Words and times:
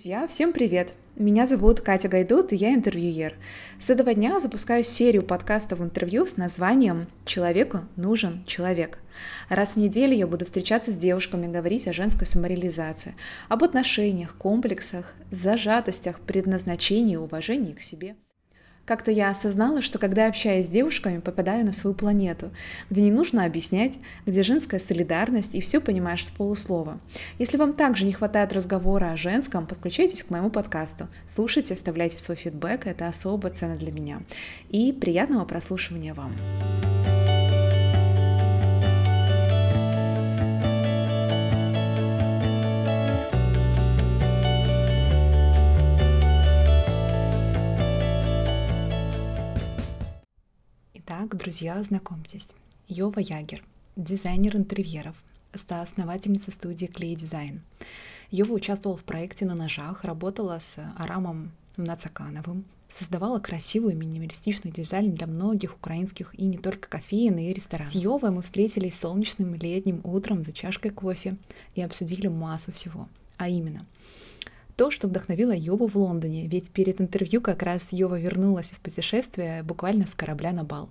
Друзья, 0.00 0.26
всем 0.26 0.54
привет! 0.54 0.94
Меня 1.14 1.46
зовут 1.46 1.82
Катя 1.82 2.08
Гайдут, 2.08 2.54
и 2.54 2.56
я 2.56 2.72
интервьюер. 2.72 3.34
С 3.78 3.90
этого 3.90 4.14
дня 4.14 4.40
запускаю 4.40 4.82
серию 4.82 5.22
подкастов 5.22 5.82
интервью 5.82 6.24
с 6.24 6.38
названием 6.38 7.06
«Человеку 7.26 7.80
нужен 7.96 8.42
человек». 8.46 8.98
Раз 9.50 9.74
в 9.74 9.76
неделю 9.76 10.14
я 10.14 10.26
буду 10.26 10.46
встречаться 10.46 10.90
с 10.90 10.96
девушками, 10.96 11.52
говорить 11.52 11.86
о 11.86 11.92
женской 11.92 12.26
самореализации, 12.26 13.14
об 13.50 13.62
отношениях, 13.62 14.34
комплексах, 14.38 15.12
зажатостях, 15.30 16.20
предназначении 16.20 17.12
и 17.12 17.18
уважении 17.18 17.74
к 17.74 17.82
себе. 17.82 18.16
Как-то 18.90 19.12
я 19.12 19.30
осознала, 19.30 19.82
что 19.82 20.00
когда 20.00 20.26
общаюсь 20.26 20.66
с 20.66 20.68
девушками, 20.68 21.20
попадаю 21.20 21.64
на 21.64 21.70
свою 21.70 21.94
планету, 21.94 22.50
где 22.90 23.02
не 23.02 23.12
нужно 23.12 23.44
объяснять, 23.44 24.00
где 24.26 24.42
женская 24.42 24.80
солидарность 24.80 25.54
и 25.54 25.60
все 25.60 25.80
понимаешь 25.80 26.26
с 26.26 26.30
полуслова. 26.32 26.98
Если 27.38 27.56
вам 27.56 27.74
также 27.74 28.04
не 28.04 28.10
хватает 28.10 28.52
разговора 28.52 29.12
о 29.12 29.16
женском, 29.16 29.68
подключайтесь 29.68 30.24
к 30.24 30.30
моему 30.30 30.50
подкасту. 30.50 31.06
Слушайте, 31.28 31.74
оставляйте 31.74 32.18
свой 32.18 32.36
фидбэк, 32.36 32.88
это 32.88 33.06
особо 33.06 33.50
ценно 33.50 33.76
для 33.76 33.92
меня. 33.92 34.22
И 34.70 34.92
приятного 34.92 35.44
прослушивания 35.44 36.12
вам. 36.12 36.32
Итак, 51.22 51.36
друзья, 51.36 51.82
знакомьтесь. 51.82 52.48
Йова 52.88 53.20
Ягер, 53.20 53.62
дизайнер 53.94 54.56
интерьеров, 54.56 55.14
основательница 55.68 56.50
студии 56.50 56.86
Клей 56.86 57.14
Дизайн. 57.14 57.60
Йова 58.30 58.54
участвовала 58.54 58.98
в 58.98 59.04
проекте 59.04 59.44
«На 59.44 59.54
ножах», 59.54 60.04
работала 60.04 60.58
с 60.58 60.80
Арамом 60.96 61.52
Нацакановым, 61.76 62.64
создавала 62.88 63.38
красивый 63.38 63.94
минималистичный 63.96 64.70
дизайн 64.70 65.12
для 65.12 65.26
многих 65.26 65.74
украинских 65.74 66.34
и 66.38 66.46
не 66.46 66.56
только 66.56 66.88
кофеин 66.88 67.36
и 67.36 67.52
ресторанов. 67.52 67.92
С 67.92 67.96
Йовой 67.96 68.30
мы 68.30 68.40
встретились 68.40 68.98
солнечным 68.98 69.54
летним 69.54 70.00
утром 70.04 70.42
за 70.42 70.54
чашкой 70.54 70.90
кофе 70.90 71.36
и 71.74 71.82
обсудили 71.82 72.28
массу 72.28 72.72
всего. 72.72 73.10
А 73.36 73.46
именно, 73.50 73.84
то, 74.74 74.90
что 74.90 75.06
вдохновило 75.06 75.52
Йову 75.54 75.86
в 75.86 75.96
Лондоне, 75.96 76.46
ведь 76.46 76.70
перед 76.70 76.98
интервью 76.98 77.42
как 77.42 77.62
раз 77.62 77.92
Йова 77.92 78.18
вернулась 78.18 78.72
из 78.72 78.78
путешествия 78.78 79.62
буквально 79.62 80.06
с 80.06 80.14
корабля 80.14 80.52
на 80.52 80.64
бал. 80.64 80.88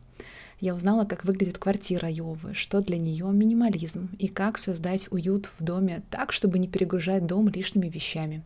Я 0.60 0.76
узнала, 0.76 1.06
как 1.06 1.24
выглядит 1.24 1.58
квартира 1.58 2.10
Йовы, 2.10 2.54
что 2.54 2.82
для 2.82 2.98
нее 2.98 3.26
минимализм 3.32 4.10
и 4.18 4.28
как 4.28 4.58
создать 4.58 5.08
уют 5.10 5.50
в 5.58 5.64
доме 5.64 6.04
так, 6.10 6.34
чтобы 6.34 6.60
не 6.60 6.68
перегружать 6.68 7.26
дом 7.26 7.48
лишними 7.48 7.88
вещами. 7.88 8.44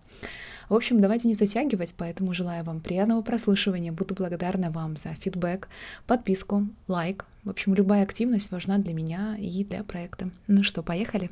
В 0.69 0.75
общем, 0.75 1.01
давайте 1.01 1.27
не 1.27 1.33
затягивать, 1.33 1.93
поэтому 1.97 2.33
желаю 2.33 2.63
вам 2.63 2.81
приятного 2.81 3.21
прослушивания. 3.21 3.91
Буду 3.91 4.13
благодарна 4.13 4.71
вам 4.71 4.95
за 4.95 5.09
фидбэк, 5.09 5.67
подписку, 6.05 6.67
лайк. 6.87 7.25
В 7.43 7.49
общем, 7.49 7.73
любая 7.73 8.03
активность 8.03 8.51
важна 8.51 8.77
для 8.77 8.93
меня 8.93 9.35
и 9.37 9.63
для 9.63 9.83
проекта. 9.83 10.29
Ну 10.47 10.63
что, 10.63 10.83
поехали? 10.83 11.29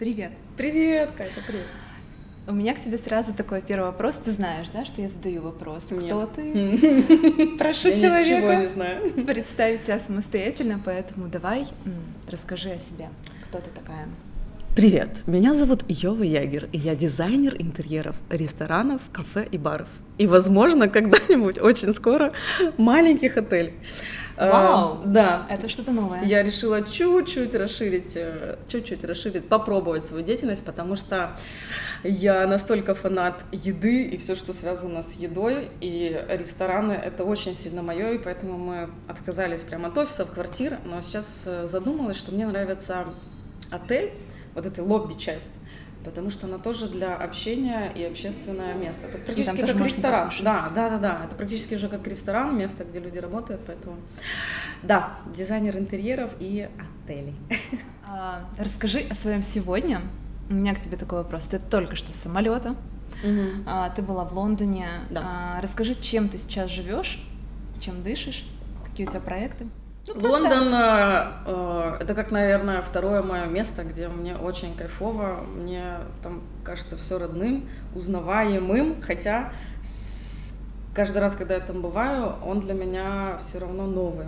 Привет. 0.00 0.32
Привет, 0.56 1.10
Катя, 1.14 1.42
привет. 1.46 1.66
У 2.48 2.54
меня 2.54 2.74
к 2.74 2.80
тебе 2.80 2.96
сразу 2.96 3.34
такой 3.34 3.60
первый 3.60 3.84
вопрос. 3.84 4.14
Ты 4.14 4.30
знаешь, 4.30 4.68
да, 4.72 4.86
что 4.86 5.02
я 5.02 5.10
задаю 5.10 5.42
вопрос? 5.42 5.84
Нет. 5.90 6.06
Кто 6.06 6.24
ты? 6.24 7.54
Прошу 7.58 7.92
человека 7.94 8.56
не 8.56 8.66
знаю. 8.66 9.12
представить 9.26 9.84
себя 9.84 9.98
самостоятельно, 9.98 10.80
поэтому 10.82 11.28
давай 11.28 11.66
расскажи 12.30 12.70
о 12.70 12.78
себе. 12.78 13.10
Кто 13.44 13.58
ты 13.58 13.68
такая? 13.78 14.08
Привет, 14.74 15.18
меня 15.26 15.52
зовут 15.52 15.84
Йова 15.86 16.22
Ягер, 16.22 16.70
и 16.72 16.78
я 16.78 16.94
дизайнер 16.94 17.54
интерьеров 17.58 18.16
ресторанов, 18.30 19.02
кафе 19.12 19.46
и 19.52 19.58
баров. 19.58 19.88
И, 20.16 20.26
возможно, 20.26 20.88
когда-нибудь, 20.88 21.58
очень 21.58 21.92
скоро, 21.92 22.32
маленьких 22.78 23.36
отелей. 23.36 23.74
Вау! 24.48 24.94
А, 24.94 25.02
да. 25.04 25.46
Это 25.50 25.68
что-то 25.68 25.92
новое. 25.92 26.22
Я 26.24 26.42
решила 26.42 26.82
чуть-чуть 26.82 27.54
расширить, 27.54 28.16
э, 28.16 28.56
чуть-чуть 28.68 29.04
расширить, 29.04 29.48
попробовать 29.48 30.06
свою 30.06 30.24
деятельность, 30.24 30.64
потому 30.64 30.96
что 30.96 31.36
я 32.02 32.46
настолько 32.46 32.94
фанат 32.94 33.44
еды 33.52 34.04
и 34.04 34.16
все, 34.16 34.34
что 34.34 34.54
связано 34.54 35.02
с 35.02 35.12
едой, 35.14 35.68
и 35.80 36.18
рестораны— 36.30 36.92
это 37.04 37.24
очень 37.24 37.54
сильно 37.54 37.82
мое, 37.82 38.12
и 38.12 38.18
поэтому 38.18 38.56
мы 38.56 38.88
отказались 39.08 39.60
прямо 39.60 39.88
от 39.88 39.98
офисов, 39.98 40.30
квартир, 40.32 40.78
но 40.86 41.02
сейчас 41.02 41.42
э, 41.44 41.66
задумалась, 41.66 42.16
что 42.16 42.32
мне 42.32 42.46
нравится 42.46 43.04
отель, 43.70 44.12
вот 44.54 44.64
эта 44.64 44.82
лобби-часть, 44.82 45.54
потому 46.04 46.30
что 46.30 46.46
она 46.46 46.58
тоже 46.58 46.88
для 46.88 47.14
общения 47.16 47.92
и 47.94 48.02
общественное 48.04 48.74
место. 48.74 49.06
Это 49.06 49.18
практически 49.18 49.60
как 49.60 49.80
ресторан. 49.80 50.32
Да, 50.42 50.70
да, 50.74 50.90
да, 50.90 50.98
да. 50.98 51.22
Это 51.24 51.36
практически 51.36 51.74
уже 51.74 51.88
как 51.88 52.06
ресторан, 52.06 52.56
место, 52.56 52.84
где 52.84 53.00
люди 53.00 53.18
работают, 53.18 53.60
поэтому 53.66 53.96
да, 54.82 55.18
дизайнер 55.36 55.76
интерьеров 55.76 56.32
и 56.38 56.68
отелей. 57.04 57.34
А, 58.12 58.44
расскажи 58.58 59.06
о 59.08 59.14
своем 59.14 59.40
сегодня. 59.40 60.00
У 60.48 60.54
меня 60.54 60.74
к 60.74 60.80
тебе 60.80 60.96
такой 60.96 61.18
вопрос. 61.18 61.44
Ты 61.44 61.60
только 61.60 61.94
что 61.94 62.12
с 62.12 62.16
самолета. 62.16 62.74
Угу. 63.22 63.62
А, 63.66 63.90
ты 63.90 64.02
была 64.02 64.24
в 64.24 64.36
Лондоне. 64.36 64.88
Да. 65.10 65.22
А, 65.24 65.60
расскажи, 65.60 65.94
чем 65.94 66.28
ты 66.28 66.38
сейчас 66.38 66.72
живешь, 66.72 67.22
чем 67.80 68.02
дышишь, 68.02 68.44
какие 68.84 69.06
у 69.06 69.10
тебя 69.10 69.20
проекты? 69.20 69.68
Ну, 70.14 70.28
Лондон 70.28 70.74
э, 70.74 71.24
э, 71.46 71.96
это 72.00 72.14
как, 72.14 72.30
наверное, 72.30 72.82
второе 72.82 73.22
мое 73.22 73.46
место, 73.46 73.84
где 73.84 74.08
мне 74.08 74.36
очень 74.36 74.74
кайфово. 74.74 75.40
Мне 75.42 75.98
там 76.22 76.42
кажется 76.64 76.96
все 76.96 77.18
родным, 77.18 77.68
узнаваемым, 77.94 79.00
хотя 79.02 79.52
с... 79.82 80.56
каждый 80.94 81.18
раз, 81.18 81.36
когда 81.36 81.54
я 81.54 81.60
там 81.60 81.82
бываю, 81.82 82.34
он 82.44 82.60
для 82.60 82.74
меня 82.74 83.38
все 83.40 83.58
равно 83.58 83.86
новый. 83.86 84.26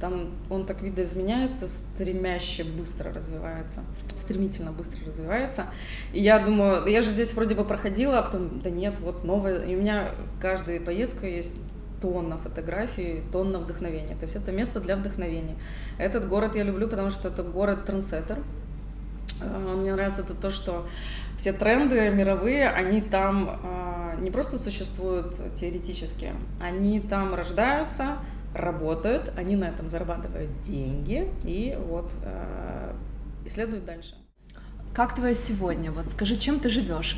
Там 0.00 0.30
он 0.48 0.64
так 0.64 0.80
видоизменяется, 0.80 1.68
стремяще 1.68 2.64
быстро 2.64 3.12
развивается, 3.12 3.80
стремительно 4.16 4.72
быстро 4.72 4.98
развивается. 5.06 5.66
И 6.14 6.22
я 6.22 6.38
думаю, 6.38 6.86
я 6.86 7.02
же 7.02 7.10
здесь 7.10 7.34
вроде 7.34 7.54
бы 7.54 7.64
проходила, 7.64 8.18
а 8.18 8.22
потом, 8.22 8.60
да 8.60 8.70
нет, 8.70 8.98
вот 9.00 9.24
новое. 9.24 9.60
И 9.60 9.76
у 9.76 9.78
меня 9.78 10.08
каждая 10.40 10.80
поездка 10.80 11.26
есть 11.26 11.54
тонна 12.00 12.38
фотографий, 12.38 13.22
тонна 13.32 13.58
вдохновения. 13.58 14.14
То 14.14 14.22
есть 14.22 14.36
это 14.36 14.52
место 14.52 14.80
для 14.80 14.96
вдохновения. 14.96 15.56
Этот 15.98 16.28
город 16.28 16.56
я 16.56 16.62
люблю, 16.62 16.88
потому 16.88 17.10
что 17.10 17.28
это 17.28 17.42
город 17.42 17.84
трендсеттер. 17.84 18.38
А, 19.42 19.76
мне 19.76 19.92
нравится 19.92 20.22
это 20.22 20.34
то, 20.34 20.50
что 20.50 20.86
все 21.36 21.52
тренды 21.52 22.10
мировые, 22.10 22.68
они 22.68 23.00
там 23.00 23.60
а, 23.62 24.16
не 24.20 24.30
просто 24.30 24.58
существуют 24.58 25.36
теоретически, 25.54 26.32
они 26.60 27.00
там 27.00 27.34
рождаются, 27.34 28.18
работают, 28.54 29.32
они 29.36 29.56
на 29.56 29.64
этом 29.64 29.88
зарабатывают 29.88 30.50
деньги 30.62 31.30
и 31.44 31.78
вот 31.88 32.12
а, 32.24 32.94
исследуют 33.44 33.84
дальше. 33.84 34.14
Как 34.92 35.14
твое 35.14 35.34
сегодня? 35.34 35.92
Вот 35.92 36.10
скажи, 36.10 36.36
чем 36.36 36.58
ты 36.58 36.68
живешь? 36.68 37.16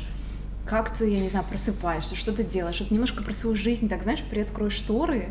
Как 0.65 0.95
ты, 0.95 1.09
я 1.09 1.19
не 1.19 1.29
знаю, 1.29 1.45
просыпаешься, 1.47 2.15
что 2.15 2.31
ты 2.31 2.43
делаешь, 2.43 2.79
вот 2.79 2.91
немножко 2.91 3.21
про 3.23 3.33
свою 3.33 3.55
жизнь, 3.55 3.89
так, 3.89 4.03
знаешь, 4.03 4.21
приоткрой 4.21 4.69
шторы 4.69 5.29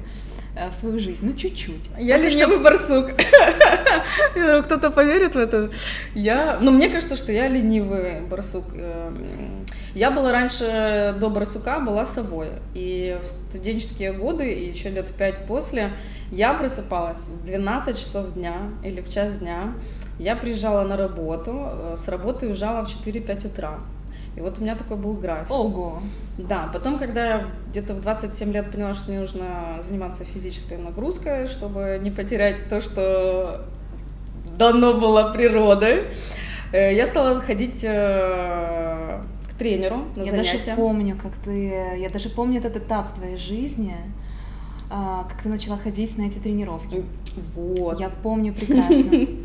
э, 0.54 0.68
в 0.68 0.74
свою 0.74 1.00
жизнь, 1.00 1.20
ну, 1.22 1.32
чуть-чуть. 1.34 1.90
Я 1.98 2.18
Просто 2.18 2.30
ленивый 2.30 2.56
что... 2.56 2.64
барсук. 2.64 3.10
Кто-то 4.64 4.90
поверит 4.90 5.34
в 5.34 5.38
это. 5.38 5.70
Я, 6.14 6.58
ну, 6.60 6.70
мне 6.70 6.88
кажется, 6.90 7.16
что 7.16 7.32
я 7.32 7.48
ленивый 7.48 8.20
барсук. 8.20 8.64
Эм, 8.74 9.64
я 9.94 10.10
была 10.10 10.32
раньше 10.32 11.14
до 11.18 11.30
барсука, 11.30 11.80
была 11.80 12.06
совой. 12.06 12.48
И 12.74 13.18
в 13.22 13.26
студенческие 13.26 14.12
годы, 14.12 14.52
и 14.52 14.68
еще 14.68 14.90
лет 14.90 15.10
пять 15.12 15.46
после, 15.46 15.92
я 16.30 16.54
просыпалась 16.54 17.28
в 17.28 17.46
12 17.46 17.98
часов 17.98 18.34
дня 18.34 18.56
или 18.84 19.00
в 19.00 19.08
час 19.08 19.38
дня. 19.38 19.74
Я 20.18 20.36
приезжала 20.36 20.86
на 20.86 20.96
работу, 20.96 21.52
э, 21.54 21.94
с 21.96 22.08
работы 22.08 22.46
уезжала 22.46 22.84
в 22.84 22.88
4-5 22.88 23.46
утра. 23.46 23.78
И 24.36 24.40
вот 24.40 24.58
у 24.58 24.62
меня 24.62 24.76
такой 24.76 24.96
был 24.96 25.14
график. 25.14 25.50
Ого! 25.50 26.00
Да, 26.38 26.70
потом, 26.72 26.98
когда 26.98 27.26
я 27.26 27.44
где-то 27.70 27.94
в 27.94 28.00
27 28.00 28.52
лет 28.52 28.70
поняла, 28.70 28.94
что 28.94 29.10
мне 29.10 29.20
нужно 29.20 29.80
заниматься 29.82 30.24
физической 30.24 30.78
нагрузкой, 30.78 31.46
чтобы 31.46 32.00
не 32.02 32.10
потерять 32.10 32.68
то, 32.68 32.80
что 32.80 33.66
дано 34.56 34.94
было 34.94 35.32
природой, 35.32 36.06
э, 36.72 36.94
я 36.94 37.06
стала 37.06 37.40
ходить 37.40 37.84
э, 37.84 39.20
к 39.50 39.58
тренеру 39.58 40.04
на 40.16 40.22
я 40.22 40.30
занятия. 40.30 40.52
Я 40.52 40.64
даже 40.64 40.76
помню, 40.76 41.18
как 41.22 41.32
ты... 41.44 41.96
Я 41.98 42.08
даже 42.08 42.30
помню 42.30 42.58
этот 42.58 42.76
этап 42.76 43.12
в 43.12 43.14
твоей 43.16 43.36
жизни, 43.36 43.96
а, 44.90 45.24
как 45.24 45.42
ты 45.42 45.48
начала 45.48 45.76
ходить 45.76 46.16
на 46.16 46.22
эти 46.22 46.38
тренировки. 46.38 47.04
Вот. 47.54 48.00
Я 48.00 48.10
помню 48.22 48.54
прекрасно. 48.54 49.26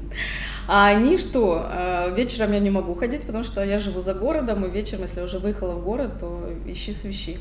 А 0.67 0.87
они 0.87 1.17
что? 1.17 1.65
А, 1.65 2.09
вечером 2.09 2.51
я 2.53 2.59
не 2.59 2.69
могу 2.69 2.93
ходить, 2.93 3.25
потому 3.25 3.43
что 3.43 3.63
я 3.63 3.79
живу 3.79 4.01
за 4.01 4.13
городом, 4.13 4.65
и 4.65 4.69
вечером, 4.69 5.03
если 5.03 5.21
уже 5.21 5.39
выехала 5.39 5.73
в 5.73 5.83
город, 5.83 6.19
то 6.19 6.49
ищи 6.65 6.93
свищи. 6.93 7.37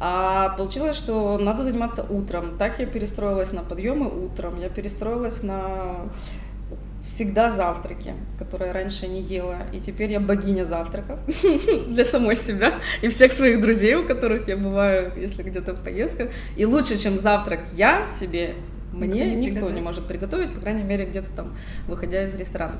А 0.00 0.50
получилось, 0.56 0.96
что 0.96 1.38
надо 1.38 1.62
заниматься 1.62 2.04
утром. 2.08 2.56
Так 2.58 2.80
я 2.80 2.86
перестроилась 2.86 3.52
на 3.52 3.62
подъемы 3.62 4.08
утром, 4.08 4.58
я 4.58 4.68
перестроилась 4.68 5.42
на 5.42 6.08
всегда 7.04 7.50
завтраки, 7.50 8.14
которые 8.38 8.72
раньше 8.72 9.06
не 9.06 9.20
ела. 9.20 9.58
И 9.72 9.80
теперь 9.80 10.10
я 10.12 10.20
богиня 10.20 10.64
завтраков 10.64 11.18
для 11.88 12.04
самой 12.04 12.36
себя 12.36 12.74
и 13.02 13.08
всех 13.08 13.32
своих 13.32 13.60
друзей, 13.60 13.96
у 13.96 14.06
которых 14.06 14.48
я 14.48 14.56
бываю, 14.56 15.12
если 15.16 15.42
где-то 15.42 15.74
в 15.74 15.80
поездках. 15.82 16.30
И 16.56 16.64
лучше, 16.64 16.98
чем 16.98 17.18
завтрак 17.18 17.60
я 17.74 18.06
себе, 18.18 18.54
мне 18.92 19.06
никто, 19.06 19.24
не, 19.24 19.46
никто 19.46 19.70
не 19.70 19.80
может 19.80 20.06
приготовить, 20.06 20.54
по 20.54 20.60
крайней 20.60 20.82
мере, 20.82 21.06
где-то 21.06 21.32
там, 21.32 21.56
выходя 21.86 22.24
из 22.24 22.34
ресторана. 22.34 22.76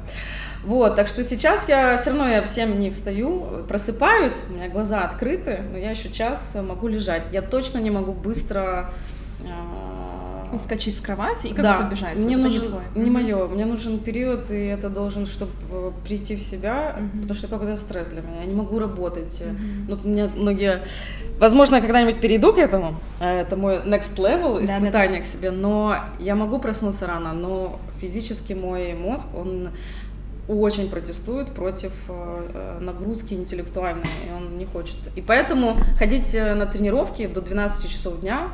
Вот, 0.65 0.97
так 0.97 1.07
что 1.07 1.25
сейчас 1.25 1.69
я 1.69 1.97
все 1.97 2.11
равно 2.11 2.29
я 2.29 2.43
всем 2.43 2.79
не 2.79 2.91
встаю, 2.91 3.65
просыпаюсь, 3.69 4.45
у 4.51 4.55
меня 4.55 4.69
глаза 4.69 5.05
открыты, 5.05 5.61
но 5.71 5.79
я 5.79 5.91
еще 5.91 6.11
час 6.11 6.57
могу 6.67 6.89
лежать. 6.89 7.29
Я 7.33 7.43
точно 7.43 7.79
не 7.79 7.91
могу 7.91 8.13
быстро 8.13 8.93
а, 9.45 10.13
Вскочить 10.59 10.99
с 10.99 11.01
кровати 11.01 11.47
и 11.47 11.55
как 11.55 11.63
да. 11.63 11.79
побежать. 11.81 12.21
Мне 12.21 12.37
вот 12.37 12.45
нужен, 12.45 12.75
не, 12.95 13.05
не 13.05 13.11
мое, 13.11 13.49
мне 13.49 13.65
нужен 13.65 13.99
период, 13.99 14.51
и 14.51 14.67
это 14.67 14.91
должен, 14.91 15.25
чтобы 15.25 15.53
э, 15.71 15.93
прийти 16.05 16.37
в 16.37 16.43
себя, 16.43 16.99
mm-hmm. 16.99 17.21
потому 17.23 17.35
что 17.35 17.49
какой-то 17.49 17.79
стресс 17.79 18.09
для 18.09 18.21
меня. 18.21 18.41
Я 18.41 18.47
не 18.47 18.55
могу 18.55 18.79
работать. 18.79 19.41
Mm-hmm. 19.41 19.85
Ну, 19.89 19.99
у 20.05 20.09
меня 20.09 20.31
многие, 20.37 20.83
возможно, 21.43 21.77
я 21.77 21.81
когда-нибудь 21.81 22.21
перейду 22.21 22.53
к 22.53 22.59
этому. 22.59 22.95
Э, 23.21 23.41
это 23.41 23.57
мой 23.57 23.79
next 23.79 24.17
level 24.17 24.65
испытания 24.65 24.91
да, 24.91 25.17
да. 25.19 25.21
к 25.21 25.27
себе, 25.27 25.51
но 25.51 25.97
я 26.21 26.37
могу 26.37 26.59
проснуться 26.59 27.07
рано, 27.07 27.33
но 27.33 27.81
физически 28.01 28.53
мой 28.53 28.95
мозг, 28.95 29.27
он 29.37 29.71
очень 30.49 30.89
протестует 30.89 31.53
против 31.53 31.93
э, 32.09 32.79
нагрузки 32.81 33.35
интеллектуальной, 33.35 34.07
и 34.27 34.33
он 34.37 34.57
не 34.57 34.67
хочет. 34.67 34.99
И 35.17 35.21
поэтому 35.21 35.77
ходить 35.99 36.33
на 36.35 36.67
тренировки 36.67 37.27
до 37.27 37.41
12 37.41 37.91
часов 37.91 38.21
дня 38.21 38.49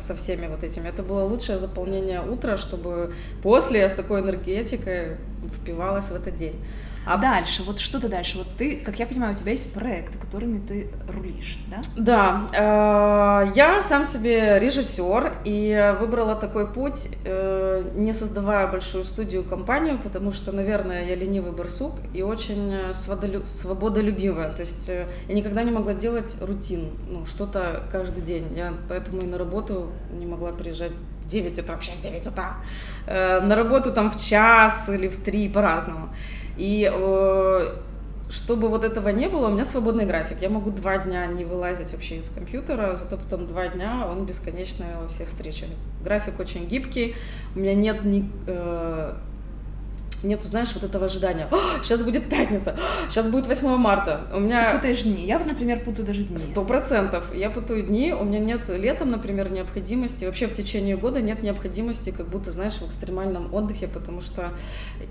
со 0.00 0.14
всеми 0.14 0.46
вот 0.46 0.64
этими. 0.64 0.88
Это 0.88 1.02
было 1.02 1.24
лучшее 1.24 1.58
заполнение 1.58 2.20
утра, 2.20 2.56
чтобы 2.58 3.14
после 3.42 3.80
я 3.80 3.88
с 3.88 3.94
такой 3.94 4.20
энергетикой 4.20 5.16
впивалась 5.60 6.06
в 6.06 6.14
этот 6.14 6.36
день. 6.36 6.56
А 7.06 7.18
дальше, 7.18 7.62
вот 7.62 7.80
что 7.80 8.00
ты 8.00 8.08
дальше? 8.08 8.38
Вот 8.38 8.46
ты, 8.56 8.76
как 8.76 8.98
я 8.98 9.06
понимаю, 9.06 9.34
у 9.34 9.36
тебя 9.36 9.52
есть 9.52 9.72
проекты, 9.74 10.18
которыми 10.18 10.58
ты 10.58 10.88
рулишь, 11.06 11.58
да? 11.68 12.46
Да. 12.52 13.44
Э, 13.46 13.52
я 13.54 13.82
сам 13.82 14.06
себе 14.06 14.58
режиссер 14.58 15.34
и 15.44 15.94
выбрала 16.00 16.34
такой 16.34 16.66
путь, 16.66 17.08
э, 17.26 17.84
не 17.94 18.14
создавая 18.14 18.68
большую 18.68 19.04
студию, 19.04 19.44
компанию, 19.44 19.98
потому 19.98 20.32
что, 20.32 20.52
наверное, 20.52 21.04
я 21.04 21.14
ленивый 21.14 21.52
барсук 21.52 21.92
и 22.14 22.22
очень 22.22 22.94
свободолюбивая. 22.94 24.54
То 24.54 24.60
есть 24.60 24.88
э, 24.88 25.06
я 25.28 25.34
никогда 25.34 25.62
не 25.62 25.70
могла 25.70 25.92
делать 25.92 26.36
рутин, 26.40 26.90
ну, 27.10 27.26
что-то 27.26 27.82
каждый 27.92 28.22
день. 28.22 28.46
Я 28.56 28.72
поэтому 28.88 29.20
и 29.20 29.26
на 29.26 29.36
работу 29.36 29.90
не 30.10 30.24
могла 30.24 30.52
приезжать 30.52 30.92
в 30.92 31.28
9, 31.28 31.58
это 31.58 31.72
вообще 31.72 31.92
9 32.02 32.26
утра. 32.26 32.56
На 33.06 33.54
работу 33.54 33.92
там 33.92 34.10
в 34.10 34.16
час 34.16 34.88
или 34.90 35.08
в 35.08 35.22
3 35.22 35.48
по-разному. 35.48 36.10
И 36.56 36.90
э, 36.92 37.76
чтобы 38.30 38.68
вот 38.68 38.84
этого 38.84 39.08
не 39.08 39.28
было, 39.28 39.48
у 39.48 39.50
меня 39.50 39.64
свободный 39.64 40.06
график. 40.06 40.38
Я 40.40 40.48
могу 40.48 40.70
два 40.70 40.98
дня 40.98 41.26
не 41.26 41.44
вылазить 41.44 41.92
вообще 41.92 42.16
из 42.16 42.30
компьютера, 42.30 42.96
зато 42.96 43.16
потом 43.16 43.46
два 43.46 43.68
дня 43.68 44.06
он 44.10 44.26
бесконечно 44.26 44.86
во 45.02 45.08
всех 45.08 45.28
встречах. 45.28 45.68
График 46.02 46.40
очень 46.40 46.66
гибкий, 46.66 47.14
у 47.54 47.60
меня 47.60 47.74
нет 47.74 48.04
ни, 48.04 48.28
э, 48.46 49.14
нету, 50.26 50.48
знаешь, 50.48 50.72
вот 50.74 50.84
этого 50.84 51.06
ожидания. 51.06 51.48
сейчас 51.82 52.02
будет 52.02 52.28
пятница, 52.28 52.76
сейчас 53.08 53.28
будет 53.28 53.46
8 53.46 53.76
марта. 53.76 54.26
У 54.34 54.40
меня... 54.40 54.70
Ты 54.72 54.76
путаешь 54.78 55.02
дни. 55.02 55.26
Я, 55.26 55.38
например, 55.38 55.80
путаю 55.80 56.06
даже 56.06 56.24
дни. 56.24 56.38
Сто 56.38 56.64
процентов. 56.64 57.34
Я 57.34 57.50
путаю 57.50 57.82
дни. 57.82 58.12
У 58.12 58.24
меня 58.24 58.40
нет 58.40 58.68
летом, 58.68 59.10
например, 59.10 59.50
необходимости, 59.50 60.24
вообще 60.24 60.46
в 60.46 60.54
течение 60.54 60.96
года 60.96 61.20
нет 61.20 61.42
необходимости, 61.42 62.10
как 62.10 62.28
будто, 62.28 62.50
знаешь, 62.50 62.74
в 62.74 62.86
экстремальном 62.86 63.52
отдыхе, 63.54 63.88
потому 63.88 64.20
что 64.20 64.50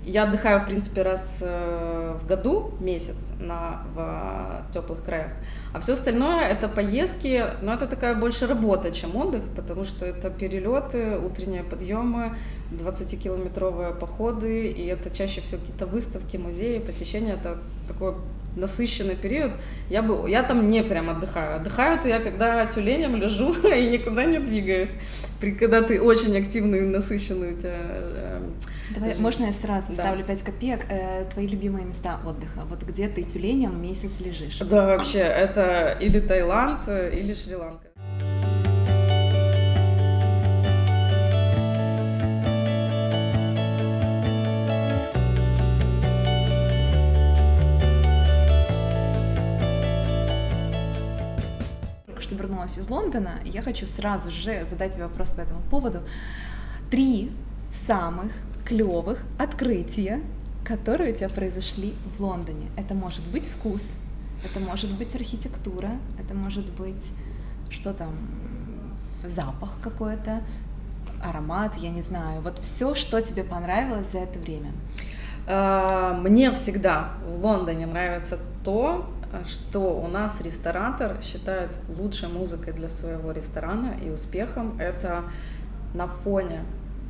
я 0.04 0.24
отдыхаю, 0.24 0.60
в 0.60 0.66
принципе, 0.66 1.02
раз 1.02 1.42
э, 1.42 2.16
в 2.20 2.26
году, 2.26 2.72
месяц 2.80 3.32
на, 3.38 3.82
в 3.94 4.72
теплых 4.72 5.04
краях. 5.04 5.32
А 5.72 5.80
все 5.80 5.94
остальное 5.94 6.42
это 6.46 6.68
поездки, 6.68 7.44
но 7.62 7.74
это 7.74 7.86
такая 7.86 8.14
больше 8.14 8.46
работа, 8.46 8.90
чем 8.92 9.16
отдых, 9.16 9.42
потому 9.56 9.84
что 9.84 10.06
это 10.06 10.30
перелеты, 10.30 11.18
утренние 11.18 11.62
подъемы, 11.62 12.36
20-километровые 12.74 13.94
походы, 13.94 14.68
и 14.68 14.86
это 14.86 15.10
чаще 15.10 15.40
всего 15.40 15.60
какие-то 15.60 15.86
выставки, 15.86 16.36
музеи, 16.36 16.78
посещения, 16.78 17.34
это 17.34 17.58
такой 17.88 18.14
насыщенный 18.56 19.16
период, 19.16 19.52
я 19.90 20.02
бы, 20.02 20.28
я 20.30 20.42
там 20.42 20.68
не 20.68 20.82
прям 20.82 21.10
отдыхаю. 21.10 21.56
Отдыхаю 21.56 21.98
я, 22.04 22.20
когда 22.20 22.66
тюленем 22.66 23.16
лежу 23.16 23.52
и 23.68 23.88
никуда 23.88 24.24
не 24.24 24.38
двигаюсь. 24.38 24.92
При, 25.40 25.52
когда 25.52 25.82
ты 25.82 26.00
очень 26.00 26.36
активный, 26.36 26.82
насыщенный 26.82 27.54
у 27.54 27.56
тебя 27.56 27.76
э, 27.76 28.40
Давай, 28.94 29.10
жизнь. 29.10 29.22
можно 29.22 29.44
я 29.46 29.52
сразу 29.52 29.88
да. 29.88 30.04
ставлю 30.04 30.24
5 30.24 30.42
копеек? 30.42 30.80
Э, 30.88 31.24
твои 31.32 31.46
любимые 31.46 31.84
места 31.84 32.20
отдыха? 32.24 32.62
Вот 32.68 32.82
где 32.84 33.08
ты 33.08 33.22
тюленем 33.22 33.82
месяц 33.82 34.20
лежишь? 34.20 34.58
Да, 34.58 34.86
вообще, 34.86 35.18
это 35.18 35.96
или 36.00 36.20
Таиланд, 36.20 36.82
э, 36.86 37.18
или 37.18 37.34
Шри-Ланка. 37.34 37.88
Вернулась 52.74 52.78
из 52.78 52.90
Лондона, 52.90 53.40
я 53.44 53.62
хочу 53.62 53.86
сразу 53.86 54.30
же 54.30 54.66
задать 54.70 54.94
тебе 54.94 55.04
вопрос 55.04 55.30
по 55.30 55.40
этому 55.40 55.60
поводу. 55.70 56.00
Три 56.90 57.30
самых 57.86 58.32
клевых 58.64 59.24
открытия, 59.38 60.20
которые 60.64 61.12
у 61.12 61.16
тебя 61.16 61.28
произошли 61.28 61.94
в 62.16 62.22
Лондоне. 62.22 62.66
Это 62.76 62.94
может 62.94 63.24
быть 63.32 63.46
вкус, 63.46 63.84
это 64.44 64.60
может 64.60 64.90
быть 64.92 65.14
архитектура, 65.14 65.90
это 66.18 66.34
может 66.34 66.64
быть 66.72 67.12
что 67.70 67.92
там, 67.92 68.14
запах 69.24 69.70
какой-то, 69.82 70.42
аромат, 71.22 71.76
я 71.76 71.90
не 71.90 72.02
знаю. 72.02 72.40
Вот 72.42 72.58
все, 72.60 72.94
что 72.94 73.20
тебе 73.20 73.42
понравилось 73.42 74.06
за 74.12 74.18
это 74.18 74.38
время. 74.38 74.70
А, 75.46 76.14
мне 76.14 76.50
всегда 76.52 77.10
в 77.26 77.44
Лондоне 77.44 77.86
нравится 77.86 78.38
то, 78.64 79.10
что 79.46 80.00
у 80.00 80.08
нас 80.08 80.40
ресторатор 80.40 81.16
считает 81.22 81.70
лучшей 81.88 82.28
музыкой 82.28 82.72
для 82.72 82.88
своего 82.88 83.32
ресторана 83.32 83.96
и 84.02 84.10
успехом 84.10 84.78
это 84.78 85.24
на 85.94 86.06
фоне 86.06 86.62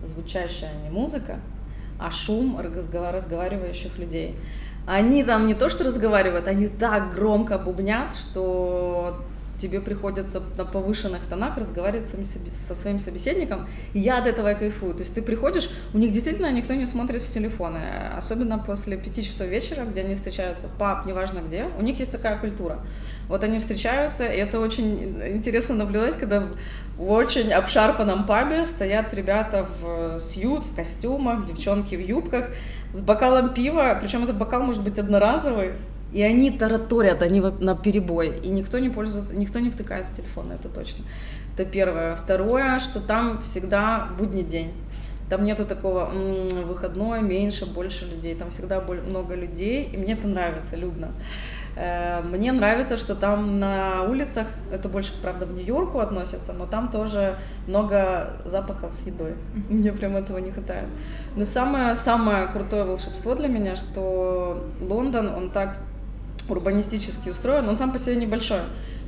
звучащая 0.06 0.72
не 0.82 0.90
музыка, 0.90 1.38
а 1.98 2.10
шум 2.10 2.58
разговаривающих 2.60 3.98
людей. 3.98 4.36
Они 4.86 5.24
там 5.24 5.46
не 5.46 5.54
то 5.54 5.68
что 5.68 5.84
разговаривают, 5.84 6.46
они 6.46 6.68
так 6.68 7.14
громко 7.14 7.58
бубнят, 7.58 8.14
что 8.14 9.24
тебе 9.60 9.80
приходится 9.80 10.42
на 10.56 10.64
повышенных 10.64 11.22
тонах 11.28 11.56
разговаривать 11.56 12.08
со 12.08 12.74
своим 12.74 12.98
собеседником, 12.98 13.68
и 13.92 14.00
я 14.00 14.18
от 14.18 14.26
этого 14.26 14.52
и 14.52 14.54
кайфую. 14.54 14.94
То 14.94 15.00
есть 15.00 15.14
ты 15.14 15.22
приходишь, 15.22 15.70
у 15.92 15.98
них 15.98 16.12
действительно 16.12 16.50
никто 16.52 16.74
не 16.74 16.86
смотрит 16.86 17.22
в 17.22 17.32
телефоны, 17.32 17.80
особенно 18.16 18.58
после 18.58 18.96
пяти 18.96 19.22
часов 19.22 19.48
вечера, 19.48 19.84
где 19.84 20.02
они 20.02 20.14
встречаются, 20.14 20.68
пап, 20.78 21.06
неважно 21.06 21.40
где, 21.40 21.68
у 21.78 21.82
них 21.82 21.98
есть 21.98 22.12
такая 22.12 22.38
культура. 22.38 22.80
Вот 23.28 23.42
они 23.42 23.58
встречаются, 23.58 24.26
и 24.26 24.36
это 24.36 24.60
очень 24.60 25.22
интересно 25.34 25.74
наблюдать, 25.74 26.16
когда 26.18 26.48
в 26.96 27.10
очень 27.10 27.52
обшарпанном 27.52 28.26
пабе 28.26 28.66
стоят 28.66 29.14
ребята 29.14 29.66
в 29.80 30.18
сьют, 30.18 30.64
в 30.64 30.74
костюмах, 30.74 31.46
девчонки 31.46 31.94
в 31.94 32.00
юбках, 32.00 32.46
с 32.92 33.00
бокалом 33.00 33.54
пива, 33.54 33.96
причем 34.00 34.24
этот 34.24 34.36
бокал 34.36 34.62
может 34.62 34.82
быть 34.82 34.98
одноразовый, 34.98 35.72
и 36.14 36.22
они 36.22 36.52
тараторят, 36.52 37.22
они 37.22 37.40
на 37.40 37.74
перебой. 37.74 38.38
И 38.38 38.48
никто 38.48 38.78
не 38.78 38.88
пользуется, 38.88 39.34
никто 39.36 39.58
не 39.58 39.68
втыкает 39.68 40.06
в 40.06 40.16
телефон, 40.16 40.52
это 40.52 40.68
точно. 40.68 41.04
Это 41.54 41.64
первое. 41.68 42.14
Второе, 42.14 42.78
что 42.78 43.00
там 43.00 43.42
всегда 43.42 44.08
будний 44.16 44.44
день. 44.44 44.72
Там 45.28 45.44
нету 45.44 45.66
такого 45.66 46.10
м-м, 46.12 46.68
выходной, 46.68 47.20
меньше, 47.20 47.66
больше 47.66 48.06
людей. 48.06 48.36
Там 48.36 48.50
всегда 48.50 48.80
много 48.80 49.34
людей, 49.34 49.90
и 49.92 49.96
мне 49.96 50.12
это 50.12 50.28
нравится, 50.28 50.76
людно. 50.76 51.10
Э, 51.74 52.20
мне 52.22 52.52
нравится, 52.52 52.96
что 52.96 53.16
там 53.16 53.58
на 53.58 54.04
улицах, 54.04 54.46
это 54.70 54.88
больше, 54.88 55.20
правда, 55.20 55.46
в 55.46 55.52
Нью-Йорку 55.52 55.98
относится, 55.98 56.52
но 56.52 56.66
там 56.66 56.92
тоже 56.92 57.38
много 57.66 58.36
запахов 58.44 58.94
с 58.94 59.04
едой. 59.04 59.34
Мне 59.68 59.90
прям 59.90 60.14
этого 60.14 60.38
не 60.38 60.52
хватает. 60.52 60.86
Но 61.34 61.44
самое, 61.44 61.96
самое 61.96 62.46
крутое 62.46 62.84
волшебство 62.84 63.34
для 63.34 63.48
меня, 63.48 63.74
что 63.74 64.64
Лондон, 64.80 65.28
он 65.34 65.50
так 65.50 65.76
урбанистически 66.48 67.30
устроен, 67.30 67.68
он 67.68 67.76
сам 67.76 67.92
по 67.92 67.98
себе 67.98 68.16
небольшой. 68.16 68.60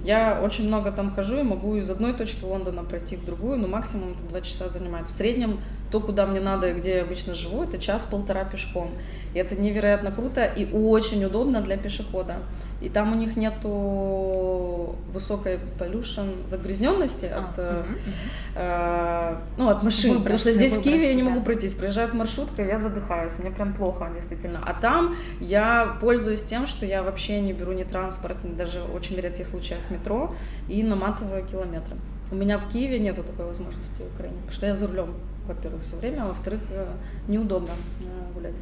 Я 0.05 0.41
очень 0.41 0.69
много 0.69 0.93
там 0.93 1.13
хожу 1.13 1.41
и 1.41 1.43
могу 1.43 1.75
из 1.77 1.91
одной 1.91 2.13
точки 2.13 2.45
Лондона 2.45 2.85
пройти 2.85 3.17
в 3.17 3.25
другую, 3.25 3.59
но 3.59 3.67
максимум 3.67 4.13
это 4.13 4.23
два 4.29 4.41
часа 4.41 4.69
занимает. 4.69 5.09
В 5.09 5.11
среднем 5.11 5.59
то, 5.91 6.01
куда 6.01 6.27
мне 6.27 6.41
надо 6.41 6.69
и 6.69 6.75
где 6.75 6.97
я 6.97 7.03
обычно 7.03 7.35
живу, 7.35 7.65
это 7.65 7.79
час-полтора 7.79 8.45
пешком. 8.45 8.93
И 9.35 9.39
это 9.39 9.57
невероятно 9.57 10.13
круто 10.13 10.45
и 10.45 10.71
очень 10.73 11.25
удобно 11.25 11.61
для 11.61 11.77
пешехода. 11.77 12.37
И 12.81 12.89
там 12.89 13.13
у 13.13 13.15
них 13.17 13.37
нету 13.37 14.95
высокой 15.13 15.59
pollution 15.79 16.49
загрязненности 16.49 17.27
а, 17.27 17.39
от, 17.39 17.59
угу, 17.59 17.99
э, 18.55 19.37
ну, 19.57 19.69
от 19.71 19.83
машин. 19.83 20.19
Выбросы, 20.19 20.23
потому 20.23 20.39
что 20.39 20.53
здесь 20.53 20.73
выбросы, 20.73 20.81
в 20.81 20.93
Киеве 20.93 21.09
я 21.09 21.15
не 21.15 21.23
могу 21.23 21.41
пройтись. 21.41 21.75
Приезжает 21.75 22.13
маршрутка, 22.13 22.63
я 22.63 22.77
задыхаюсь, 22.77 23.39
мне 23.39 23.51
прям 23.51 23.73
плохо, 23.73 24.11
действительно. 24.15 24.61
А 24.65 24.75
там 24.75 25.17
я 25.41 25.97
пользуюсь 26.01 26.43
тем, 26.43 26.67
что 26.67 26.85
я 26.85 27.03
вообще 27.03 27.41
не 27.41 27.55
беру 27.55 27.73
ни 27.73 27.85
транспорт, 27.85 28.45
ни 28.45 28.53
даже 28.53 28.83
очень 28.83 29.17
редких 29.17 29.47
случаях 29.47 29.81
метро 29.91 30.35
и 30.69 30.83
наматываю 30.83 31.45
километры. 31.47 31.97
У 32.31 32.35
меня 32.35 32.59
в 32.59 32.69
Киеве 32.69 32.99
нету 32.99 33.23
такой 33.23 33.47
возможности 33.47 34.03
в 34.03 34.15
Украине, 34.15 34.37
потому 34.37 34.53
что 34.53 34.67
я 34.67 34.77
за 34.77 34.89
рулем, 34.89 35.15
во-первых, 35.47 35.83
все 35.83 35.97
время, 35.97 36.25
а 36.25 36.29
во-вторых, 36.29 36.61
э, 36.71 36.89
неудобно 37.29 37.71
э, 38.01 38.35
гулять. 38.35 38.57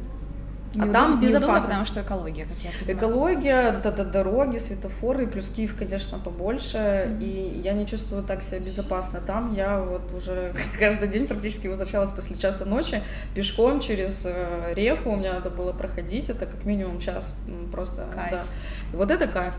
А 0.79 0.91
там 0.91 1.19
безопасно. 1.19 1.61
потому 1.61 1.85
что 1.85 2.01
экология, 2.01 2.45
как 2.45 2.57
я 2.63 2.71
понимаю. 2.71 2.97
Экология, 2.97 3.81
да, 3.83 3.91
да, 3.91 4.03
дороги, 4.03 4.57
светофоры, 4.57 5.27
плюс 5.27 5.49
Киев, 5.49 5.75
конечно, 5.77 6.19
побольше, 6.19 6.77
mm-hmm. 6.77 7.23
и 7.23 7.61
я 7.61 7.73
не 7.73 7.85
чувствую 7.85 8.23
так 8.23 8.43
себя 8.43 8.59
безопасно. 8.59 9.19
Там 9.21 9.53
я 9.53 9.79
вот 9.79 10.13
уже 10.13 10.53
каждый 10.79 11.07
день 11.07 11.27
практически 11.27 11.67
возвращалась 11.67 12.11
после 12.11 12.37
часа 12.37 12.65
ночи 12.65 13.01
пешком 13.33 13.79
через 13.79 14.25
э, 14.25 14.73
реку, 14.75 15.11
у 15.11 15.15
меня 15.15 15.33
надо 15.33 15.49
было 15.49 15.71
проходить, 15.71 16.29
это 16.29 16.45
как 16.45 16.65
минимум 16.65 16.99
час 16.99 17.35
просто. 17.71 18.07
Кайф. 18.13 18.31
Да. 18.31 18.43
И 18.93 18.95
вот 18.95 19.11
это 19.11 19.27
кайф. 19.27 19.53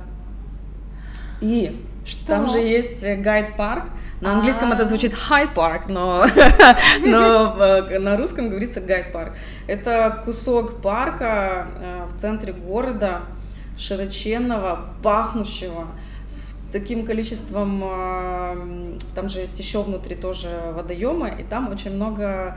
И 1.41 1.85
что? 2.05 2.27
там 2.27 2.49
же 2.49 2.59
есть 2.59 3.03
гайд-парк, 3.03 3.85
на 4.21 4.33
английском 4.33 4.73
это 4.73 4.85
звучит 4.87 5.13
Hyde 5.13 5.55
Park, 5.55 5.85
но, 5.89 6.25
но 7.05 7.99
на 7.99 8.17
русском 8.17 8.49
говорится 8.49 8.81
Гайд 8.81 9.13
парк. 9.13 9.35
Это 9.67 10.23
кусок 10.25 10.81
парка 10.81 11.67
э, 11.79 12.07
в 12.11 12.19
центре 12.19 12.55
города, 12.55 13.23
широченного, 13.79 14.87
пахнущего, 15.03 15.89
с 16.27 16.57
таким 16.73 17.05
количеством, 17.05 17.83
э, 17.85 18.99
там 19.15 19.29
же 19.29 19.41
есть 19.41 19.59
еще 19.59 19.83
внутри 19.83 20.15
тоже 20.15 20.49
водоемы, 20.75 21.37
и 21.39 21.43
там 21.43 21.71
очень 21.71 21.95
много 21.95 22.25
э, 22.25 22.57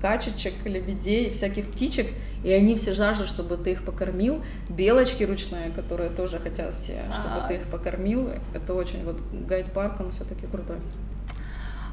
качечек, 0.00 0.54
лебедей, 0.64 1.30
всяких 1.30 1.70
птичек, 1.70 2.08
и 2.44 2.50
они 2.50 2.76
все 2.76 2.92
жаждут, 2.92 3.28
чтобы 3.28 3.56
ты 3.56 3.72
их 3.72 3.84
покормил. 3.84 4.42
Белочки 4.68 5.22
ручные, 5.24 5.70
которые 5.70 6.10
тоже 6.10 6.38
хотят 6.38 6.74
все, 6.74 7.04
чтобы 7.12 7.46
ты 7.48 7.54
их 7.56 7.70
покормил. 7.70 8.30
Это 8.54 8.74
очень, 8.74 9.04
вот 9.04 9.20
гайд-парк, 9.32 10.00
он 10.00 10.12
все-таки 10.12 10.46
крутой. 10.46 10.78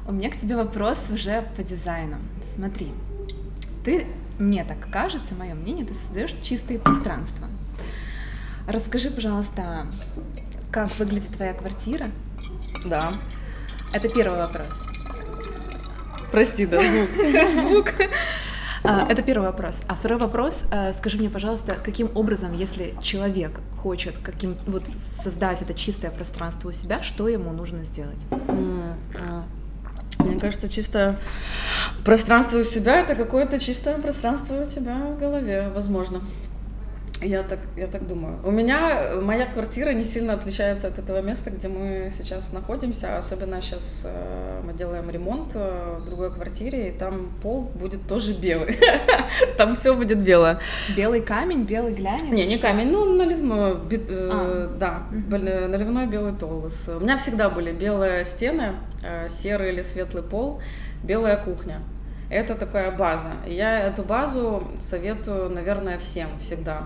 У 0.06 0.12
меня 0.12 0.30
к 0.30 0.36
тебе 0.36 0.56
вопрос 0.56 1.04
уже 1.12 1.46
по 1.56 1.62
дизайну. 1.62 2.16
Смотри, 2.54 2.92
ты, 3.84 4.06
мне 4.38 4.64
так 4.64 4.90
кажется, 4.90 5.34
мое 5.34 5.54
мнение, 5.54 5.86
ты 5.86 5.94
создаешь 5.94 6.34
чистые 6.42 6.78
пространства. 6.78 7.46
Расскажи, 8.66 9.10
пожалуйста, 9.10 9.86
как 10.70 10.96
выглядит 10.98 11.30
твоя 11.30 11.54
квартира? 11.54 12.06
Да. 12.84 13.12
Это 13.92 14.08
первый 14.08 14.38
вопрос. 14.38 14.89
Прости, 16.30 16.66
да, 16.66 16.80
звук. 17.48 17.92
А, 18.82 19.06
это 19.10 19.22
первый 19.22 19.44
вопрос. 19.46 19.82
А 19.88 19.94
второй 19.94 20.18
вопрос, 20.18 20.64
э, 20.72 20.92
скажи 20.94 21.18
мне, 21.18 21.28
пожалуйста, 21.28 21.76
каким 21.84 22.10
образом, 22.14 22.54
если 22.54 22.94
человек 23.02 23.60
хочет 23.76 24.16
каким, 24.22 24.56
вот 24.66 24.88
создать 24.88 25.60
это 25.60 25.74
чистое 25.74 26.10
пространство 26.10 26.70
у 26.70 26.72
себя, 26.72 27.02
что 27.02 27.28
ему 27.28 27.52
нужно 27.52 27.84
сделать? 27.84 28.26
А. 28.48 29.44
Мне 30.18 30.38
кажется, 30.38 30.68
чисто 30.68 31.18
пространство 32.04 32.58
у 32.58 32.64
себя 32.64 33.00
это 33.00 33.14
какое-то 33.14 33.58
чистое 33.58 33.96
пространство 33.98 34.62
у 34.62 34.66
тебя 34.66 34.96
в 34.96 35.18
голове, 35.18 35.70
возможно. 35.74 36.20
Я 37.22 37.42
так, 37.42 37.58
я 37.76 37.86
так 37.86 38.06
думаю. 38.06 38.38
У 38.44 38.50
меня 38.50 39.10
моя 39.20 39.44
квартира 39.44 39.90
не 39.90 40.04
сильно 40.04 40.32
отличается 40.32 40.88
от 40.88 40.98
этого 40.98 41.20
места, 41.20 41.50
где 41.50 41.68
мы 41.68 42.10
сейчас 42.10 42.52
находимся. 42.52 43.18
Особенно 43.18 43.60
сейчас 43.60 44.06
э, 44.06 44.60
мы 44.64 44.72
делаем 44.72 45.10
ремонт 45.10 45.52
э, 45.54 45.98
в 46.00 46.06
другой 46.06 46.32
квартире, 46.32 46.88
и 46.88 46.92
там 46.92 47.30
пол 47.42 47.70
будет 47.74 48.06
тоже 48.06 48.32
белый. 48.32 48.78
Там 49.58 49.74
все 49.74 49.94
будет 49.94 50.18
белое. 50.18 50.60
Белый 50.96 51.20
камень, 51.20 51.64
белый 51.64 51.92
глянец? 51.92 52.30
Не, 52.30 52.46
не 52.46 52.56
камень, 52.56 52.90
ну 52.90 53.14
наливной, 53.14 53.72
э, 53.90 54.30
а. 54.32 54.76
да, 54.78 55.02
наливной 55.10 56.06
белый 56.06 56.32
пол. 56.32 56.70
У 56.88 57.00
меня 57.00 57.18
всегда 57.18 57.50
были 57.50 57.72
белые 57.72 58.24
стены, 58.24 58.76
серый 59.28 59.72
или 59.72 59.82
светлый 59.82 60.22
пол, 60.22 60.60
белая 61.02 61.36
кухня. 61.36 61.80
Это 62.30 62.54
такая 62.54 62.92
база. 62.92 63.30
Я 63.44 63.80
эту 63.80 64.04
базу 64.04 64.68
советую, 64.80 65.50
наверное, 65.50 65.98
всем 65.98 66.28
всегда, 66.38 66.84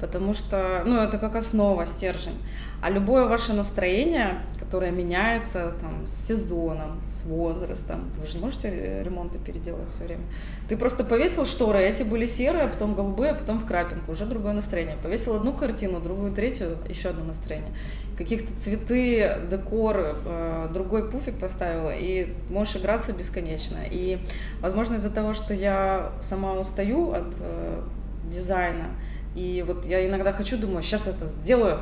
потому 0.00 0.34
что, 0.34 0.82
ну, 0.84 1.00
это 1.00 1.18
как 1.18 1.34
основа, 1.34 1.86
стержень. 1.86 2.38
А 2.82 2.90
любое 2.90 3.26
ваше 3.26 3.54
настроение, 3.54 4.40
которое 4.72 4.90
меняется 4.90 5.74
там, 5.82 6.06
с 6.06 6.28
сезоном, 6.28 7.02
с 7.12 7.24
возрастом, 7.24 8.10
вы 8.18 8.26
же 8.26 8.38
не 8.38 8.40
можете 8.40 9.02
ремонты 9.02 9.38
переделать 9.38 9.90
все 9.90 10.04
время. 10.04 10.22
Ты 10.66 10.78
просто 10.78 11.04
повесил 11.04 11.44
шторы, 11.44 11.80
эти 11.80 12.04
были 12.04 12.24
серые, 12.24 12.64
а 12.64 12.68
потом 12.68 12.94
голубые, 12.94 13.32
а 13.32 13.34
потом 13.34 13.58
в 13.58 13.66
крапинку, 13.66 14.12
уже 14.12 14.24
другое 14.24 14.54
настроение. 14.54 14.96
Повесил 15.02 15.34
одну 15.34 15.52
картину, 15.52 16.00
другую, 16.00 16.32
третью, 16.32 16.78
еще 16.88 17.10
одно 17.10 17.22
настроение. 17.22 17.70
Каких-то 18.16 18.56
цветы, 18.56 19.36
декор, 19.50 20.16
э, 20.24 20.68
другой 20.72 21.10
пуфик 21.10 21.38
поставила, 21.38 21.90
и 21.90 22.32
можешь 22.48 22.76
играться 22.76 23.12
бесконечно. 23.12 23.76
И, 23.90 24.20
возможно, 24.62 24.94
из-за 24.94 25.10
того, 25.10 25.34
что 25.34 25.52
я 25.52 26.12
сама 26.22 26.54
устаю 26.54 27.12
от 27.12 27.34
э, 27.40 27.82
дизайна, 28.24 28.86
и 29.34 29.62
вот 29.66 29.84
я 29.84 30.08
иногда 30.08 30.32
хочу, 30.32 30.56
думаю, 30.56 30.82
сейчас 30.82 31.08
это 31.08 31.26
сделаю, 31.26 31.80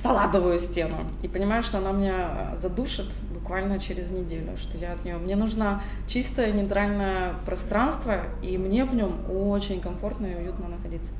салатовую 0.00 0.58
стену. 0.60 0.96
И 1.22 1.28
понимаю, 1.28 1.62
что 1.62 1.78
она 1.78 1.90
меня 1.90 2.54
задушит 2.56 3.06
буквально 3.34 3.80
через 3.80 4.10
неделю, 4.10 4.56
что 4.56 4.78
я 4.78 4.92
от 4.92 5.04
нее... 5.04 5.16
Мне 5.16 5.34
нужно 5.34 5.82
чистое 6.06 6.52
нейтральное 6.52 7.34
пространство, 7.44 8.22
и 8.42 8.56
мне 8.58 8.84
в 8.84 8.94
нем 8.94 9.12
очень 9.28 9.80
комфортно 9.80 10.26
и 10.26 10.36
уютно 10.36 10.68
находиться. 10.68 11.12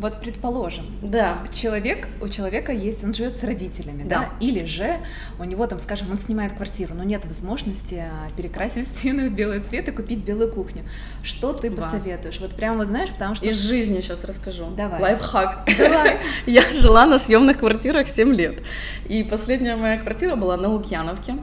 Вот 0.00 0.18
предположим, 0.18 0.86
да. 1.02 1.42
человек, 1.52 2.08
у 2.22 2.28
человека 2.28 2.72
есть, 2.72 3.04
он 3.04 3.12
живет 3.12 3.38
с 3.38 3.44
родителями, 3.44 4.02
да. 4.04 4.18
да, 4.18 4.30
или 4.40 4.64
же 4.64 4.96
у 5.38 5.44
него 5.44 5.66
там, 5.66 5.78
скажем, 5.78 6.10
он 6.10 6.18
снимает 6.18 6.54
квартиру, 6.54 6.94
но 6.94 7.04
нет 7.04 7.26
возможности 7.26 7.96
а, 7.96 8.30
перекрасить 8.34 8.88
стены 8.96 9.28
в 9.28 9.34
белый 9.34 9.60
цвет 9.60 9.88
и 9.88 9.90
купить 9.92 10.24
белую 10.24 10.50
кухню. 10.50 10.84
Что 11.22 11.52
ты 11.52 11.68
да. 11.68 11.82
посоветуешь? 11.82 12.40
Вот 12.40 12.56
прямо 12.56 12.78
вот 12.78 12.86
знаешь, 12.86 13.10
потому 13.10 13.34
что... 13.34 13.46
Из 13.46 13.60
жизни 13.60 14.00
сейчас 14.00 14.24
расскажу. 14.24 14.70
Давай. 14.74 15.02
Лайфхак. 15.02 15.68
Давай. 15.76 16.18
Я 16.46 16.62
жила 16.72 17.04
на 17.04 17.18
съемных 17.18 17.58
квартирах 17.58 18.08
7 18.08 18.32
лет. 18.32 18.62
И 19.06 19.22
последняя 19.22 19.76
моя 19.76 19.98
квартира 19.98 20.34
была 20.34 20.56
на 20.56 20.68
Лукьяновке. 20.68 21.34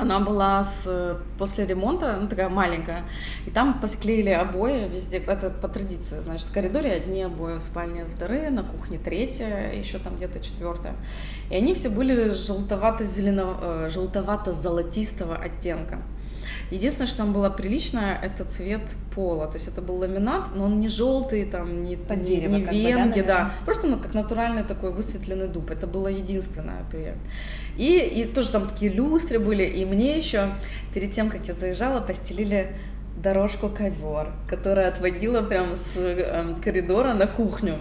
Она 0.00 0.18
была 0.18 0.64
с, 0.64 1.18
после 1.38 1.66
ремонта, 1.66 2.16
ну, 2.18 2.26
такая 2.26 2.48
маленькая, 2.48 3.04
и 3.46 3.50
там 3.50 3.80
посклеили 3.80 4.30
обои 4.30 4.88
везде, 4.88 5.18
это 5.18 5.50
по 5.50 5.68
традиции, 5.68 6.18
значит, 6.20 6.48
в 6.48 6.52
коридоре 6.52 6.92
одни 6.92 7.22
обои, 7.22 7.58
в 7.58 7.62
спальне 7.62 8.06
вторые, 8.06 8.48
на 8.48 8.62
кухне 8.62 8.98
третья, 8.98 9.72
еще 9.72 9.98
там 9.98 10.16
где-то 10.16 10.40
четвертая. 10.40 10.94
И 11.50 11.54
они 11.54 11.74
все 11.74 11.90
были 11.90 12.30
желтовато-зеленого, 12.30 13.58
э, 13.60 13.90
желтовато-золотистого 13.90 15.36
оттенка. 15.36 15.98
Единственное, 16.70 17.08
что 17.08 17.18
там 17.18 17.32
было 17.32 17.50
прилично, 17.50 18.18
это 18.22 18.44
цвет 18.44 18.82
пола. 19.14 19.46
То 19.48 19.56
есть 19.56 19.68
это 19.68 19.82
был 19.82 19.96
ламинат, 19.96 20.54
но 20.54 20.64
он 20.64 20.78
не 20.80 20.88
желтый, 20.88 21.44
там, 21.44 21.82
не, 21.82 21.96
Под 21.96 22.18
не, 22.18 22.36
не 22.36 22.46
венги, 22.46 23.20
бы, 23.20 23.26
да, 23.26 23.38
да. 23.38 23.54
Просто 23.64 23.88
ну, 23.88 23.98
как 23.98 24.14
натуральный 24.14 24.62
такой 24.62 24.92
высветленный 24.92 25.48
дуб. 25.48 25.70
Это 25.70 25.86
было 25.86 26.08
единственное 26.08 26.84
приятно. 26.90 27.22
И, 27.76 27.98
и 27.98 28.24
тоже 28.24 28.50
там 28.50 28.68
такие 28.68 28.92
люстры 28.92 29.38
были. 29.38 29.64
И 29.64 29.84
мне 29.84 30.16
еще 30.16 30.54
перед 30.94 31.12
тем, 31.12 31.28
как 31.28 31.46
я 31.48 31.54
заезжала, 31.54 32.00
постелили 32.00 32.76
дорожку 33.16 33.68
ковер, 33.68 34.32
которая 34.48 34.88
отводила 34.88 35.42
прям 35.42 35.76
с 35.76 35.96
э, 35.96 36.54
коридора 36.62 37.14
на 37.14 37.26
кухню. 37.26 37.78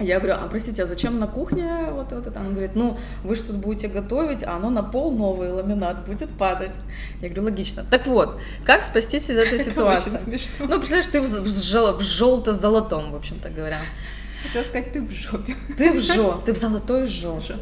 Я 0.00 0.20
говорю, 0.20 0.36
а 0.40 0.48
простите, 0.48 0.84
а 0.84 0.86
зачем 0.86 1.18
на 1.18 1.26
кухне 1.26 1.66
вот, 1.90 2.12
вот 2.12 2.26
это? 2.26 2.38
Она 2.38 2.50
говорит, 2.50 2.76
ну, 2.76 2.98
вы 3.24 3.34
же 3.34 3.42
тут 3.42 3.56
будете 3.56 3.88
готовить, 3.88 4.44
а 4.44 4.54
оно 4.56 4.70
на 4.70 4.82
пол 4.82 5.10
новый 5.10 5.50
ламинат 5.50 6.06
будет 6.06 6.30
падать. 6.38 6.74
Я 7.20 7.28
говорю, 7.28 7.44
логично. 7.44 7.84
Так 7.90 8.06
вот, 8.06 8.38
как 8.64 8.84
спастись 8.84 9.28
из 9.28 9.36
этой 9.36 9.58
ситуации? 9.64 10.20
Ну, 10.60 10.78
представляешь, 10.78 11.06
ты 11.06 11.20
в, 11.20 11.26
в, 11.26 11.98
в 11.98 12.00
желто-золотом, 12.00 13.10
в 13.12 13.16
общем-то 13.16 13.50
говоря. 13.50 13.80
Хотела 14.44 14.64
сказать, 14.64 14.92
ты 14.92 15.02
в 15.02 15.10
жопе. 15.10 15.56
Ты 15.76 15.92
в 15.92 16.00
жопе, 16.00 16.44
ты 16.46 16.54
в 16.54 16.56
золотой 16.56 17.06
жопе. 17.06 17.56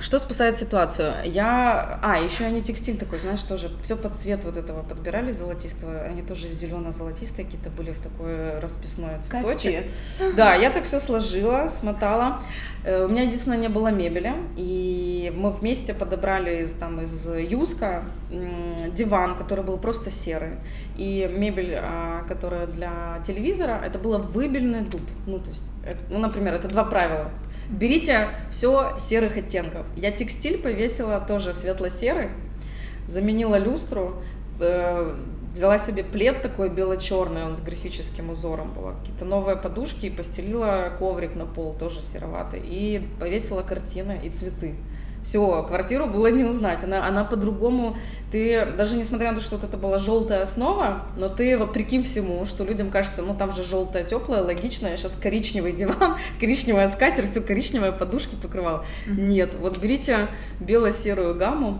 Что 0.00 0.18
спасает 0.18 0.58
ситуацию? 0.58 1.14
Я... 1.24 1.98
А, 2.02 2.18
еще 2.18 2.44
они 2.44 2.62
текстиль 2.62 2.96
такой, 2.96 3.18
знаешь, 3.18 3.42
тоже 3.42 3.70
все 3.82 3.96
под 3.96 4.16
цвет 4.16 4.44
вот 4.44 4.56
этого 4.56 4.82
подбирали 4.82 5.32
золотистого. 5.32 6.02
Они 6.02 6.22
тоже 6.22 6.46
зелено-золотистые 6.48 7.44
какие-то 7.44 7.70
были 7.70 7.92
в 7.92 7.98
такой 7.98 8.60
расписной 8.60 9.20
цветочек. 9.20 9.84
Капец. 10.18 10.36
Да, 10.36 10.54
я 10.54 10.70
так 10.70 10.84
все 10.84 11.00
сложила, 11.00 11.68
смотала. 11.68 12.42
Э, 12.84 13.04
у 13.04 13.08
меня 13.08 13.22
единственное 13.22 13.58
не 13.58 13.68
было 13.68 13.88
мебели, 13.88 14.34
и 14.56 15.32
мы 15.36 15.50
вместе 15.50 15.94
подобрали 15.94 16.62
из, 16.62 16.72
там, 16.72 17.00
из 17.00 17.26
Юска 17.26 18.04
диван, 18.30 19.36
который 19.36 19.64
был 19.64 19.78
просто 19.78 20.10
серый, 20.10 20.52
и 20.96 21.28
мебель, 21.30 21.74
а, 21.76 22.24
которая 22.28 22.66
для 22.66 23.20
телевизора, 23.26 23.80
это 23.84 23.98
было 23.98 24.18
выбельный 24.18 24.82
дуб. 24.82 25.00
Ну, 25.26 25.38
то 25.38 25.48
есть, 25.48 25.64
ну, 26.10 26.18
например, 26.18 26.54
это 26.54 26.68
два 26.68 26.84
правила. 26.84 27.30
Берите 27.70 28.28
все 28.50 28.96
серых 28.98 29.36
оттенков. 29.36 29.84
Я 29.94 30.10
текстиль 30.10 30.58
повесила 30.58 31.20
тоже 31.20 31.52
светло-серый, 31.52 32.30
заменила 33.06 33.56
люстру, 33.58 34.22
э, 34.58 35.14
взяла 35.52 35.78
себе 35.78 36.02
плед 36.02 36.40
такой 36.40 36.70
бело-черный, 36.70 37.44
он 37.44 37.56
с 37.56 37.60
графическим 37.60 38.30
узором 38.30 38.72
был, 38.72 38.92
какие-то 39.00 39.26
новые 39.26 39.56
подушки 39.56 40.06
и 40.06 40.10
постелила 40.10 40.92
коврик 40.98 41.34
на 41.34 41.44
пол, 41.44 41.74
тоже 41.74 42.00
сероватый, 42.00 42.60
и 42.64 43.06
повесила 43.20 43.62
картины 43.62 44.18
и 44.22 44.30
цветы. 44.30 44.74
Все, 45.28 45.62
квартиру 45.62 46.06
было 46.06 46.28
не 46.28 46.44
узнать. 46.44 46.82
Она, 46.84 47.06
она 47.06 47.22
по-другому, 47.22 47.98
ты, 48.32 48.64
даже 48.64 48.96
несмотря 48.96 49.32
на 49.32 49.36
то, 49.36 49.44
что 49.44 49.56
вот 49.56 49.64
это 49.64 49.76
была 49.76 49.98
желтая 49.98 50.42
основа, 50.42 51.02
но 51.18 51.28
ты, 51.28 51.58
вопреки 51.58 52.02
всему, 52.02 52.46
что 52.46 52.64
людям 52.64 52.90
кажется, 52.90 53.20
ну 53.20 53.34
там 53.34 53.52
же 53.52 53.62
желтая, 53.62 54.04
теплая, 54.04 54.42
логично, 54.42 54.86
я 54.86 54.96
сейчас 54.96 55.12
коричневый 55.12 55.72
диван, 55.72 56.16
коричневая 56.40 56.88
скатерть, 56.88 57.30
все 57.30 57.42
коричневые 57.42 57.92
подушки 57.92 58.36
покрывала. 58.40 58.86
Mm-hmm. 59.06 59.20
Нет, 59.20 59.54
вот 59.60 59.76
берите 59.76 60.28
бело-серую 60.60 61.34
гамму, 61.34 61.78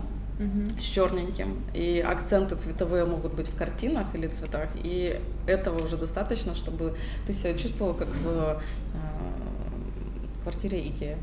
с 0.79 0.83
черненьким. 0.83 1.59
И 1.73 2.05
акценты 2.07 2.55
цветовые 2.55 3.05
могут 3.05 3.33
быть 3.33 3.47
в 3.47 3.57
картинах 3.57 4.05
или 4.13 4.27
цветах. 4.27 4.69
И 4.75 5.19
этого 5.47 5.83
уже 5.83 5.97
достаточно, 5.97 6.53
чтобы 6.53 6.93
ты 7.25 7.33
себя 7.33 7.55
чувствовала 7.55 7.93
как 7.93 8.09
в 8.09 8.27
э, 8.27 8.59
квартире 10.43 10.87
Икеа. 10.87 11.17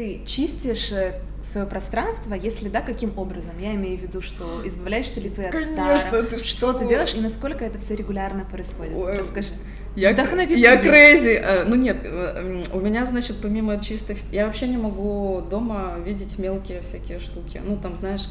Ты 0.00 0.22
чистишь 0.24 0.92
э, 0.92 1.20
свое 1.42 1.66
пространство, 1.66 2.32
если 2.32 2.70
да, 2.70 2.80
каким 2.80 3.18
образом? 3.18 3.52
Я 3.60 3.74
имею 3.74 3.98
в 3.98 4.02
виду, 4.02 4.22
что 4.22 4.66
избавляешься 4.66 5.20
ли 5.20 5.28
ты 5.28 5.44
от 5.44 5.52
Конечно, 5.52 5.98
старого, 5.98 6.22
ты 6.22 6.38
что? 6.38 6.48
что 6.48 6.72
ты 6.72 6.88
делаешь 6.88 7.12
и 7.14 7.20
насколько 7.20 7.66
это 7.66 7.78
все 7.78 7.96
регулярно 7.96 8.46
происходит? 8.50 8.94
Ой, 8.96 9.18
Расскажи. 9.18 9.50
Я, 9.94 10.12
я 10.12 10.76
крейзи. 10.78 11.34
Э, 11.34 11.64
ну 11.64 11.74
нет, 11.74 11.98
э, 12.02 12.62
у 12.72 12.80
меня, 12.80 13.04
значит, 13.04 13.42
помимо 13.42 13.78
чистых... 13.78 14.16
Я 14.32 14.46
вообще 14.46 14.68
не 14.68 14.78
могу 14.78 15.42
дома 15.50 15.96
видеть 16.02 16.38
мелкие 16.38 16.80
всякие 16.80 17.18
штуки. 17.18 17.60
Ну 17.62 17.76
там, 17.76 17.96
знаешь, 18.00 18.26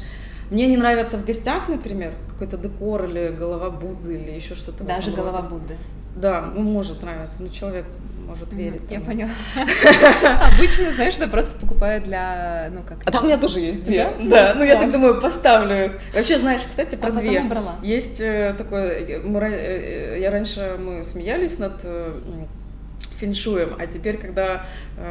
мне 0.50 0.66
не 0.66 0.76
нравится 0.76 1.18
в 1.18 1.24
гостях, 1.24 1.68
например, 1.68 2.14
какой-то 2.30 2.56
декор 2.56 3.04
или 3.04 3.28
голова 3.28 3.70
Будды 3.70 4.20
или 4.20 4.32
еще 4.32 4.56
что-то. 4.56 4.82
Даже 4.82 5.12
голова 5.12 5.42
Будды. 5.42 5.76
Да, 6.16 6.50
ну 6.52 6.62
может 6.62 7.00
нравиться, 7.02 7.36
но 7.38 7.46
человек 7.46 7.86
может 8.30 8.52
верить. 8.54 8.82
Я 8.88 9.00
поняла. 9.00 9.30
Обычно, 10.54 10.92
знаешь, 10.92 11.16
это 11.16 11.26
просто 11.26 11.58
покупаю 11.58 12.00
для, 12.00 12.70
ну 12.72 12.82
как. 12.82 12.98
А 13.04 13.10
там 13.10 13.24
у 13.24 13.26
меня 13.26 13.38
тоже 13.38 13.58
есть 13.58 13.84
две. 13.84 14.08
Да, 14.20 14.54
ну 14.56 14.64
я 14.64 14.76
так 14.76 14.92
думаю, 14.92 15.20
поставлю 15.20 15.86
их. 15.86 15.92
Вообще, 16.14 16.38
знаешь, 16.38 16.62
кстати, 16.62 16.94
про 16.94 17.08
а 17.08 17.12
две. 17.12 17.44
Есть 17.82 18.20
э, 18.20 18.54
такое, 18.56 18.86
э, 18.86 20.16
э, 20.16 20.20
я 20.20 20.30
раньше 20.30 20.76
мы 20.78 21.02
смеялись 21.02 21.58
над 21.58 21.84
феншуем, 23.18 23.74
а 23.78 23.86
теперь, 23.86 24.16
когда 24.16 24.64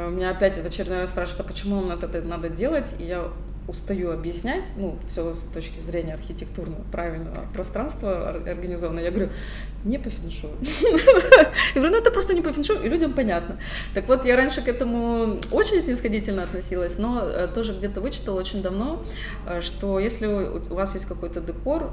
у 0.08 0.10
меня 0.10 0.32
опять 0.32 0.58
в 0.58 0.66
очередной 0.66 1.02
раз 1.02 1.12
спрашивают, 1.12 1.42
а 1.42 1.44
почему 1.44 1.82
нам 1.82 2.00
это 2.00 2.22
надо 2.22 2.50
делать, 2.50 2.96
и 3.00 3.04
я 3.04 3.26
устаю 3.70 4.12
объяснять, 4.12 4.66
ну, 4.78 4.98
все 5.08 5.34
с 5.34 5.44
точки 5.44 5.80
зрения 5.80 6.16
архитектурного 6.16 6.82
правильного 6.92 7.46
пространства 7.54 8.30
организовано, 8.30 9.00
я 9.00 9.12
говорю, 9.12 9.30
не 9.86 9.98
по 9.98 10.10
феншую. 10.10 10.54
Я 11.76 11.82
говорю, 11.82 11.92
ну 11.92 11.98
это 11.98 12.12
просто 12.12 12.34
не 12.34 12.42
по 12.42 12.52
феншую, 12.52 12.84
и 12.84 12.90
людям 12.90 13.14
понятно. 13.14 13.60
Так 13.94 14.08
вот, 14.08 14.26
я 14.26 14.36
раньше 14.36 14.62
к 14.62 14.68
этому 14.68 15.40
очень 15.52 15.82
снисходительно 15.82 16.44
относилась, 16.44 16.98
но 16.98 17.22
э, 17.24 17.48
тоже 17.48 17.74
где-то 17.74 18.02
вычитала 18.02 18.40
очень 18.40 18.62
давно, 18.62 19.02
э, 19.48 19.62
что 19.62 20.00
если 20.00 20.26
у 20.28 20.74
вас 20.74 20.96
есть 20.96 21.06
какой-то 21.06 21.40
декор, 21.40 21.92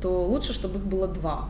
то 0.00 0.24
лучше, 0.24 0.52
чтобы 0.52 0.78
их 0.78 0.84
было 0.84 1.06
два. 1.06 1.48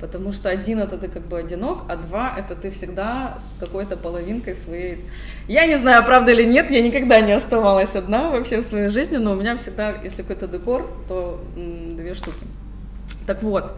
Потому 0.00 0.32
что 0.32 0.48
один 0.48 0.78
это 0.80 0.96
ты 0.96 1.08
как 1.08 1.22
бы 1.22 1.38
одинок, 1.38 1.84
а 1.88 1.96
два 1.96 2.34
это 2.38 2.54
ты 2.54 2.70
всегда 2.70 3.38
с 3.38 3.60
какой-то 3.60 3.96
половинкой 3.96 4.54
своей. 4.54 5.04
Я 5.46 5.66
не 5.66 5.76
знаю, 5.76 6.04
правда 6.04 6.32
или 6.32 6.44
нет, 6.44 6.70
я 6.70 6.82
никогда 6.82 7.20
не 7.20 7.32
оставалась 7.32 7.94
одна 7.94 8.30
вообще 8.30 8.60
в 8.60 8.64
своей 8.64 8.88
жизни, 8.88 9.18
но 9.18 9.32
у 9.32 9.36
меня 9.36 9.56
всегда, 9.56 9.94
если 10.02 10.22
какой-то 10.22 10.46
декор, 10.46 10.90
то 11.06 11.40
м, 11.56 11.96
две 11.96 12.14
штуки. 12.14 12.46
Так 13.26 13.42
вот, 13.42 13.76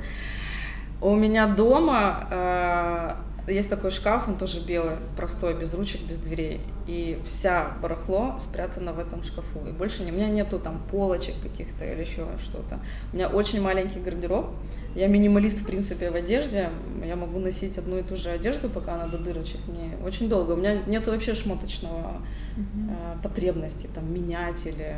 у 1.01 1.17
меня 1.17 1.49
дома 1.49 2.29
э, 2.31 3.11
есть 3.49 3.69
такой 3.69 3.91
шкаф, 3.91 4.29
он 4.29 4.37
тоже 4.37 4.61
белый, 4.61 4.97
простой, 5.17 5.55
без 5.55 5.75
ручек, 5.75 6.01
без 6.03 6.19
дверей. 6.19 6.61
И 6.87 7.19
вся 7.25 7.73
барахло 7.83 8.37
спрятано 8.39 8.93
в 8.93 9.01
этом 9.01 9.25
шкафу. 9.25 9.67
И 9.67 9.73
больше 9.73 10.05
не, 10.05 10.13
у 10.13 10.15
меня 10.15 10.29
нету 10.29 10.61
там 10.61 10.81
полочек 10.91 11.35
каких-то 11.43 11.85
или 11.85 12.01
еще 12.01 12.27
что-то. 12.41 12.79
У 13.13 13.17
меня 13.17 13.29
очень 13.29 13.61
маленький 13.61 13.99
гардероб. 13.99 14.51
Я 14.95 15.09
минималист, 15.09 15.59
в 15.59 15.67
принципе, 15.67 16.11
в 16.11 16.15
одежде. 16.15 16.71
Я 17.05 17.17
могу 17.17 17.41
носить 17.41 17.79
одну 17.79 17.99
и 17.99 18.03
ту 18.03 18.15
же 18.15 18.29
одежду, 18.29 18.69
пока 18.69 18.95
она 18.95 19.07
до 19.07 19.19
дырочек 19.19 19.61
не 19.67 20.05
очень 20.07 20.29
долго. 20.29 20.53
У 20.53 20.57
меня 20.57 20.81
нет 20.87 21.09
вообще 21.09 21.35
шмоточного 21.35 22.23
э, 22.57 23.23
потребности 23.23 23.89
там 23.93 24.13
менять 24.13 24.65
или 24.67 24.97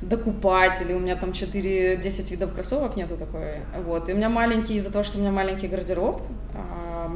докупать, 0.00 0.80
или 0.80 0.92
у 0.92 1.00
меня 1.00 1.16
там 1.16 1.30
4-10 1.30 2.30
видов 2.30 2.54
кроссовок 2.54 2.96
нету 2.96 3.16
такой. 3.16 3.56
Вот. 3.84 4.08
И 4.08 4.12
у 4.12 4.16
меня 4.16 4.28
маленький, 4.28 4.76
из-за 4.76 4.92
того, 4.92 5.04
что 5.04 5.18
у 5.18 5.20
меня 5.20 5.32
маленький 5.32 5.66
гардероб, 5.66 6.22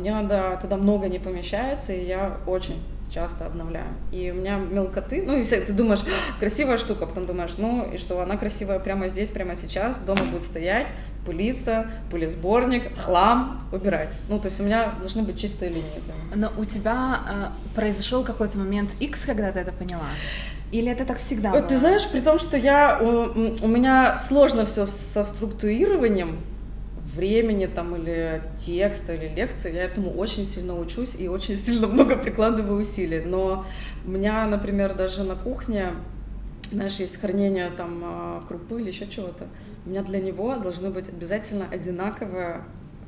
мне 0.02 0.12
надо, 0.12 0.58
туда 0.60 0.76
много 0.76 1.08
не 1.08 1.20
помещается, 1.20 1.92
и 1.92 2.04
я 2.04 2.38
очень 2.46 2.82
часто 3.08 3.46
обновляю. 3.46 3.86
И 4.10 4.32
у 4.32 4.34
меня 4.34 4.56
мелкоты, 4.56 5.22
ну 5.24 5.36
и 5.38 5.44
все, 5.44 5.60
ты 5.60 5.72
думаешь, 5.72 6.00
красивая 6.40 6.76
штука, 6.76 7.06
потом 7.06 7.26
думаешь, 7.26 7.54
ну 7.56 7.88
и 7.92 7.98
что, 7.98 8.20
она 8.20 8.36
красивая 8.36 8.80
прямо 8.80 9.06
здесь, 9.08 9.30
прямо 9.30 9.54
сейчас, 9.54 10.00
дома 10.00 10.24
будет 10.24 10.42
стоять, 10.42 10.88
пылиться, 11.24 11.86
пылесборник, 12.10 12.96
хлам 12.98 13.60
убирать. 13.70 14.10
Ну, 14.28 14.40
то 14.40 14.48
есть 14.48 14.58
у 14.60 14.64
меня 14.64 14.94
должны 14.98 15.22
быть 15.22 15.38
чистые 15.38 15.70
линии. 15.70 16.00
Прям. 16.04 16.40
Но 16.40 16.60
у 16.60 16.64
тебя 16.64 17.20
э, 17.28 17.74
произошел 17.76 18.24
какой-то 18.24 18.58
момент 18.58 18.96
X, 18.98 19.24
когда 19.24 19.52
ты 19.52 19.60
это 19.60 19.72
поняла? 19.72 20.08
Или 20.72 20.90
это 20.90 21.04
так 21.04 21.18
всегда 21.18 21.52
было? 21.52 21.62
Ты 21.62 21.76
знаешь, 21.76 22.08
при 22.10 22.20
том, 22.20 22.40
что 22.40 22.56
я, 22.56 22.98
у, 23.00 23.64
у 23.64 23.68
меня 23.68 24.18
сложно 24.18 24.64
все 24.64 24.86
со 24.86 25.22
структурированием, 25.22 26.38
времени 27.14 27.66
там 27.66 27.94
или 27.96 28.42
текста 28.56 29.14
или 29.14 29.28
лекции, 29.34 29.74
я 29.74 29.84
этому 29.84 30.10
очень 30.12 30.46
сильно 30.46 30.78
учусь 30.78 31.14
и 31.18 31.28
очень 31.28 31.56
сильно 31.56 31.86
много 31.86 32.16
прикладываю 32.16 32.80
усилий. 32.80 33.20
Но 33.20 33.66
у 34.04 34.10
меня, 34.10 34.46
например, 34.46 34.94
даже 34.94 35.24
на 35.24 35.36
кухне, 35.36 35.94
знаешь, 36.70 36.96
есть 36.96 37.20
хранение 37.20 37.70
там 37.70 38.02
а, 38.04 38.44
крупы 38.48 38.80
или 38.80 38.88
еще 38.88 39.06
чего-то. 39.06 39.46
У 39.84 39.90
меня 39.90 40.02
для 40.02 40.20
него 40.20 40.56
должны 40.56 40.90
быть 40.90 41.08
обязательно 41.08 41.66
одинаковые 41.70 42.62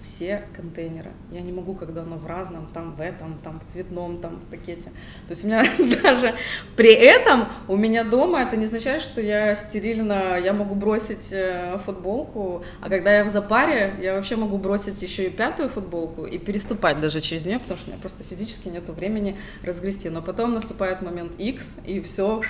все 0.05 0.43
контейнеры. 0.55 1.11
Я 1.33 1.41
не 1.41 1.51
могу, 1.51 1.75
когда 1.75 2.03
оно 2.03 2.17
в 2.17 2.27
разном, 2.27 2.69
там 2.73 2.93
в 2.93 3.01
этом, 3.01 3.39
там 3.43 3.59
в 3.59 3.65
цветном, 3.71 4.21
там 4.21 4.37
в 4.37 4.51
пакете. 4.51 4.91
То 5.27 5.31
есть 5.31 5.45
у 5.45 5.47
меня 5.47 5.65
даже 6.03 6.35
при 6.77 6.93
этом 6.93 7.49
у 7.67 7.77
меня 7.77 8.05
дома 8.05 8.43
это 8.43 8.57
не 8.57 8.67
означает, 8.67 9.03
что 9.03 9.21
я 9.21 9.57
стерильно, 9.57 10.39
я 10.39 10.53
могу 10.53 10.75
бросить 10.75 11.33
э, 11.33 11.79
футболку, 11.85 12.63
а 12.81 12.89
когда 12.89 13.17
я 13.17 13.25
в 13.25 13.29
запаре, 13.29 13.95
я 14.01 14.15
вообще 14.15 14.37
могу 14.37 14.59
бросить 14.59 15.01
еще 15.03 15.27
и 15.27 15.31
пятую 15.31 15.69
футболку 15.69 16.27
и 16.27 16.39
переступать 16.39 17.01
даже 17.01 17.21
через 17.21 17.47
нее, 17.47 17.59
потому 17.59 17.79
что 17.79 17.89
у 17.89 17.93
меня 17.93 18.01
просто 18.01 18.23
физически 18.25 18.69
нет 18.69 18.89
времени 18.89 19.39
разгрести. 19.63 20.11
Но 20.11 20.21
потом 20.21 20.53
наступает 20.53 21.01
момент 21.01 21.33
X, 21.39 21.67
и 21.87 22.01
все 22.03 22.43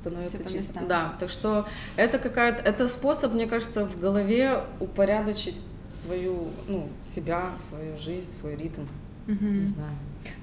становится 0.00 0.44
чисто. 0.50 0.80
Да, 0.86 1.14
так 1.18 1.30
что 1.30 1.66
это 1.96 2.18
какая-то, 2.18 2.62
это 2.62 2.88
способ, 2.88 3.32
мне 3.32 3.46
кажется, 3.46 3.86
в 3.86 3.98
голове 3.98 4.60
упорядочить 4.80 5.56
свою, 6.02 6.48
ну, 6.68 6.88
себя, 7.02 7.52
свою 7.58 7.96
жизнь, 7.96 8.30
свой 8.30 8.56
ритм. 8.56 8.82
Угу. 9.28 9.44
Не 9.44 9.66
знаю. 9.66 9.92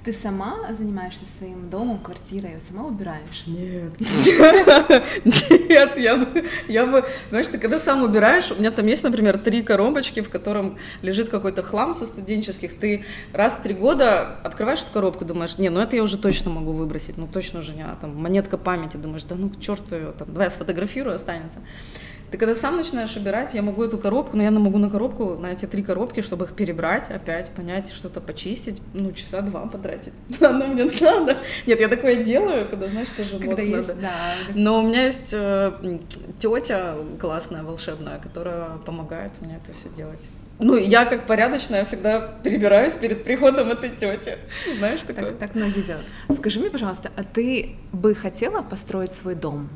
Ты 0.04 0.13
сама 0.13 0.74
занимаешься 0.74 1.24
своим 1.38 1.70
домом, 1.70 2.00
квартирой, 2.00 2.58
сама 2.68 2.86
убираешь? 2.86 3.44
Нет. 3.46 3.94
Нет, 5.70 5.98
я 5.98 6.18
бы, 6.18 6.46
я 6.68 6.86
бы, 6.86 7.06
знаешь, 7.30 7.48
ты 7.48 7.58
когда 7.58 7.80
сам 7.80 8.04
убираешь, 8.04 8.52
у 8.52 8.56
меня 8.56 8.72
там 8.72 8.86
есть, 8.88 9.04
например, 9.04 9.38
три 9.38 9.62
коробочки, 9.62 10.22
в 10.22 10.30
котором 10.30 10.78
лежит 11.02 11.30
какой-то 11.30 11.63
хлам 11.63 11.94
со 11.94 12.06
студенческих, 12.06 12.78
ты 12.78 13.06
раз 13.34 13.54
в 13.56 13.62
три 13.62 13.74
года 13.74 14.38
открываешь 14.44 14.82
эту 14.82 14.92
коробку, 14.92 15.26
думаешь, 15.26 15.58
не, 15.58 15.70
ну 15.70 15.80
это 15.80 15.96
я 15.96 16.04
уже 16.04 16.18
точно 16.18 16.52
могу 16.52 16.72
выбросить, 16.72 17.18
ну 17.18 17.28
точно 17.28 17.60
уже 17.60 17.74
не, 17.74 17.86
там, 18.02 18.16
монетка 18.16 18.58
памяти, 18.58 18.98
думаешь, 18.98 19.24
да 19.24 19.36
ну 19.36 19.52
черт 19.60 19.89
ее, 19.92 20.13
там, 20.18 20.32
давай 20.32 20.48
я 20.48 20.52
сфотографирую, 20.52 21.16
останется. 21.16 21.60
Ты 22.34 22.39
когда 22.39 22.56
сам 22.56 22.78
начинаешь 22.78 23.15
убирать, 23.15 23.54
я 23.54 23.62
могу 23.62 23.84
эту 23.84 24.00
коробку, 24.00 24.36
но 24.36 24.41
я 24.41 24.50
могу 24.50 24.80
на 24.80 24.89
коробку, 24.89 25.36
на 25.36 25.52
эти 25.52 25.67
три 25.67 25.84
коробки, 25.84 26.22
чтобы 26.22 26.46
их 26.46 26.54
перебрать, 26.54 27.12
опять 27.12 27.52
понять, 27.52 27.91
что-то 27.91 28.22
почистить, 28.22 28.82
ну, 28.96 29.12
часа 29.12 29.41
два 29.41 29.67
потратить. 29.67 30.13
Оно 30.41 30.65
мне 30.65 30.86
надо. 31.00 31.38
Нет, 31.67 31.80
я 31.80 31.88
такое 31.88 32.24
делаю, 32.24 32.67
когда, 32.67 32.88
знаешь, 32.88 33.10
тоже 33.10 33.38
мозг 33.38 33.62
есть, 33.62 33.88
надо. 33.88 34.02
Да. 34.02 34.34
Но 34.56 34.80
у 34.80 34.82
меня 34.82 35.06
есть 35.06 35.30
э, 35.32 36.00
тетя 36.39 36.96
классная, 37.22 37.62
волшебная, 37.62 38.17
которая 38.17 38.78
помогает 38.84 39.39
мне 39.39 39.60
это 39.63 39.72
все 39.78 39.89
делать. 39.96 40.22
Ну, 40.58 40.76
я 40.76 41.06
как 41.06 41.28
порядочная 41.28 41.86
всегда 41.86 42.19
перебираюсь 42.41 42.93
перед 42.93 43.24
приходом 43.24 43.69
этой 43.69 43.91
тети. 43.91 44.39
Знаешь, 44.80 45.02
такое? 45.02 45.30
Так, 45.30 45.38
так 45.38 45.54
многие 45.54 45.82
делают. 45.82 46.08
Скажи 46.36 46.60
мне, 46.60 46.72
пожалуйста, 46.72 47.12
а 47.15 47.24
ты 47.24 47.76
бы 47.91 48.15
хотела 48.15 48.63
построить 48.63 49.13
свой 49.13 49.36
дом? 49.36 49.69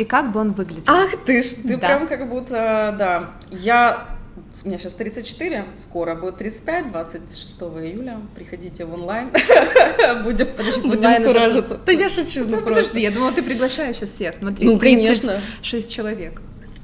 И 0.00 0.04
как 0.04 0.32
бы 0.32 0.40
он 0.40 0.52
выглядел? 0.52 0.84
Ах 0.86 1.10
ты 1.26 1.42
ж, 1.42 1.48
ты 1.62 1.76
да. 1.76 1.86
прям 1.86 2.08
как 2.08 2.26
будто, 2.26 2.94
да. 2.98 3.32
Я, 3.50 4.16
у 4.64 4.66
меня 4.66 4.78
сейчас 4.78 4.94
34, 4.94 5.66
скоро 5.82 6.14
будет 6.14 6.38
35, 6.38 6.90
26 6.90 7.60
июля. 7.60 8.18
Приходите 8.34 8.86
в 8.86 8.94
онлайн, 8.94 9.28
будем, 10.24 10.48
будем 10.84 11.24
куражиться. 11.24 11.78
Да 11.84 11.92
я 11.92 12.08
шучу, 12.08 12.46
ну 12.46 12.62
Подожди, 12.62 12.98
я 12.98 13.10
думала, 13.10 13.32
ты 13.32 13.42
приглашаешь 13.42 13.96
сейчас 13.96 14.12
всех. 14.12 14.36
Смотри, 14.40 14.66
ну, 14.66 14.78
конечно. 14.78 15.38
36 15.60 15.92
человек. 15.92 16.40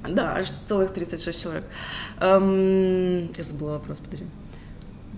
Да, 0.06 0.38
целых 0.68 0.92
36 0.92 1.42
человек. 1.42 1.64
Эм, 2.20 3.32
я 3.32 3.44
забыла 3.44 3.78
вопрос, 3.78 3.96
подожди. 3.96 4.26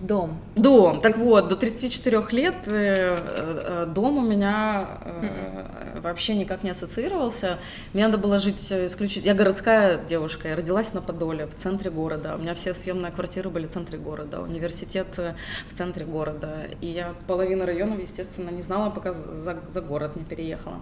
Дом. 0.01 0.39
Дом. 0.55 1.01
Так 1.01 1.17
вот, 1.17 1.49
до 1.49 1.57
34 1.57 2.27
лет 2.31 2.55
э, 2.67 3.17
э, 3.17 3.85
дом 3.93 4.17
у 4.17 4.21
меня 4.21 4.87
mm-hmm. 5.03 6.01
вообще 6.01 6.35
никак 6.35 6.63
не 6.63 6.69
ассоциировался. 6.69 7.57
Мне 7.93 8.05
надо 8.05 8.17
было 8.17 8.39
жить 8.39 8.71
исключительно... 8.71 9.25
Я 9.25 9.33
городская 9.33 9.97
девушка, 9.97 10.47
я 10.47 10.55
родилась 10.55 10.93
на 10.93 11.01
Подоле, 11.01 11.47
в 11.47 11.55
центре 11.55 11.91
города. 11.91 12.35
У 12.35 12.37
меня 12.37 12.55
все 12.55 12.73
съемные 12.73 13.11
квартиры 13.11 13.49
были 13.49 13.67
в 13.67 13.71
центре 13.71 13.97
города, 13.97 14.41
университет 14.41 15.17
в 15.17 15.73
центре 15.73 16.05
города. 16.05 16.67
И 16.79 16.87
я 16.87 17.13
половину 17.27 17.65
районов, 17.65 17.99
естественно, 17.99 18.51
не 18.51 18.61
знала, 18.61 18.91
пока 18.91 19.11
за, 19.11 19.59
за 19.67 19.81
город 19.81 20.15
не 20.15 20.23
переехала. 20.23 20.77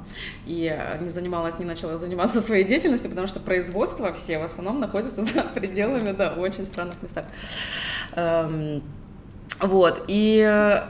И 0.45 0.80
не 1.01 1.10
занималась, 1.10 1.58
не 1.58 1.65
начала 1.65 1.97
заниматься 1.97 2.39
своей 2.39 2.65
деятельностью, 2.65 3.10
потому 3.10 3.25
что 3.25 3.39
производство 3.39 4.13
все 4.13 4.38
в 4.38 4.43
основном 4.43 4.80
находятся 4.80 5.23
за 5.34 5.41
пределами, 5.41 6.12
да, 6.12 6.36
в 6.36 6.39
очень 6.39 6.67
странных 6.67 7.01
местах. 7.01 7.25
Вот, 9.60 10.04
и 10.08 10.39
э, 10.39 10.84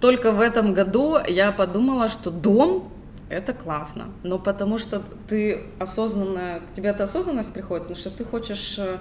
только 0.00 0.32
в 0.32 0.40
этом 0.40 0.74
году 0.74 1.18
я 1.26 1.50
подумала, 1.50 2.08
что 2.08 2.30
дом 2.30 2.90
это 3.30 3.54
классно, 3.54 4.08
но 4.22 4.38
потому 4.38 4.76
что 4.78 5.02
ты 5.28 5.62
осознанно, 5.78 6.60
к 6.68 6.74
тебе 6.74 6.90
эта 6.90 7.04
осознанность 7.04 7.54
приходит, 7.54 7.84
потому 7.84 7.98
что 7.98 8.10
ты 8.10 8.24
хочешь 8.24 8.78
э, 8.78 8.98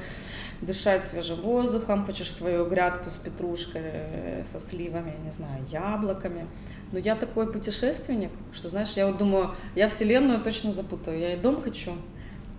дышать 0.62 1.04
свежим 1.04 1.42
воздухом, 1.42 2.06
хочешь 2.06 2.32
свою 2.32 2.66
грядку 2.66 3.12
с 3.12 3.18
петрушкой, 3.18 3.82
э, 3.84 4.44
со 4.52 4.60
сливами, 4.60 5.14
не 5.24 5.32
знаю, 5.32 5.64
яблоками. 5.70 6.48
Но 6.92 7.00
я 7.00 7.16
такой 7.16 7.52
путешественник, 7.52 8.32
что, 8.54 8.70
знаешь, 8.70 8.94
я 8.96 9.08
вот 9.08 9.18
думаю, 9.18 9.52
я 9.76 9.90
вселенную 9.90 10.42
точно 10.42 10.72
запутаю, 10.72 11.20
я 11.20 11.34
и 11.34 11.38
дом 11.38 11.62
хочу, 11.62 11.92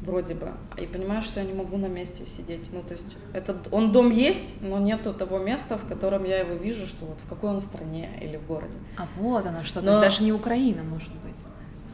вроде 0.04 0.34
бы, 0.34 0.52
и 0.76 0.86
понимаю, 0.86 1.22
что 1.22 1.40
я 1.40 1.46
не 1.46 1.54
могу 1.54 1.76
на 1.76 1.86
месте 1.86 2.24
сидеть. 2.24 2.72
Ну, 2.72 2.82
то 2.82 2.92
есть, 2.92 3.16
этот, 3.32 3.68
он 3.72 3.92
дом 3.92 4.10
есть, 4.10 4.62
но 4.62 4.78
нету 4.78 5.12
того 5.14 5.38
места, 5.38 5.78
в 5.78 5.86
котором 5.86 6.24
я 6.24 6.40
его 6.40 6.54
вижу, 6.54 6.86
что 6.86 7.06
вот 7.06 7.18
в 7.24 7.28
какой 7.28 7.50
он 7.50 7.60
стране 7.60 8.10
или 8.20 8.36
в 8.36 8.46
городе. 8.46 8.76
А 8.96 9.06
вот 9.16 9.46
оно 9.46 9.64
что, 9.64 9.80
но... 9.80 9.86
то 9.86 9.90
есть 9.92 10.02
даже 10.02 10.22
не 10.24 10.32
Украина, 10.32 10.82
может 10.82 11.12
быть. 11.24 11.42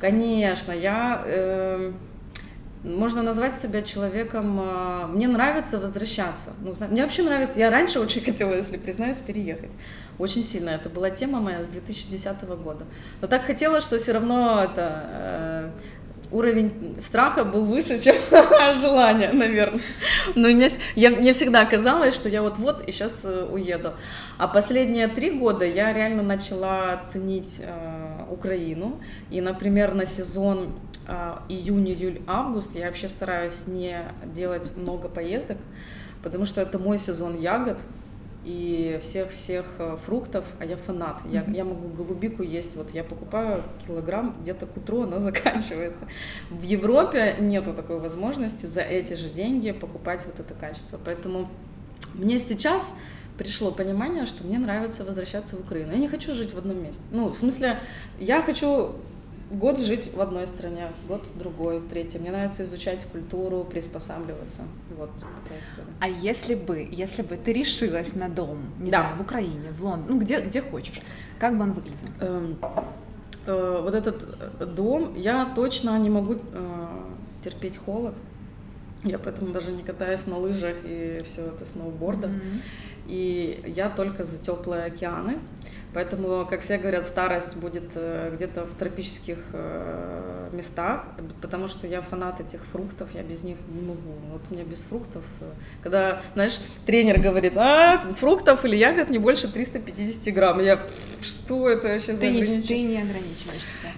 Конечно, 0.00 0.72
я... 0.72 1.22
Э, 1.26 1.92
можно 2.82 3.22
назвать 3.22 3.56
себя 3.56 3.82
человеком... 3.82 4.58
Э, 4.60 5.06
мне 5.06 5.28
нравится 5.28 5.78
возвращаться. 5.78 6.52
Ну, 6.60 6.74
мне 6.88 7.02
вообще 7.02 7.22
нравится... 7.22 7.58
Я 7.58 7.70
раньше 7.70 8.00
очень 8.00 8.20
хотела, 8.24 8.54
если 8.54 8.78
признаюсь, 8.78 9.18
переехать. 9.18 9.70
Очень 10.18 10.42
сильно. 10.42 10.70
Это 10.70 10.88
была 10.88 11.10
тема 11.10 11.40
моя 11.40 11.62
с 11.64 11.68
2010 11.68 12.42
года. 12.62 12.86
Но 13.20 13.28
так 13.28 13.42
хотела, 13.42 13.80
что 13.80 13.98
все 13.98 14.12
равно 14.12 14.62
это... 14.64 15.04
Э, 15.12 15.70
уровень 16.30 16.96
страха 17.00 17.44
был 17.44 17.64
выше, 17.64 17.98
чем 18.02 18.16
желание, 18.80 19.32
наверное. 19.32 19.82
Но 20.34 20.48
мне, 20.48 20.68
я, 20.94 21.10
мне 21.10 21.32
всегда 21.32 21.64
казалось, 21.64 22.14
что 22.14 22.28
я 22.28 22.42
вот-вот 22.42 22.88
и 22.88 22.92
сейчас 22.92 23.24
э, 23.24 23.46
уеду. 23.50 23.92
А 24.38 24.48
последние 24.48 25.08
три 25.08 25.30
года 25.30 25.64
я 25.64 25.92
реально 25.92 26.22
начала 26.22 27.02
ценить 27.10 27.60
э, 27.60 28.24
Украину. 28.30 29.00
И, 29.30 29.40
например, 29.40 29.94
на 29.94 30.06
сезон 30.06 30.74
э, 31.06 31.36
июнь, 31.48 31.88
июль, 31.88 32.20
август 32.26 32.74
я 32.76 32.86
вообще 32.86 33.08
стараюсь 33.08 33.66
не 33.66 34.04
делать 34.34 34.76
много 34.76 35.08
поездок, 35.08 35.58
потому 36.22 36.44
что 36.44 36.60
это 36.60 36.78
мой 36.78 36.98
сезон 36.98 37.38
ягод 37.38 37.78
и 38.44 38.98
всех-всех 39.02 39.66
э, 39.78 39.96
фруктов, 40.04 40.44
а 40.58 40.64
я 40.64 40.76
фанат. 40.76 41.20
Я, 41.26 41.44
я 41.48 41.64
могу 41.64 41.88
голубику 41.88 42.42
есть, 42.42 42.74
вот 42.76 42.92
я 42.92 43.04
покупаю 43.04 43.62
килограмм, 43.86 44.36
где-то 44.40 44.66
к 44.66 44.76
утру 44.76 45.02
она 45.02 45.18
заканчивается. 45.20 46.06
В 46.50 46.62
Европе 46.62 47.36
нету 47.38 47.74
такой 47.74 47.98
возможности 47.98 48.66
за 48.66 48.80
эти 48.80 49.14
же 49.14 49.28
деньги 49.28 49.72
покупать 49.72 50.24
вот 50.26 50.40
это 50.40 50.54
качество. 50.54 50.98
Поэтому 51.04 51.48
мне 52.14 52.38
сейчас 52.38 52.96
пришло 53.36 53.70
понимание, 53.70 54.26
что 54.26 54.44
мне 54.44 54.58
нравится 54.58 55.04
возвращаться 55.04 55.56
в 55.56 55.60
Украину. 55.60 55.92
Я 55.92 55.98
не 55.98 56.08
хочу 56.08 56.34
жить 56.34 56.54
в 56.54 56.58
одном 56.58 56.82
месте. 56.82 57.02
Ну, 57.10 57.28
в 57.28 57.36
смысле, 57.36 57.78
я 58.18 58.42
хочу 58.42 58.92
год 59.50 59.80
жить 59.80 60.14
в 60.14 60.20
одной 60.20 60.46
стране, 60.46 60.88
год 61.08 61.26
в 61.26 61.38
другой, 61.38 61.80
в 61.80 61.88
третьей. 61.88 62.20
Мне 62.20 62.30
нравится 62.30 62.64
изучать 62.64 63.04
культуру, 63.06 63.64
приспосабливаться. 63.64 64.62
Вот 64.96 65.10
А 65.98 66.08
если 66.08 66.54
бы, 66.54 66.88
если 66.90 67.22
бы 67.22 67.36
ты 67.36 67.52
решилась 67.52 68.14
на 68.14 68.28
дом, 68.28 68.58
не 68.78 68.90
да. 68.90 69.00
знаю, 69.00 69.16
в 69.18 69.20
Украине, 69.22 69.72
в 69.78 69.84
Лондоне, 69.84 70.06
ну 70.08 70.20
где, 70.20 70.40
где 70.40 70.62
хочешь, 70.62 71.00
как 71.38 71.56
бы 71.56 71.64
он 71.64 71.72
выглядел? 71.72 72.06
Эм, 72.20 72.58
э, 73.46 73.80
вот 73.82 73.94
этот 73.94 74.26
э, 74.60 74.66
дом, 74.66 75.14
я 75.16 75.52
точно 75.56 75.98
не 75.98 76.10
могу 76.10 76.34
э, 76.34 76.86
терпеть 77.42 77.76
холод. 77.76 78.14
Я 79.02 79.18
поэтому 79.18 79.52
даже 79.52 79.72
не 79.72 79.82
катаюсь 79.82 80.26
на 80.26 80.36
лыжах 80.36 80.76
и 80.84 81.22
все 81.24 81.46
это 81.46 81.64
сноубордом. 81.64 82.32
Mm-hmm. 82.32 82.62
И 83.08 83.64
я 83.66 83.88
только 83.88 84.24
за 84.24 84.38
теплые 84.38 84.84
океаны. 84.84 85.38
Поэтому, 85.92 86.46
как 86.48 86.60
все 86.60 86.78
говорят, 86.78 87.04
старость 87.04 87.56
будет 87.56 87.90
э, 87.96 88.30
где-то 88.34 88.62
в 88.64 88.74
тропических 88.74 89.38
э, 89.52 90.48
местах, 90.52 91.04
потому 91.42 91.66
что 91.66 91.86
я 91.88 92.00
фанат 92.00 92.40
этих 92.40 92.60
фруктов, 92.72 93.08
я 93.12 93.22
без 93.22 93.42
них 93.42 93.56
не 93.68 93.80
могу. 93.80 94.14
Вот 94.30 94.42
мне 94.50 94.62
без 94.62 94.82
фруктов, 94.82 95.24
э, 95.40 95.44
когда, 95.82 96.22
знаешь, 96.34 96.60
тренер 96.86 97.20
говорит, 97.20 97.56
а, 97.56 98.14
фруктов 98.18 98.64
или 98.64 98.76
ягод 98.76 99.10
не 99.10 99.18
больше 99.18 99.52
350 99.52 100.32
грамм. 100.32 100.60
Я, 100.60 100.80
что 101.20 101.68
это 101.68 101.88
вообще 101.88 102.14
за 102.14 102.26
ограничение? 102.26 102.62
Ты 102.62 102.82
не 102.82 103.02
ограничиваешь 103.02 103.64
себя. 103.64 103.90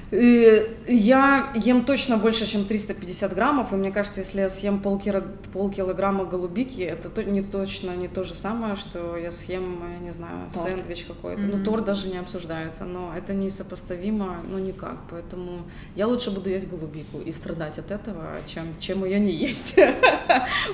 Я 0.87 1.53
ем 1.55 1.85
точно 1.85 2.17
больше, 2.17 2.47
чем 2.47 2.65
350 2.65 3.35
граммов, 3.35 3.73
и 3.73 3.77
мне 3.77 3.91
кажется, 3.91 4.21
если 4.21 4.41
я 4.41 4.49
съем 4.49 4.81
полкило, 4.81 5.23
полкилограмма 5.53 6.25
голубики, 6.25 6.81
это 6.81 7.23
не 7.23 7.43
точно 7.43 7.91
не 7.97 8.09
то 8.09 8.25
же 8.25 8.35
самое, 8.35 8.77
что 8.77 9.17
я 9.17 9.31
съем, 9.31 9.83
я 9.93 9.99
не 9.99 10.13
знаю, 10.13 10.51
торт. 10.53 10.67
сэндвич 10.67 11.05
какой-то. 11.05 11.43
Mm-hmm. 11.43 11.57
Ну, 11.57 11.65
торт 11.65 11.82
даже 11.83 12.09
не 12.09 12.19
обсуждается, 12.19 12.85
но 12.85 13.13
это 13.17 13.35
несопоставимо, 13.35 14.39
ну, 14.49 14.59
никак. 14.59 14.97
Поэтому 15.11 15.63
я 15.95 16.07
лучше 16.07 16.31
буду 16.31 16.49
есть 16.51 16.69
голубику 16.69 17.19
и 17.19 17.33
страдать 17.33 17.79
от 17.79 17.91
этого, 17.91 18.39
чем, 18.47 18.75
чем 18.81 19.05
ее 19.05 19.21
не 19.21 19.33
есть. 19.33 19.77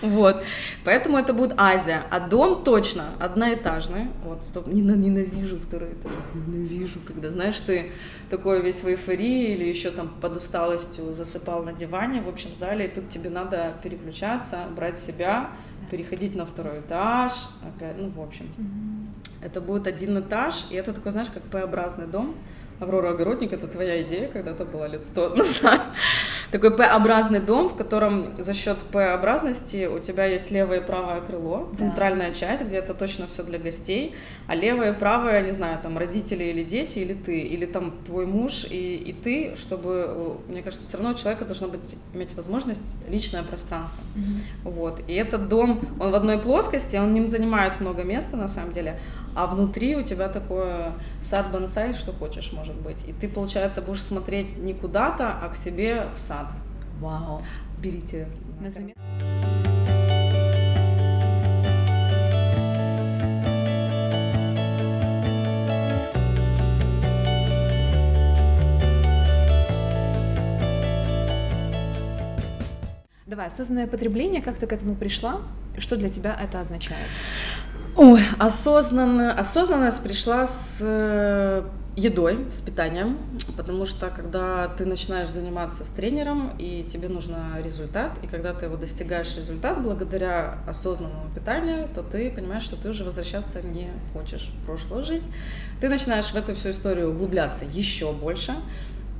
Вот. 0.03 0.43
Поэтому 0.85 1.19
это 1.19 1.33
будет 1.33 1.55
Азия. 1.57 2.05
А 2.11 2.21
дом 2.21 2.63
точно 2.63 3.07
одноэтажный. 3.19 4.09
Вот, 4.25 4.45
стоп, 4.45 4.67
ненавижу 4.67 5.59
второй 5.59 5.93
этаж. 5.93 6.13
Ненавижу, 6.35 6.99
когда, 7.07 7.31
знаешь, 7.31 7.59
ты 7.61 7.93
такой 8.31 8.63
весь 8.63 8.83
в 8.83 8.89
эйфории 8.89 9.53
или 9.55 9.65
еще 9.65 9.91
там 9.91 10.09
под 10.21 10.37
усталостью 10.37 11.13
засыпал 11.13 11.63
на 11.63 11.73
диване 11.73 12.21
в 12.21 12.29
общем 12.29 12.55
зале, 12.55 12.87
и 12.87 12.89
тут 12.89 13.09
тебе 13.09 13.31
надо 13.31 13.75
переключаться, 13.83 14.65
брать 14.75 14.99
себя, 14.99 15.51
переходить 15.91 16.35
на 16.35 16.45
второй 16.45 16.81
этаж, 16.81 17.33
опять, 17.63 17.97
ну, 17.99 18.11
в 18.11 18.21
общем. 18.21 18.47
Это 19.41 19.61
будет 19.61 19.87
один 19.87 20.19
этаж, 20.19 20.67
и 20.71 20.75
это 20.75 20.93
такой, 20.93 21.13
знаешь, 21.13 21.29
как 21.33 21.45
П-образный 21.45 22.07
дом. 22.07 22.35
Аврора 22.81 23.11
Огородник, 23.11 23.53
это 23.53 23.67
твоя 23.67 24.03
идея, 24.03 24.29
когда-то 24.29 24.65
была 24.65 24.87
лет 24.87 25.05
сто 25.05 25.31
назад. 25.31 25.83
такой 26.51 26.71
П-образный 26.71 27.41
дом, 27.41 27.69
в 27.69 27.77
котором 27.77 28.41
за 28.41 28.55
счет 28.55 28.79
П-образности 28.93 29.87
у 29.87 29.99
тебя 29.99 30.27
есть 30.27 30.51
левое 30.51 30.81
и 30.81 30.85
правое 30.85 31.21
крыло, 31.21 31.69
центральная 31.77 32.29
да. 32.29 32.35
часть, 32.35 32.65
где 32.65 32.77
это 32.77 32.95
точно 32.95 33.27
все 33.27 33.43
для 33.43 33.59
гостей, 33.59 34.15
а 34.47 34.55
левое 34.55 34.93
и 34.93 34.95
правое, 34.95 35.43
не 35.43 35.51
знаю, 35.51 35.79
там 35.83 35.99
родители 35.99 36.45
или 36.45 36.63
дети, 36.63 37.01
или 37.01 37.15
ты, 37.15 37.41
или 37.41 37.67
там 37.67 37.93
твой 38.07 38.27
муж 38.27 38.65
и, 38.71 38.97
и 38.97 39.13
ты, 39.13 39.57
чтобы, 39.57 40.39
мне 40.49 40.63
кажется, 40.63 40.87
все 40.87 40.99
равно 40.99 41.13
у 41.13 41.19
человека 41.19 41.45
должно 41.45 41.69
быть, 41.69 41.81
иметь 42.15 42.35
возможность 42.35 42.97
личное 43.09 43.43
пространство. 43.43 44.01
Mm-hmm. 44.15 44.71
Вот. 44.71 45.03
И 45.09 45.15
этот 45.15 45.49
дом, 45.49 45.81
он 45.99 46.13
в 46.13 46.15
одной 46.15 46.39
плоскости, 46.39 46.97
он 46.97 47.13
не 47.13 47.27
занимает 47.29 47.81
много 47.81 48.05
места 48.05 48.37
на 48.37 48.49
самом 48.49 48.73
деле, 48.73 49.01
а 49.35 49.47
внутри 49.47 49.97
у 49.97 50.03
тебя 50.03 50.29
такое 50.29 50.95
сад 51.23 51.51
бонсай, 51.53 51.95
что 51.95 52.13
хочешь, 52.13 52.53
может 52.53 52.77
быть. 52.77 53.07
И 53.07 53.13
ты, 53.13 53.29
получается, 53.29 53.83
будешь 53.83 54.03
смотреть 54.03 54.59
не 54.59 54.75
куда-то, 54.75 55.39
а 55.43 55.49
к 55.49 55.57
себе 55.57 56.07
в 56.15 56.19
сад. 56.19 56.47
Вау. 57.01 57.43
Берите. 57.81 58.29
На 58.61 58.71
заметку. 58.71 59.01
Давай, 73.39 73.49
осознанное 73.49 73.87
потребление, 73.87 74.43
как 74.43 74.57
ты 74.57 74.67
к 74.67 74.73
этому 74.73 74.97
пришла? 74.97 75.43
Что 75.77 75.97
для 75.97 76.11
тебя 76.11 76.37
это 76.43 76.61
означает? 76.61 77.07
Ой, 77.99 78.23
осознанно, 78.39 79.33
осознанность 79.33 80.01
пришла 80.05 80.47
с 80.47 80.79
э, 80.81 81.65
едой, 81.97 82.39
с 82.53 82.61
питанием, 82.61 83.19
потому 83.57 83.87
что 83.87 84.09
когда 84.09 84.69
ты 84.69 84.85
начинаешь 84.85 85.31
заниматься 85.31 85.85
с 85.85 85.89
тренером, 85.89 86.55
и 86.61 86.85
тебе 86.89 87.09
нужен 87.09 87.35
результат, 87.61 88.13
и 88.23 88.29
когда 88.29 88.55
ты 88.55 88.67
его 88.67 88.77
достигаешь 88.77 89.37
результат 89.37 89.83
благодаря 89.83 90.59
осознанному 90.69 91.29
питанию, 91.35 91.89
то 91.93 92.05
ты 92.05 92.31
понимаешь, 92.31 92.63
что 92.63 92.77
ты 92.77 92.89
уже 92.89 93.03
возвращаться 93.03 93.63
не 93.63 93.91
хочешь 94.13 94.49
в 94.63 94.67
прошлую 94.67 95.03
жизнь. 95.03 95.27
Ты 95.81 95.89
начинаешь 95.89 96.27
в 96.27 96.37
эту 96.37 96.55
всю 96.55 96.71
историю 96.71 97.11
углубляться 97.11 97.65
еще 97.65 98.13
больше, 98.13 98.55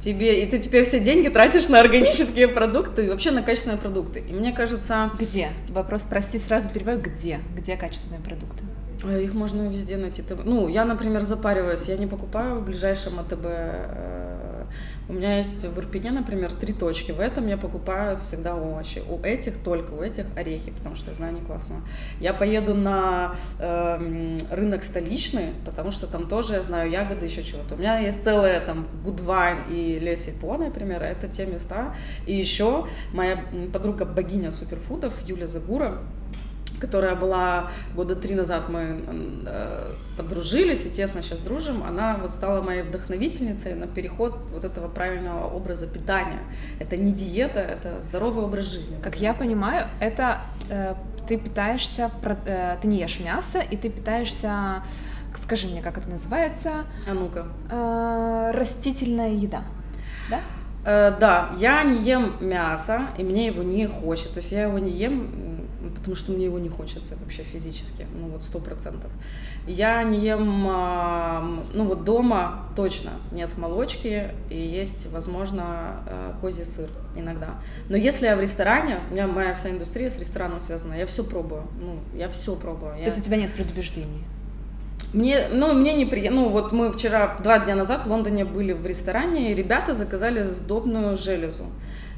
тебе, 0.01 0.45
и 0.45 0.47
ты 0.49 0.61
теперь 0.61 0.85
все 0.85 1.01
деньги 1.01 1.29
тратишь 1.29 1.69
на 1.69 1.81
органические 1.81 2.47
продукты 2.47 3.07
и 3.07 3.09
вообще 3.09 3.31
на 3.31 3.43
качественные 3.43 3.79
продукты. 3.79 4.21
И 4.21 4.33
мне 4.33 4.53
кажется... 4.53 5.11
Где? 5.19 5.51
Вопрос, 5.69 6.03
прости, 6.03 6.39
сразу 6.39 6.71
перебиваю, 6.71 7.01
где? 7.01 7.41
Где 7.57 7.77
качественные 7.77 8.21
продукты? 8.21 8.68
Э, 9.05 9.23
их 9.23 9.35
можно 9.35 9.69
везде 9.69 9.97
найти. 9.97 10.23
Ну, 10.45 10.69
я, 10.69 10.85
например, 10.85 11.25
запариваюсь, 11.25 11.89
я 11.89 11.97
не 11.97 12.07
покупаю 12.07 12.61
в 12.61 12.65
ближайшем 12.65 13.21
АТБ 13.21 13.45
э, 13.45 14.39
у 15.09 15.15
меня 15.15 15.39
есть 15.39 15.65
в 15.65 15.79
Ирпене, 15.79 16.11
например, 16.11 16.53
три 16.53 16.75
точки. 16.75 17.13
В 17.13 17.21
этом 17.21 17.47
я 17.47 17.57
покупаю 17.57 18.19
всегда 18.25 18.55
овощи. 18.55 19.03
У 19.09 19.19
этих 19.23 19.57
только, 19.57 19.93
у 19.93 20.03
этих 20.03 20.27
орехи, 20.37 20.71
потому 20.71 20.97
что 20.97 21.11
я 21.11 21.17
знаю, 21.17 21.35
они 21.35 21.45
классные. 21.45 21.81
Я 22.21 22.35
поеду 22.35 22.75
на 22.75 23.35
э, 23.59 24.37
рынок 24.51 24.85
столичный, 24.85 25.55
потому 25.65 25.93
что 25.93 26.07
там 26.07 26.29
тоже 26.29 26.55
я 26.55 26.63
знаю 26.63 26.91
ягоды, 26.91 27.25
еще 27.25 27.43
чего-то. 27.43 27.77
У 27.77 27.79
меня 27.79 27.99
есть 27.99 28.23
целая 28.23 28.61
там 28.61 28.87
Гудвайн 29.03 29.61
и 29.71 29.99
Лесипо, 29.99 30.59
например, 30.59 31.03
это 31.03 31.27
те 31.27 31.47
места. 31.47 31.95
И 32.27 32.35
еще 32.35 32.87
моя 33.15 33.43
подруга 33.73 34.05
богиня 34.05 34.51
суперфудов 34.51 35.15
Юля 35.27 35.47
Загура, 35.47 36.01
которая 36.79 37.15
была 37.15 37.71
года 37.95 38.17
три 38.17 38.35
назад, 38.35 38.69
мы 38.69 39.03
э, 39.47 39.95
подружились 40.17 40.87
и 40.87 40.91
тесно 40.91 41.23
сейчас 41.23 41.41
дружим, 41.41 41.83
она 41.83 42.17
вот 42.17 42.31
стала 42.31 42.63
моей 42.63 42.83
вдохновительницей 42.83 43.75
на 43.75 43.87
переход 43.87 44.39
вот 44.53 44.65
этого 44.65 44.89
правильного 44.89 45.47
образа 45.49 45.87
питания. 45.87 46.41
Это 46.79 46.97
не 46.97 47.13
диета, 47.13 47.61
это 47.61 48.01
здоровый 48.03 48.45
образ 48.45 48.65
жизни. 48.65 48.97
Как 49.03 49.17
я 49.17 49.35
понимаю, 49.35 49.87
это 50.01 50.39
э, 50.71 50.95
ты 51.29 51.37
питаешься, 51.37 52.11
э, 52.23 52.77
ты 52.81 52.89
не 52.89 53.01
ешь 53.01 53.21
мясо, 53.21 53.61
и 53.61 53.77
ты 53.77 53.91
питаешься, 53.91 54.83
скажи 55.37 55.69
мне, 55.69 55.83
как 55.83 55.99
это 55.99 56.09
называется? 56.09 56.85
А 57.09 57.15
ну-ка. 57.15 57.47
Э, 57.71 58.51
растительная 58.55 59.33
еда, 59.33 59.63
да? 60.31 60.41
Э, 60.85 61.15
да, 61.19 61.51
я 61.59 61.83
не 61.83 61.99
ем 62.03 62.37
мясо, 62.41 63.09
и 63.19 63.23
мне 63.23 63.47
его 63.47 63.63
не 63.63 63.87
хочется. 63.87 64.35
То 64.35 64.41
есть 64.41 64.53
я 64.53 64.63
его 64.63 64.79
не 64.79 64.91
ем 64.91 65.58
потому 65.95 66.17
что 66.17 66.33
мне 66.33 66.47
его 66.47 66.59
не 66.59 66.69
хочется 66.69 67.17
вообще 67.21 67.43
физически, 67.43 68.07
ну 68.15 68.29
вот 68.29 68.43
сто 68.43 68.59
процентов. 68.59 69.11
Я 69.67 70.03
не 70.03 70.19
ем, 70.19 70.67
а, 70.69 71.65
ну 71.73 71.85
вот 71.85 72.05
дома 72.05 72.69
точно 72.75 73.13
нет 73.33 73.57
молочки 73.57 74.31
и 74.51 74.59
есть, 74.59 75.11
возможно, 75.13 76.03
э, 76.07 76.33
козий 76.41 76.65
сыр 76.65 76.89
иногда. 77.15 77.55
Но 77.89 77.97
если 77.97 78.27
я 78.27 78.37
в 78.37 78.41
ресторане, 78.41 79.01
у 79.11 79.13
меня 79.13 79.27
моя 79.27 79.55
вся 79.55 79.71
индустрия 79.71 80.11
с 80.11 80.19
рестораном 80.19 80.61
связана, 80.61 80.95
я 80.95 81.07
все 81.07 81.23
пробую, 81.23 81.63
ну 81.81 81.99
я 82.15 82.29
все 82.29 82.57
пробую. 82.57 82.93
То 82.93 82.99
я... 82.99 83.07
есть 83.07 83.19
у 83.19 83.23
тебя 83.23 83.37
нет 83.37 83.55
предубеждений? 83.55 84.25
Мне, 85.13 85.49
ну, 85.51 85.73
мне 85.73 85.95
неприятно. 85.95 86.43
Ну, 86.43 86.49
вот 86.49 86.73
мы 86.73 86.93
вчера, 86.93 87.39
два 87.43 87.59
дня 87.59 87.75
назад 87.75 88.07
в 88.07 88.11
Лондоне 88.11 88.45
были 88.45 88.73
в 88.73 88.87
ресторане, 88.87 89.53
и 89.53 89.55
ребята 89.55 89.95
заказали 89.95 90.43
сдобную 90.43 91.17
железу. 91.17 91.65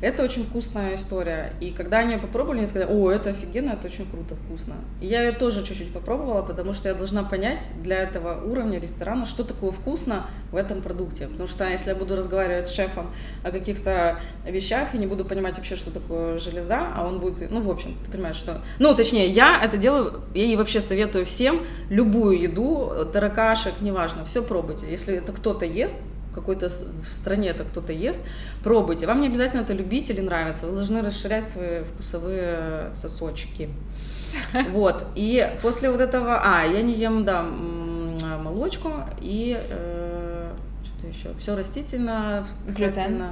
Это 0.00 0.22
очень 0.22 0.44
вкусная 0.44 0.94
история. 0.94 1.52
И 1.60 1.70
когда 1.70 1.98
они 1.98 2.14
ее 2.14 2.18
попробовали, 2.18 2.58
они 2.58 2.66
сказали, 2.66 2.90
о, 2.90 3.10
это 3.10 3.30
офигенно, 3.30 3.72
это 3.72 3.86
очень 3.86 4.10
круто, 4.10 4.34
вкусно. 4.34 4.76
И 5.00 5.06
я 5.06 5.22
ее 5.22 5.32
тоже 5.32 5.64
чуть-чуть 5.64 5.92
попробовала, 5.92 6.42
потому 6.42 6.72
что 6.72 6.88
я 6.88 6.94
должна 6.94 7.22
понять 7.22 7.66
для 7.82 7.98
этого 7.98 8.42
уровня 8.42 8.80
ресторана, 8.80 9.26
что 9.26 9.44
такое 9.44 9.70
вкусно 9.70 10.26
в 10.52 10.56
этом 10.56 10.80
продукте. 10.80 11.28
Потому 11.28 11.48
что 11.48 11.68
если 11.68 11.90
я 11.90 11.96
буду 11.96 12.16
разговаривать 12.16 12.68
с 12.68 12.74
шефом 12.74 13.10
о 13.42 13.50
каких-то 13.50 14.20
вещах 14.46 14.94
и 14.94 14.98
не 14.98 15.06
буду 15.06 15.24
понимать 15.24 15.56
вообще, 15.56 15.76
что 15.76 15.90
такое 15.90 16.38
железа, 16.38 16.92
а 16.94 17.06
он 17.06 17.18
будет, 17.18 17.50
ну, 17.50 17.60
в 17.60 17.70
общем, 17.70 17.96
ты 18.04 18.10
понимаешь, 18.10 18.36
что... 18.36 18.62
Ну, 18.78 18.94
точнее, 18.94 19.28
я 19.28 19.60
это 19.62 19.76
делаю, 19.76 20.22
я 20.34 20.44
и 20.44 20.56
вообще 20.56 20.80
советую 20.80 21.26
всем 21.26 21.60
любую 21.90 22.40
еду, 22.40 22.92
таракашек, 23.12 23.74
неважно, 23.82 24.24
все 24.24 24.42
пробуйте. 24.42 24.90
Если 24.90 25.16
это 25.16 25.32
кто-то 25.32 25.66
ест, 25.66 25.98
какой-то 26.34 26.68
в 26.68 27.14
стране 27.14 27.48
это 27.48 27.64
кто-то 27.64 27.92
ест, 27.92 28.20
пробуйте. 28.62 29.06
Вам 29.06 29.20
не 29.20 29.28
обязательно 29.28 29.60
это 29.60 29.72
любить 29.72 30.10
или 30.10 30.20
нравится, 30.20 30.66
вы 30.66 30.74
должны 30.74 31.02
расширять 31.02 31.48
свои 31.48 31.82
вкусовые 31.82 32.90
сосочки. 32.94 33.70
Вот, 34.70 35.06
и 35.16 35.44
после 35.60 35.90
вот 35.90 36.00
этого, 36.00 36.40
а, 36.40 36.64
я 36.64 36.82
не 36.82 36.94
ем, 36.94 37.24
да, 37.24 37.42
молочку 37.42 38.92
и 39.20 39.58
э, 39.58 40.52
что-то 40.84 41.06
еще, 41.08 41.34
все 41.38 41.56
растительно, 41.56 42.46
глютен. 42.66 43.24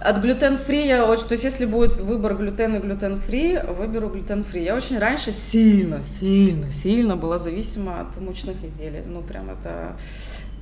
От 0.00 0.18
глютен-фри 0.18 0.86
я 0.86 1.06
очень... 1.06 1.26
То 1.26 1.32
есть, 1.32 1.44
если 1.44 1.64
будет 1.64 2.00
выбор 2.00 2.36
глютен 2.36 2.76
и 2.76 2.78
глютен-фри, 2.80 3.60
выберу 3.78 4.10
глютен-фри. 4.10 4.62
Я 4.62 4.76
очень 4.76 4.98
раньше 4.98 5.32
сильно, 5.32 6.02
сильно, 6.04 6.70
сильно 6.70 7.16
была 7.16 7.38
зависима 7.38 8.00
от 8.00 8.20
мучных 8.20 8.62
изделий. 8.62 9.02
Ну, 9.06 9.22
прям 9.22 9.50
это 9.50 9.96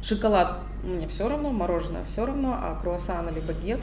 Шоколад 0.04 0.58
мне 0.82 1.08
все 1.08 1.28
равно, 1.28 1.50
мороженое 1.50 2.04
все 2.04 2.26
равно, 2.26 2.52
а 2.60 2.78
круассан 2.80 3.28
или 3.28 3.40
багет 3.40 3.80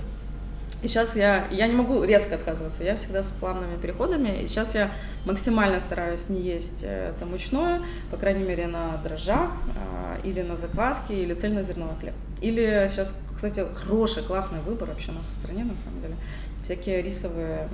и 0.82 0.88
сейчас 0.88 1.16
я, 1.16 1.48
я 1.52 1.68
не 1.68 1.76
могу 1.76 2.04
резко 2.04 2.36
отказываться, 2.36 2.84
я 2.84 2.96
всегда 2.96 3.22
с 3.22 3.30
плавными 3.30 3.78
переходами, 3.78 4.42
и 4.42 4.48
сейчас 4.48 4.74
я 4.74 4.92
максимально 5.26 5.80
стараюсь 5.80 6.28
не 6.28 6.42
есть 6.42 6.80
э, 6.84 7.14
это 7.16 7.28
мучное, 7.28 7.84
по 8.10 8.18
крайней 8.18 8.44
мере, 8.44 8.66
на 8.66 8.98
дрожжах, 9.04 9.52
э, 9.76 10.22
или 10.24 10.42
на 10.42 10.56
закваске, 10.56 11.22
или 11.22 11.36
цельнозерновой 11.36 11.96
хлеб. 12.00 12.16
Или 12.42 12.88
сейчас, 12.90 13.14
кстати, 13.36 13.64
хороший, 13.76 14.24
классный 14.24 14.60
выбор 14.62 14.90
вообще 14.90 15.12
у 15.12 15.16
нас 15.16 15.28
в 15.28 15.34
стране, 15.40 15.66
на 15.66 15.76
самом 15.76 16.02
деле, 16.02 16.16
всякие 16.64 17.04
рисовые 17.04 17.70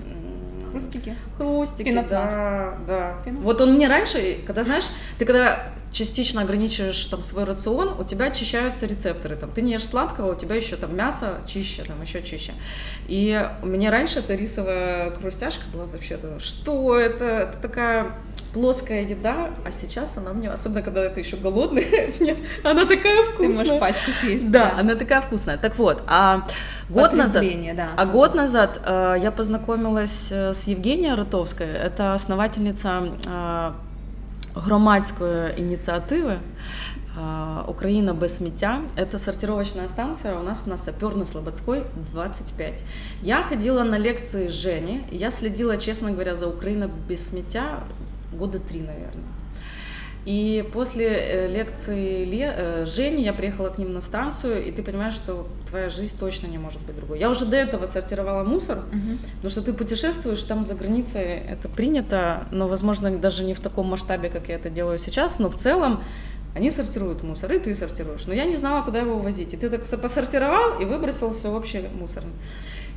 Хрустики. 0.69 1.15
Хрустики, 1.37 1.87
Пенопласт. 1.87 2.29
да, 2.29 2.77
да. 2.87 3.13
Пенопласт. 3.23 3.45
Вот 3.45 3.61
он 3.61 3.75
мне 3.75 3.87
раньше, 3.87 4.39
когда, 4.45 4.65
знаешь, 4.65 4.83
ты 5.17 5.25
когда 5.25 5.63
частично 5.97 6.41
ограничиваешь 6.41 7.05
там 7.05 7.23
свой 7.23 7.43
рацион, 7.43 7.99
у 7.99 8.03
тебя 8.03 8.25
очищаются 8.25 8.85
рецепторы. 8.85 9.35
Там, 9.35 9.49
ты 9.49 9.63
не 9.63 9.73
ешь 9.73 9.85
сладкого, 9.85 10.33
у 10.33 10.35
тебя 10.35 10.55
еще 10.55 10.75
там 10.75 10.95
мясо 10.95 11.41
чище, 11.47 11.83
там 11.83 11.99
еще 12.01 12.21
чище. 12.21 12.53
И 13.07 13.43
у 13.63 13.65
меня 13.65 13.89
раньше 13.89 14.19
эта 14.19 14.35
рисовая 14.35 15.09
хрустяшка 15.11 15.63
была 15.73 15.85
вообще-то, 15.85 16.39
что 16.39 16.97
это? 16.99 17.25
Это 17.25 17.57
такая 17.61 18.11
плоская 18.53 19.01
еда, 19.01 19.49
а 19.65 19.71
сейчас 19.71 20.17
она 20.17 20.33
мне, 20.33 20.49
особенно 20.49 20.83
когда 20.83 21.09
ты 21.09 21.19
еще 21.19 21.35
голодный, 21.35 21.87
она 22.63 22.85
такая 22.85 23.23
вкусная. 23.23 23.49
Ты 23.49 23.53
можешь 23.53 23.79
пачку 23.79 24.11
съесть. 24.21 24.51
Да, 24.51 24.71
да, 24.71 24.79
она 24.79 24.95
такая 24.95 25.21
вкусная. 25.21 25.57
Так 25.57 25.77
вот, 25.77 26.03
а 26.05 26.47
год 26.89 27.13
назад, 27.13 27.43
да, 27.75 27.89
а 27.97 28.05
год 28.05 28.35
назад 28.35 28.81
э, 28.85 29.15
я 29.19 29.31
познакомилась 29.31 30.27
э, 30.29 30.53
с 30.53 30.67
Евгенией 30.67 31.15
Ротовской, 31.15 31.67
это 31.67 32.13
основательница 32.13 33.03
э, 33.25 33.71
громадської 34.56 35.60
ініціативи 35.60 36.36
Украина 37.68 38.14
без 38.14 38.36
сміття. 38.36 38.80
Это 38.96 39.18
сортировочная 39.18 39.88
станция 39.88 40.34
у 40.34 40.42
нас 40.42 40.66
на 40.66 40.76
Саперно-Слободской 40.76 41.82
25. 42.12 42.82
Я 43.22 43.42
ходила 43.42 43.84
на 43.84 43.98
лекции 43.98 44.48
Жени, 44.48 45.04
я 45.10 45.30
следила, 45.30 45.76
честно 45.76 46.08
говоря, 46.08 46.34
за 46.34 46.46
Украиной 46.46 46.88
без 47.08 47.28
сміття 47.28 47.82
года 48.38 48.58
три, 48.58 48.80
наверное. 48.80 49.35
И 50.27 50.69
после 50.73 51.07
э, 51.07 51.47
лекции 51.47 52.25
Ле, 52.25 52.53
э, 52.53 52.85
Жени 52.85 53.23
я 53.23 53.31
приехала 53.31 53.69
к 53.69 53.77
ним 53.77 53.93
на 53.93 54.01
станцию, 54.01 54.61
и 54.67 54.73
ты 54.73 54.83
понимаешь, 54.83 55.13
что 55.13 55.47
твоя 55.69 55.87
жизнь 55.87 56.17
точно 56.19 56.47
не 56.47 56.57
может 56.57 56.81
быть 56.81 56.97
другой. 56.97 57.17
Я 57.17 57.29
уже 57.29 57.45
до 57.45 57.55
этого 57.55 57.85
сортировала 57.85 58.43
мусор, 58.43 58.79
угу. 58.79 59.17
потому 59.37 59.49
что 59.49 59.61
ты 59.61 59.71
путешествуешь, 59.71 60.43
там 60.43 60.65
за 60.65 60.75
границей 60.75 61.23
это 61.23 61.69
принято, 61.69 62.45
но, 62.51 62.67
возможно, 62.67 63.09
даже 63.17 63.45
не 63.45 63.53
в 63.53 63.61
таком 63.61 63.87
масштабе, 63.87 64.27
как 64.27 64.49
я 64.49 64.55
это 64.55 64.69
делаю 64.69 64.99
сейчас, 64.99 65.39
но 65.39 65.49
в 65.49 65.55
целом 65.55 66.03
они 66.53 66.71
сортируют 66.71 67.23
мусор, 67.23 67.53
и 67.53 67.59
ты 67.59 67.73
сортируешь. 67.73 68.25
Но 68.25 68.33
я 68.33 68.43
не 68.43 68.57
знала, 68.57 68.83
куда 68.83 68.99
его 68.99 69.13
увозить. 69.13 69.53
И 69.53 69.57
ты 69.57 69.69
так 69.69 69.87
посортировал 70.01 70.77
и 70.81 70.83
выбросил 70.83 71.33
все 71.33 71.51
в 71.51 71.55
общий 71.55 71.85
мусорный. 71.97 72.33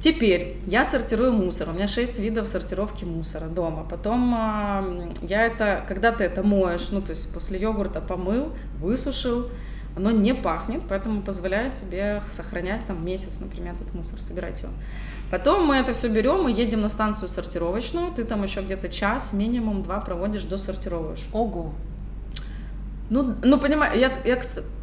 Теперь 0.01 0.57
я 0.67 0.87
сортирую 0.87 1.33
мусор. 1.33 1.69
У 1.69 1.73
меня 1.73 1.87
шесть 1.87 2.19
видов 2.19 2.49
сортировки 2.49 3.05
мусора 3.05 3.49
дома. 3.49 3.87
Потом 3.89 4.35
э, 4.35 5.13
я 5.21 5.45
это, 5.45 5.85
когда 5.87 6.11
ты 6.11 6.25
это 6.25 6.43
моешь, 6.43 6.89
ну 6.91 7.03
то 7.03 7.11
есть 7.11 7.31
после 7.35 7.61
йогурта 7.61 8.01
помыл, 8.01 8.53
высушил, 8.79 9.49
оно 9.95 10.11
не 10.11 10.35
пахнет, 10.35 10.83
поэтому 10.89 11.21
позволяет 11.21 11.75
тебе 11.75 12.23
сохранять 12.33 12.87
там 12.87 13.05
месяц, 13.05 13.41
например, 13.41 13.75
этот 13.75 13.93
мусор, 13.93 14.21
собирать 14.23 14.63
его. 14.63 14.73
Потом 15.31 15.67
мы 15.67 15.77
это 15.77 15.93
все 15.93 16.09
берем 16.09 16.49
и 16.49 16.53
едем 16.53 16.81
на 16.81 16.89
станцию 16.89 17.29
сортировочную. 17.29 18.11
Ты 18.13 18.25
там 18.25 18.43
еще 18.43 18.63
где-то 18.63 18.89
час, 18.89 19.35
минимум 19.35 19.83
два 19.83 20.01
проводишь, 20.01 20.45
досортировываешь. 20.45 21.27
Ого. 21.35 21.75
Ну, 23.11 23.35
ну 23.43 23.59
понимаю, 23.59 23.99
я, 23.99 24.13
я, 24.25 24.41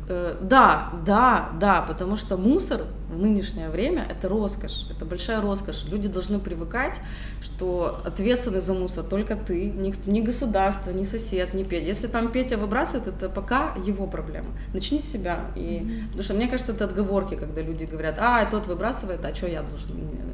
э, 0.10 0.36
да, 0.42 0.92
да, 1.06 1.50
да, 1.60 1.82
потому 1.82 2.18
что 2.18 2.38
мусор 2.38 2.82
в 3.10 3.18
нынешнее 3.18 3.70
время 3.70 4.06
это 4.10 4.28
роскошь, 4.28 4.86
это 4.92 5.06
большая 5.06 5.42
роскошь. 5.42 5.86
Люди 5.86 6.08
должны 6.08 6.40
привыкать, 6.40 7.00
что 7.42 8.02
ответственный 8.06 8.60
за 8.60 8.74
мусор 8.74 9.04
только 9.04 9.36
ты, 9.36 9.70
ни, 9.70 9.94
ни 10.10 10.22
государство, 10.22 10.92
ни 10.92 11.04
сосед, 11.04 11.54
ни 11.54 11.64
Петя. 11.64 11.86
Если 11.86 12.08
там 12.08 12.32
Петя 12.32 12.58
выбрасывает, 12.58 13.08
это 13.08 13.30
пока 13.30 13.76
его 13.86 14.08
проблема. 14.08 14.50
Начни 14.74 15.00
с 15.00 15.12
себя. 15.12 15.52
И, 15.56 15.60
mm-hmm. 15.60 16.06
Потому 16.08 16.24
что 16.24 16.34
мне 16.34 16.48
кажется, 16.48 16.74
это 16.74 16.86
отговорки, 16.86 17.36
когда 17.36 17.62
люди 17.62 17.86
говорят, 17.86 18.16
а, 18.20 18.46
тот 18.46 18.68
выбрасывает, 18.68 19.24
а 19.24 19.34
что 19.34 19.48
я 19.48 19.62
должен 19.62 19.92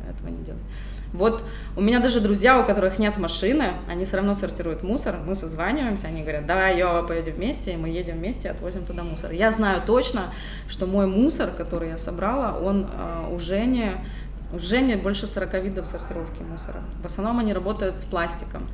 этого 0.09 0.29
не 0.29 0.43
делать. 0.43 0.61
Вот 1.13 1.43
у 1.75 1.81
меня 1.81 1.99
даже 1.99 2.19
друзья, 2.19 2.59
у 2.59 2.65
которых 2.65 2.97
нет 2.97 3.17
машины, 3.17 3.73
они 3.87 4.03
все 4.03 4.17
равно 4.17 4.33
сортируют 4.33 4.81
мусор, 4.81 5.17
мы 5.23 5.35
созваниваемся, 5.35 6.07
они 6.07 6.23
говорят, 6.23 6.47
давай, 6.47 6.79
Йова, 6.79 7.05
поедем 7.05 7.35
вместе, 7.35 7.73
и 7.73 7.77
мы 7.77 7.89
едем 7.89 8.17
вместе, 8.17 8.49
отвозим 8.49 8.83
туда 8.83 9.03
мусор. 9.03 9.31
Я 9.31 9.51
знаю 9.51 9.83
точно, 9.85 10.33
что 10.67 10.87
мой 10.87 11.05
мусор, 11.05 11.51
который 11.51 11.89
я 11.89 11.99
собрала, 11.99 12.57
он 12.63 12.89
э, 12.91 13.33
уже 13.33 13.65
не 13.65 13.97
уже 14.53 14.81
не 14.81 14.95
больше 14.95 15.27
40 15.27 15.53
видов 15.63 15.87
сортировки 15.87 16.43
мусора. 16.43 16.83
В 17.01 17.05
основном 17.05 17.39
они 17.39 17.53
работают 17.53 17.97
с 17.97 18.05
пластиком. 18.05 18.67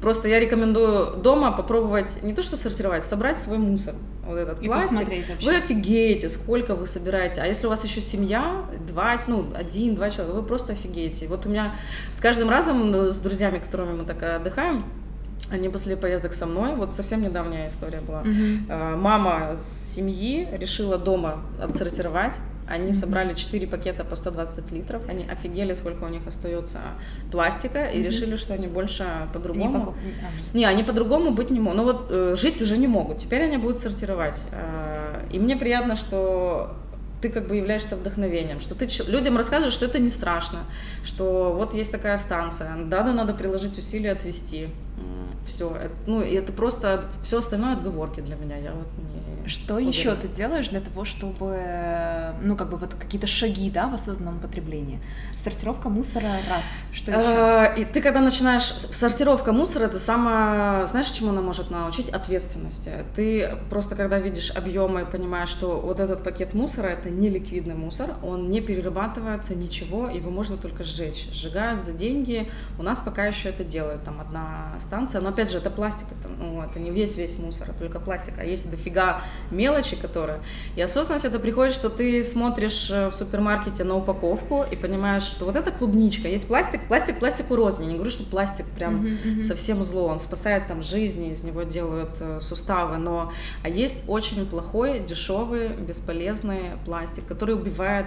Просто 0.00 0.28
я 0.28 0.38
рекомендую 0.38 1.16
дома 1.16 1.50
попробовать 1.52 2.22
не 2.22 2.34
то 2.34 2.42
что 2.42 2.56
сортировать, 2.56 3.04
собрать 3.04 3.38
свой 3.38 3.58
мусор. 3.58 3.94
Вот 4.26 4.36
этот 4.36 4.62
и 4.62 4.66
пластик. 4.66 5.08
Вы 5.42 5.56
офигеете, 5.56 6.28
сколько 6.28 6.74
вы 6.74 6.86
собираете. 6.86 7.40
А 7.40 7.46
если 7.46 7.66
у 7.66 7.70
вас 7.70 7.84
еще 7.84 8.00
семья, 8.00 8.64
два, 8.86 9.18
ну, 9.26 9.46
один, 9.54 9.94
два 9.94 10.10
человека, 10.10 10.36
вы 10.36 10.42
просто 10.42 10.74
офигеете. 10.74 11.26
Вот 11.26 11.46
у 11.46 11.48
меня 11.48 11.74
с 12.12 12.20
каждым 12.20 12.48
разом 12.48 12.90
ну, 12.90 13.12
с 13.12 13.18
друзьями, 13.18 13.58
которыми 13.58 14.00
мы 14.00 14.04
так 14.04 14.22
отдыхаем, 14.22 14.84
они 15.50 15.68
после 15.68 15.96
поездок 15.96 16.32
со 16.32 16.46
мной, 16.46 16.74
вот 16.74 16.94
совсем 16.94 17.22
недавняя 17.22 17.68
история 17.68 18.00
была. 18.00 18.22
Uh-huh. 18.22 18.96
Мама 18.96 19.56
семьи 19.56 20.48
решила 20.52 20.96
дома 20.96 21.42
отсортировать 21.60 22.34
они 22.68 22.90
mm-hmm. 22.90 22.94
собрали 22.94 23.34
4 23.34 23.66
пакета 23.66 24.04
по 24.04 24.16
120 24.16 24.72
литров. 24.72 25.02
Они 25.08 25.26
офигели, 25.26 25.74
сколько 25.74 26.04
у 26.04 26.08
них 26.08 26.26
остается 26.26 26.80
пластика, 27.30 27.86
и 27.86 28.02
решили, 28.02 28.36
что 28.36 28.54
они 28.54 28.66
больше 28.66 29.04
по-другому. 29.32 29.78
Не, 29.78 29.80
покуп... 29.80 29.94
не, 30.54 30.64
они 30.64 30.82
по-другому 30.82 31.30
быть 31.30 31.50
не 31.50 31.60
могут. 31.60 31.76
Ну 31.76 31.84
вот 31.84 32.06
э, 32.10 32.34
жить 32.36 32.62
уже 32.62 32.78
не 32.78 32.86
могут. 32.86 33.18
Теперь 33.18 33.42
они 33.42 33.58
будут 33.58 33.78
сортировать. 33.78 34.40
Э, 34.52 35.26
и 35.30 35.38
мне 35.38 35.56
приятно, 35.56 35.96
что 35.96 36.76
ты 37.24 37.30
как 37.30 37.48
бы 37.48 37.56
являешься 37.56 37.96
вдохновением, 37.96 38.60
что 38.60 38.74
ты 38.74 38.86
людям 39.08 39.36
рассказываешь, 39.38 39.72
что 39.72 39.86
это 39.86 39.98
не 39.98 40.10
страшно, 40.10 40.58
что 41.04 41.54
вот 41.56 41.72
есть 41.72 41.90
такая 41.90 42.18
станция, 42.18 42.76
да, 42.84 43.02
да, 43.02 43.14
надо 43.14 43.32
приложить 43.32 43.78
усилия 43.78 44.12
отвести. 44.12 44.68
Все, 45.46 45.70
это, 45.76 45.94
ну, 46.06 46.22
и 46.22 46.34
это 46.34 46.52
просто 46.52 47.04
все 47.22 47.38
остальное 47.38 47.74
отговорки 47.74 48.20
для 48.20 48.36
меня. 48.36 48.56
Я 48.56 48.72
вот 48.72 48.86
не 48.96 49.24
что 49.48 49.74
уверена. 49.74 49.90
еще 49.90 50.14
ты 50.14 50.28
делаешь 50.28 50.68
для 50.68 50.80
того, 50.80 51.04
чтобы, 51.04 51.60
ну, 52.42 52.56
как 52.56 52.70
бы 52.70 52.76
вот 52.76 52.94
какие-то 52.94 53.26
шаги, 53.26 53.70
да, 53.70 53.88
в 53.88 53.94
осознанном 53.94 54.40
потреблении? 54.40 55.00
Сортировка 55.42 55.90
мусора 55.90 56.30
раз. 56.48 56.64
Что 56.92 57.10
еще? 57.10 57.20
А, 57.22 57.64
и 57.66 57.84
ты 57.84 58.00
когда 58.00 58.20
начинаешь 58.20 58.64
сортировка 58.64 59.52
мусора, 59.52 59.84
это 59.84 59.98
самое, 59.98 60.86
знаешь, 60.86 61.10
чему 61.10 61.30
она 61.30 61.42
может 61.42 61.70
научить? 61.70 62.08
Ответственности. 62.08 62.92
Ты 63.14 63.58
просто 63.68 63.96
когда 63.96 64.18
видишь 64.18 64.50
объемы 64.50 65.02
и 65.02 65.04
понимаешь, 65.04 65.50
что 65.50 65.78
вот 65.80 66.00
этот 66.00 66.24
пакет 66.24 66.54
мусора 66.54 66.86
это 66.88 67.10
не 67.10 67.28
ликвидный 67.28 67.74
мусор, 67.74 68.14
он 68.22 68.48
не 68.48 68.60
перерабатывается, 68.62 69.54
ничего, 69.54 70.08
его 70.08 70.30
можно 70.30 70.56
только 70.56 70.84
сжечь. 70.84 71.28
Сжигают 71.32 71.84
за 71.84 71.92
деньги. 71.92 72.50
У 72.78 72.82
нас 72.82 73.00
пока 73.00 73.26
еще 73.26 73.50
это 73.50 73.64
делает 73.64 74.04
там 74.04 74.20
одна 74.20 74.76
станция, 74.84 75.20
но 75.20 75.30
опять 75.30 75.50
же 75.50 75.58
это 75.58 75.70
пластик, 75.70 76.06
это, 76.10 76.28
ну, 76.28 76.62
это 76.62 76.78
не 76.78 76.90
весь 76.90 77.16
весь 77.16 77.38
мусор, 77.38 77.68
а 77.70 77.72
только 77.72 77.98
пластик. 77.98 78.34
А 78.38 78.44
есть 78.44 78.70
дофига 78.70 79.22
мелочи, 79.50 79.96
которые... 79.96 80.40
И 80.76 80.82
осознанность 80.82 81.24
это 81.24 81.38
приходит, 81.38 81.74
что 81.74 81.90
ты 81.90 82.22
смотришь 82.22 82.90
э, 82.90 83.08
в 83.08 83.14
супермаркете 83.14 83.84
на 83.84 83.96
упаковку 83.96 84.64
и 84.70 84.76
понимаешь, 84.76 85.24
что 85.24 85.46
вот 85.46 85.56
это 85.56 85.70
клубничка. 85.70 86.28
Есть 86.28 86.46
пластик, 86.46 86.86
пластик 86.86 87.18
пластику 87.18 87.56
рознь. 87.56 87.82
Я 87.82 87.88
не 87.88 87.94
говорю, 87.94 88.10
что 88.10 88.24
пластик 88.24 88.66
прям 88.66 89.04
uh-huh, 89.04 89.24
uh-huh. 89.24 89.44
совсем 89.44 89.82
зло. 89.84 90.06
Он 90.06 90.18
спасает 90.18 90.66
там 90.68 90.82
жизни, 90.82 91.30
из 91.30 91.42
него 91.42 91.62
делают 91.62 92.20
э, 92.20 92.40
суставы. 92.40 92.98
Но 92.98 93.32
а 93.62 93.68
есть 93.68 94.04
очень 94.08 94.46
плохой, 94.46 95.00
дешевый, 95.00 95.68
бесполезный 95.68 96.72
пластик, 96.84 97.26
который 97.26 97.54
убивает 97.54 98.06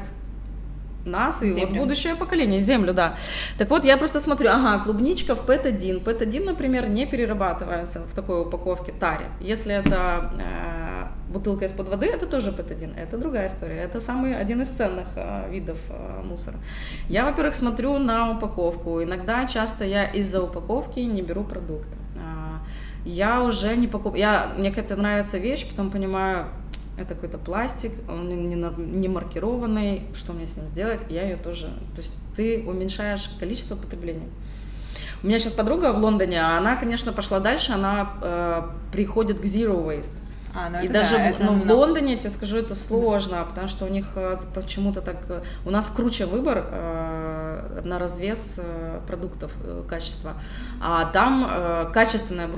нас 1.07 1.43
и 1.43 1.51
вот 1.53 1.69
будущее 1.71 2.15
поколение, 2.15 2.59
землю, 2.59 2.93
да. 2.93 3.15
Так 3.57 3.69
вот, 3.69 3.85
я 3.85 3.97
просто 3.97 4.19
смотрю, 4.19 4.49
ага, 4.49 4.83
клубничка 4.83 5.35
в 5.35 5.45
ПЭТ-1. 5.45 6.03
ПЭТ-1, 6.03 6.45
например, 6.45 6.89
не 6.89 7.05
перерабатывается 7.05 7.99
в 8.01 8.13
такой 8.13 8.41
упаковке 8.41 8.91
таре. 8.91 9.25
Если 9.39 9.73
это 9.73 10.31
э, 10.39 11.31
бутылка 11.31 11.65
из-под 11.65 11.89
воды, 11.89 12.05
это 12.05 12.25
тоже 12.25 12.51
ПЭТ-1, 12.51 12.97
это 12.97 13.17
другая 13.17 13.47
история. 13.47 13.77
Это 13.77 14.01
самый 14.01 14.35
один 14.35 14.61
из 14.61 14.69
ценных 14.69 15.07
э, 15.15 15.49
видов 15.51 15.77
э, 15.89 16.21
мусора. 16.23 16.57
Я, 17.09 17.25
во-первых, 17.25 17.55
смотрю 17.55 17.97
на 17.99 18.31
упаковку. 18.31 19.03
Иногда, 19.03 19.45
часто 19.45 19.85
я 19.85 20.05
из-за 20.05 20.41
упаковки 20.41 20.99
не 20.99 21.21
беру 21.21 21.43
продукты. 21.43 21.97
Э, 22.15 22.59
я 23.05 23.41
уже 23.41 23.75
не 23.75 23.87
покупаю, 23.87 24.19
я, 24.19 24.51
мне 24.57 24.69
какая-то 24.69 24.95
нравится 24.95 25.37
вещь, 25.37 25.67
потом 25.69 25.91
понимаю, 25.91 26.47
это 26.97 27.13
какой-то 27.13 27.37
пластик, 27.37 27.91
он 28.09 28.27
не, 28.27 28.55
не 28.55 29.07
маркированный, 29.07 30.03
что 30.15 30.33
мне 30.33 30.45
с 30.45 30.57
ним 30.57 30.67
сделать, 30.67 31.01
я 31.09 31.23
ее 31.23 31.37
тоже, 31.37 31.67
то 31.95 32.01
есть 32.01 32.13
ты 32.35 32.63
уменьшаешь 32.65 33.29
количество 33.39 33.75
потребления. 33.75 34.27
У 35.23 35.27
меня 35.27 35.39
сейчас 35.39 35.53
подруга 35.53 35.93
в 35.93 35.99
Лондоне, 35.99 36.41
а 36.41 36.57
она, 36.57 36.75
конечно, 36.75 37.11
пошла 37.11 37.39
дальше, 37.39 37.71
она 37.71 38.13
э, 38.21 38.63
приходит 38.91 39.39
к 39.39 39.43
zero 39.43 39.85
waste. 39.85 40.11
А, 40.55 40.69
ну 40.69 40.83
и 40.83 40.87
даже 40.87 41.17
да, 41.17 41.33
в, 41.33 41.39
ну, 41.39 41.53
в 41.59 41.71
Лондоне, 41.71 42.13
я 42.13 42.19
тебе 42.19 42.29
скажу, 42.29 42.57
это 42.57 42.73
сложно, 42.73 43.45
потому 43.47 43.67
что 43.67 43.85
у 43.85 43.89
них 43.89 44.05
э, 44.15 44.37
почему-то 44.55 45.01
так... 45.01 45.17
Э, 45.29 45.41
у 45.65 45.69
нас 45.69 45.89
круче 45.89 46.25
выбор 46.25 46.65
э, 46.71 47.16
на 47.83 47.99
развес 47.99 48.59
э, 48.61 48.99
продуктов 49.07 49.51
э, 49.63 49.83
качества. 49.87 50.33
А 50.81 51.05
там 51.05 51.47
э, 51.49 51.89
качественные 51.93 52.49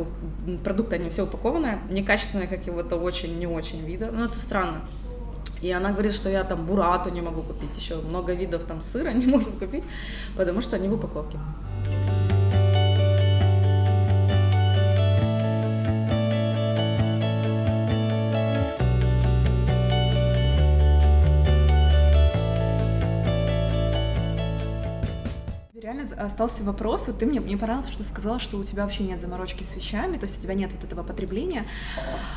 продукты, 0.64 0.96
они 0.96 1.10
все 1.10 1.24
упакованные, 1.24 1.80
некачественные 1.90 2.48
какого-то 2.48 2.96
очень 2.96 3.38
не 3.40 3.48
очень 3.48 3.86
вида. 3.86 4.10
Ну, 4.12 4.26
это 4.26 4.40
странно. 4.40 4.82
И 5.62 5.72
она 5.72 5.92
говорит, 5.92 6.14
что 6.14 6.30
я 6.30 6.44
там 6.44 6.66
бурату 6.66 7.10
не 7.10 7.22
могу 7.22 7.42
купить, 7.42 7.76
еще 7.78 7.96
много 7.96 8.34
видов 8.34 8.64
там 8.64 8.82
сыра 8.82 9.10
не 9.14 9.26
может 9.26 9.58
купить, 9.60 9.84
потому 10.38 10.62
что 10.62 10.76
они 10.76 10.88
в 10.88 10.96
упаковке. 10.96 11.38
Остался 26.20 26.64
вопрос, 26.64 27.08
вот 27.08 27.20
ты 27.20 27.26
мне, 27.26 27.40
мне 27.40 27.58
понравилось, 27.58 27.88
что 27.90 28.00
ты 28.00 28.04
сказала, 28.04 28.40
что 28.40 28.58
у 28.58 28.64
тебя 28.64 28.84
вообще 28.84 29.04
нет 29.04 29.22
заморочки 29.22 29.64
с 29.64 29.76
вещами, 29.76 30.18
то 30.18 30.26
есть 30.26 30.40
у 30.40 30.42
тебя 30.42 30.54
нет 30.54 30.72
вот 30.74 30.84
этого 30.84 31.04
потребления. 31.04 31.66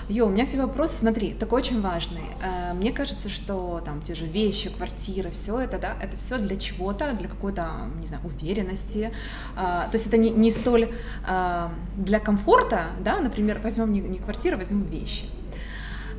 Йо, 0.09 0.27
у 0.27 0.31
меня 0.31 0.47
к 0.47 0.49
тебе 0.49 0.62
вопрос, 0.62 0.92
смотри, 0.92 1.33
такой 1.33 1.61
очень 1.61 1.81
важный. 1.81 2.23
Э, 2.42 2.75
мне 2.75 2.92
кажется, 2.92 3.29
что 3.29 3.83
там 3.85 4.03
те 4.03 4.14
же 4.14 4.27
вещи, 4.27 4.71
квартиры, 4.71 5.31
все 5.31 5.59
это, 5.61 5.79
да, 5.79 5.97
это 6.01 6.16
все 6.16 6.38
для 6.38 6.57
чего-то, 6.57 7.12
для 7.12 7.29
какой-то, 7.29 7.68
не 8.01 8.07
знаю, 8.07 8.23
уверенности. 8.25 9.12
Э, 9.57 9.57
то 9.57 9.95
есть 9.95 10.07
это 10.07 10.16
не, 10.16 10.31
не 10.31 10.51
столь 10.51 10.92
э, 11.27 11.68
для 11.97 12.21
комфорта, 12.21 12.87
да, 13.01 13.21
например, 13.21 13.61
возьмем 13.62 13.92
не, 13.92 14.01
не 14.01 14.18
квартиру, 14.18 14.57
возьмем 14.57 14.85
вещи 14.85 15.25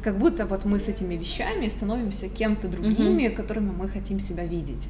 как 0.03 0.17
будто 0.17 0.45
вот 0.45 0.65
мы 0.65 0.79
с 0.79 0.89
этими 0.89 1.15
вещами 1.15 1.69
становимся 1.69 2.27
кем-то 2.27 2.67
другими, 2.67 3.23
mm-hmm. 3.23 3.35
которыми 3.35 3.71
мы 3.71 3.87
хотим 3.87 4.19
себя 4.19 4.45
видеть. 4.45 4.89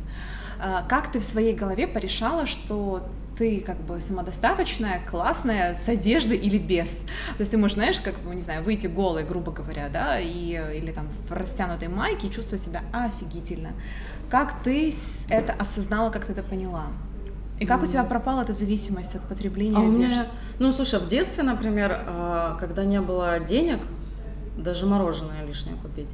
А, 0.66 0.82
как 0.84 1.12
ты 1.12 1.20
в 1.20 1.26
своей 1.26 1.54
голове 1.54 1.88
порешала, 1.88 2.48
что 2.48 3.06
ты 3.38 3.60
как 3.60 3.82
бы 3.82 4.00
самодостаточная, 4.00 5.02
классная, 5.10 5.76
с 5.76 5.90
одеждой 5.90 6.38
или 6.38 6.58
без. 6.58 6.90
То 6.90 7.40
есть 7.40 7.52
ты 7.52 7.58
можешь, 7.58 7.76
знаешь, 7.76 8.00
как 8.00 8.18
бы, 8.20 8.34
не 8.34 8.42
знаю, 8.42 8.64
выйти 8.64 8.88
голой, 8.88 9.26
грубо 9.26 9.52
говоря, 9.52 9.90
да, 9.90 10.22
и, 10.22 10.52
или 10.78 10.94
там 10.94 11.10
в 11.28 11.34
растянутой 11.34 11.90
майке 11.90 12.28
и 12.28 12.32
чувствовать 12.32 12.64
себя 12.64 12.82
офигительно. 12.94 13.72
Как 14.30 14.64
ты 14.64 14.94
это 15.28 15.52
осознала, 15.52 16.12
как 16.12 16.26
ты 16.26 16.32
это 16.32 16.44
поняла? 16.44 16.86
И 17.60 17.66
как 17.66 17.84
у 17.84 17.86
тебя 17.86 18.06
пропала 18.06 18.44
эта 18.44 18.54
зависимость 18.54 19.16
от 19.16 19.24
потребления 19.24 19.76
а 19.76 19.82
одежды? 19.82 20.06
Меня... 20.06 20.28
Ну, 20.60 20.72
слушай, 20.72 21.00
в 21.00 21.10
детстве, 21.10 21.44
например, 21.44 22.06
а, 22.08 22.56
когда 22.58 22.86
не 22.86 23.02
было 23.02 23.42
денег, 23.42 23.82
даже 24.58 24.86
мороженое 24.86 25.46
лишнее 25.46 25.76
купить, 25.76 26.10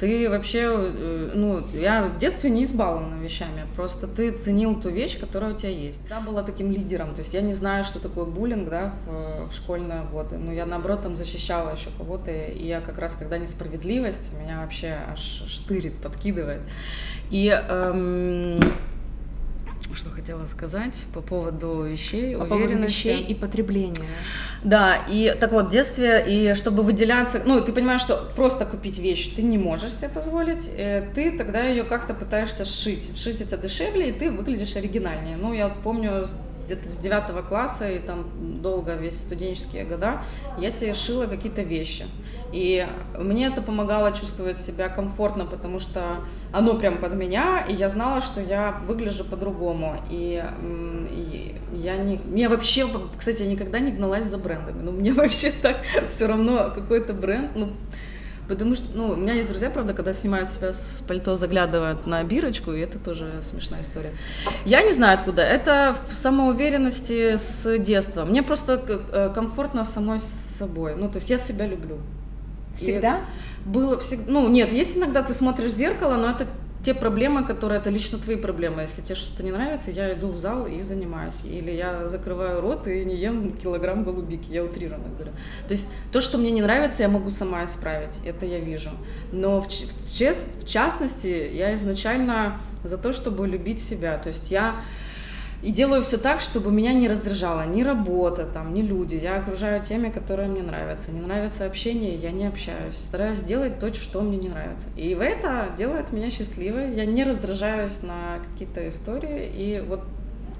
ты 0.00 0.30
вообще, 0.30 0.62
э, 0.64 1.30
ну, 1.34 1.62
я 1.74 2.04
в 2.04 2.18
детстве 2.18 2.48
не 2.48 2.64
избалована 2.64 3.22
вещами, 3.22 3.66
просто 3.76 4.06
ты 4.06 4.30
ценил 4.32 4.80
ту 4.80 4.88
вещь, 4.88 5.20
которая 5.20 5.52
у 5.52 5.56
тебя 5.56 5.70
есть. 5.70 6.00
Я 6.08 6.20
была 6.20 6.42
таким 6.42 6.70
лидером, 6.72 7.14
то 7.14 7.20
есть 7.20 7.34
я 7.34 7.42
не 7.42 7.52
знаю, 7.52 7.84
что 7.84 8.00
такое 8.00 8.24
буллинг, 8.24 8.70
да, 8.70 8.94
в, 9.06 9.50
в 9.50 9.54
школьные 9.54 10.04
годы, 10.10 10.38
но 10.38 10.52
я, 10.52 10.64
наоборот, 10.64 11.02
там 11.02 11.16
защищала 11.16 11.72
еще 11.72 11.90
кого-то, 11.98 12.30
и 12.30 12.66
я 12.66 12.80
как 12.80 12.98
раз, 12.98 13.14
когда 13.14 13.36
несправедливость, 13.36 14.32
меня 14.40 14.62
вообще 14.62 14.98
аж 15.06 15.20
штырит, 15.46 15.96
подкидывает. 15.98 16.62
И 17.30 17.48
эм, 17.48 18.58
что 19.94 20.10
хотела 20.10 20.46
сказать 20.46 21.04
по 21.14 21.20
поводу 21.20 21.82
вещей, 21.82 22.36
по 22.36 22.42
уверенности. 22.42 22.48
поводу 22.48 22.86
вещей 22.86 23.22
и 23.22 23.34
потребления. 23.34 24.06
Да, 24.62 25.04
и 25.08 25.34
так 25.40 25.52
вот, 25.52 25.66
в 25.66 25.70
детстве, 25.70 26.24
и 26.26 26.54
чтобы 26.54 26.82
выделяться, 26.82 27.42
ну, 27.44 27.60
ты 27.60 27.72
понимаешь, 27.72 28.00
что 28.00 28.30
просто 28.36 28.66
купить 28.66 28.98
вещь 28.98 29.34
ты 29.34 29.42
не 29.42 29.58
можешь 29.58 29.92
себе 29.92 30.10
позволить, 30.10 30.70
э, 30.76 31.08
ты 31.14 31.36
тогда 31.36 31.64
ее 31.64 31.84
как-то 31.84 32.14
пытаешься 32.14 32.64
сшить. 32.64 33.10
Сшить 33.16 33.40
это 33.40 33.56
дешевле, 33.56 34.10
и 34.10 34.12
ты 34.12 34.30
выглядишь 34.30 34.76
оригинальнее. 34.76 35.36
Ну, 35.36 35.52
я 35.52 35.68
вот 35.68 35.78
помню 35.78 36.26
где-то 36.70 36.88
с 36.88 36.98
девятого 36.98 37.42
класса 37.42 37.90
и 37.90 37.98
там 37.98 38.26
долго 38.62 38.94
весь 38.94 39.18
студенческие 39.18 39.84
года 39.84 40.22
я 40.58 40.70
себе 40.70 40.94
шила 40.94 41.26
какие-то 41.26 41.62
вещи. 41.62 42.04
И 42.52 42.86
мне 43.18 43.46
это 43.46 43.60
помогало 43.62 44.12
чувствовать 44.12 44.58
себя 44.58 44.88
комфортно, 44.88 45.46
потому 45.46 45.80
что 45.80 46.00
оно 46.52 46.74
прям 46.74 46.98
под 46.98 47.14
меня, 47.14 47.64
и 47.68 47.74
я 47.74 47.88
знала, 47.88 48.20
что 48.20 48.40
я 48.40 48.80
выгляжу 48.86 49.24
по-другому. 49.24 49.96
И, 50.10 50.42
и 51.10 51.56
я 51.74 51.96
не... 51.96 52.20
Мне 52.24 52.48
вообще, 52.48 52.88
кстати, 53.16 53.42
я 53.42 53.48
никогда 53.48 53.78
не 53.78 53.92
гналась 53.92 54.26
за 54.26 54.38
брендами. 54.38 54.82
Ну, 54.82 54.92
мне 54.92 55.12
вообще 55.12 55.52
так 55.52 55.78
все 56.08 56.26
равно 56.26 56.72
какой-то 56.74 57.12
бренд, 57.12 57.50
ну, 57.54 57.72
Потому 58.50 58.74
что, 58.74 58.84
ну, 58.94 59.10
у 59.10 59.14
меня 59.16 59.34
есть 59.34 59.48
друзья, 59.48 59.70
правда, 59.70 59.94
когда 59.94 60.12
снимают 60.12 60.50
себя 60.50 60.74
с 60.74 61.00
пальто, 61.06 61.36
заглядывают 61.36 62.04
на 62.04 62.20
бирочку, 62.24 62.72
и 62.72 62.80
это 62.80 62.98
тоже 62.98 63.30
смешная 63.42 63.82
история. 63.82 64.10
Я 64.64 64.82
не 64.82 64.92
знаю 64.92 65.16
откуда. 65.16 65.42
Это 65.42 65.96
в 66.08 66.12
самоуверенности 66.12 67.36
с 67.36 67.78
детства. 67.78 68.24
Мне 68.24 68.42
просто 68.42 68.82
э, 68.88 69.30
комфортно 69.32 69.84
самой 69.84 70.18
с 70.18 70.24
собой. 70.24 70.96
Ну, 70.96 71.08
то 71.08 71.18
есть 71.18 71.30
я 71.30 71.38
себя 71.38 71.64
люблю. 71.64 71.98
Всегда? 72.74 73.20
И 73.64 73.68
было 73.68 74.00
всегда. 74.00 74.32
Ну, 74.32 74.48
нет, 74.48 74.72
есть 74.72 74.96
иногда 74.96 75.22
ты 75.22 75.32
смотришь 75.32 75.70
в 75.70 75.76
зеркало, 75.76 76.16
но 76.16 76.30
это 76.30 76.48
те 76.82 76.94
проблемы, 76.94 77.44
которые 77.44 77.78
это 77.78 77.90
лично 77.90 78.18
твои 78.18 78.36
проблемы. 78.36 78.82
Если 78.82 79.02
тебе 79.02 79.14
что-то 79.14 79.42
не 79.42 79.52
нравится, 79.52 79.90
я 79.90 80.12
иду 80.14 80.28
в 80.28 80.38
зал 80.38 80.66
и 80.66 80.80
занимаюсь. 80.80 81.40
Или 81.44 81.70
я 81.72 82.08
закрываю 82.08 82.60
рот 82.60 82.86
и 82.88 83.04
не 83.04 83.16
ем 83.16 83.52
килограмм 83.52 84.02
голубики. 84.02 84.50
Я 84.50 84.64
утрированно 84.64 85.08
говорю. 85.14 85.32
То 85.68 85.72
есть 85.72 85.90
то, 86.10 86.20
что 86.20 86.38
мне 86.38 86.50
не 86.50 86.62
нравится, 86.62 87.02
я 87.02 87.08
могу 87.08 87.30
сама 87.30 87.64
исправить. 87.64 88.14
Это 88.24 88.46
я 88.46 88.60
вижу. 88.60 88.90
Но 89.30 89.60
в, 89.60 89.68
в, 89.68 90.62
в 90.62 90.66
частности, 90.66 91.50
я 91.52 91.74
изначально 91.74 92.60
за 92.82 92.96
то, 92.96 93.12
чтобы 93.12 93.46
любить 93.46 93.82
себя. 93.82 94.16
То 94.16 94.28
есть 94.28 94.50
я 94.50 94.80
и 95.62 95.72
делаю 95.72 96.02
все 96.02 96.16
так, 96.16 96.40
чтобы 96.40 96.70
меня 96.70 96.92
не 96.92 97.08
раздражала 97.08 97.66
ни 97.66 97.82
работа, 97.82 98.46
там, 98.46 98.72
ни 98.72 98.82
люди. 98.82 99.16
Я 99.16 99.36
окружаю 99.36 99.84
теми, 99.84 100.08
которые 100.08 100.48
мне 100.48 100.62
нравятся. 100.62 101.10
Не 101.10 101.20
нравится 101.20 101.66
общение, 101.66 102.14
я 102.14 102.30
не 102.30 102.46
общаюсь. 102.46 102.96
Стараюсь 102.96 103.38
сделать 103.38 103.78
то, 103.78 103.92
что 103.94 104.22
мне 104.22 104.38
не 104.38 104.48
нравится. 104.48 104.88
И 104.96 105.14
в 105.14 105.20
это 105.20 105.68
делает 105.76 106.12
меня 106.12 106.30
счастливой. 106.30 106.94
Я 106.94 107.04
не 107.04 107.24
раздражаюсь 107.24 108.02
на 108.02 108.38
какие-то 108.50 108.88
истории. 108.88 109.50
И 109.54 109.84
вот 109.86 110.00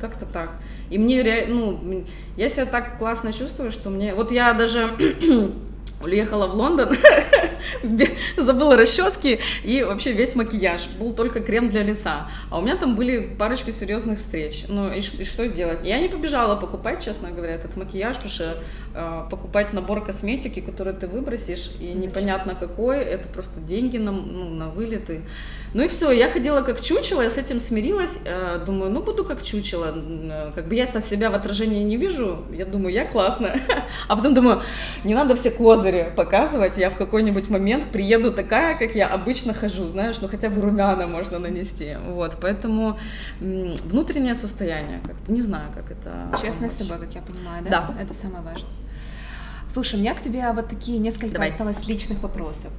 как-то 0.01 0.27
так. 0.27 0.51
И 0.91 0.99
мне, 0.99 1.47
ну, 1.49 2.05
я 2.37 2.49
себя 2.49 2.67
так 2.67 2.99
классно 2.99 3.33
чувствую, 3.33 3.71
что 3.71 3.91
мне... 3.91 4.15
Вот 4.15 4.33
я 4.33 4.53
даже 4.55 4.91
уехала 6.03 6.47
в 6.47 6.55
Лондон, 6.55 6.97
забыла 8.37 8.77
расчески 8.77 9.41
и 9.63 9.83
вообще 9.83 10.13
весь 10.13 10.35
макияж. 10.35 10.89
Был 10.99 11.13
только 11.13 11.41
крем 11.41 11.69
для 11.69 11.83
лица. 11.83 12.29
А 12.51 12.59
у 12.59 12.63
меня 12.63 12.77
там 12.77 12.97
были 12.97 13.21
парочка 13.39 13.73
серьезных 13.73 14.19
встреч. 14.19 14.65
Ну 14.69 14.91
и, 14.93 15.01
и 15.01 15.25
что 15.25 15.49
делать? 15.49 15.81
Я 15.85 16.01
не 16.01 16.09
побежала 16.09 16.57
покупать, 16.57 17.05
честно 17.05 17.31
говоря, 17.31 17.55
этот 17.55 17.77
макияж, 17.77 18.17
потому 18.17 18.33
что 18.33 18.63
э, 18.95 19.23
покупать 19.31 19.73
набор 19.73 20.05
косметики, 20.05 20.61
который 20.61 20.95
ты 20.95 21.07
выбросишь, 21.07 21.71
и 21.81 21.93
непонятно 21.93 22.55
какой, 22.55 22.99
это 22.99 23.29
просто 23.29 23.61
деньги 23.61 23.99
на, 23.99 24.13
ну, 24.13 24.49
на 24.49 24.69
вылеты. 24.69 25.23
Ну 25.73 25.83
и 25.83 25.89
все, 25.89 26.11
я 26.11 26.29
ходила 26.29 26.63
как 26.63 26.81
чучело, 26.81 27.23
я 27.23 27.31
с 27.31 27.39
этим 27.39 27.61
смирилась, 27.61 28.19
э, 28.25 28.59
думаю, 28.67 28.91
ну 28.91 29.03
буду 29.03 29.25
как 29.25 29.43
чучело, 29.43 29.95
э, 29.95 30.53
как 30.55 30.67
бы 30.67 30.75
я 30.75 30.87
себя 31.01 31.31
в 31.31 31.35
отражении 31.35 31.85
не 31.85 31.97
вижу, 31.97 32.45
я 32.53 32.65
думаю, 32.67 32.93
я 32.93 33.05
классная, 33.05 33.61
а 34.09 34.17
потом 34.17 34.35
думаю, 34.35 34.63
не 35.05 35.15
надо 35.15 35.37
все 35.37 35.51
козыри 35.51 36.13
показывать, 36.17 36.77
я 36.77 36.91
в 36.91 36.97
какой-нибудь 36.97 37.51
момент 37.51 37.87
приеду 37.93 38.33
такая, 38.33 38.77
как 38.77 38.97
я 38.97 39.07
обычно 39.07 39.55
хожу, 39.55 39.87
знаешь, 39.87 40.17
ну 40.21 40.29
хотя 40.29 40.51
бы 40.51 40.61
румяна 40.61 41.07
можно 41.07 41.39
нанести, 41.39 41.97
вот, 42.09 42.39
поэтому 42.41 42.99
внутреннее 43.39 44.35
состояние, 44.35 45.01
как-то 45.07 45.33
не 45.33 45.41
знаю, 45.41 45.71
как 45.73 45.91
это... 45.93 46.37
Честность 46.45 46.77
с 46.77 46.87
собой, 46.87 46.99
как 46.99 47.15
я 47.15 47.23
понимаю, 47.23 47.65
да? 47.65 47.71
Да. 47.71 48.03
Это 48.03 48.13
самое 48.13 48.43
важное. 48.43 48.73
Слушай, 49.73 49.97
у 49.97 49.99
меня 49.99 50.15
к 50.15 50.21
тебе 50.21 50.51
вот 50.53 50.69
такие 50.69 50.99
несколько 50.99 51.35
Давай. 51.35 51.49
осталось 51.49 51.87
личных 51.87 52.21
вопросов. 52.23 52.73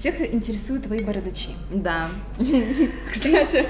Всех 0.00 0.18
интересуют 0.32 0.84
твои 0.84 1.04
бородачи. 1.04 1.50
Да. 1.70 2.08
Кстати, 3.12 3.66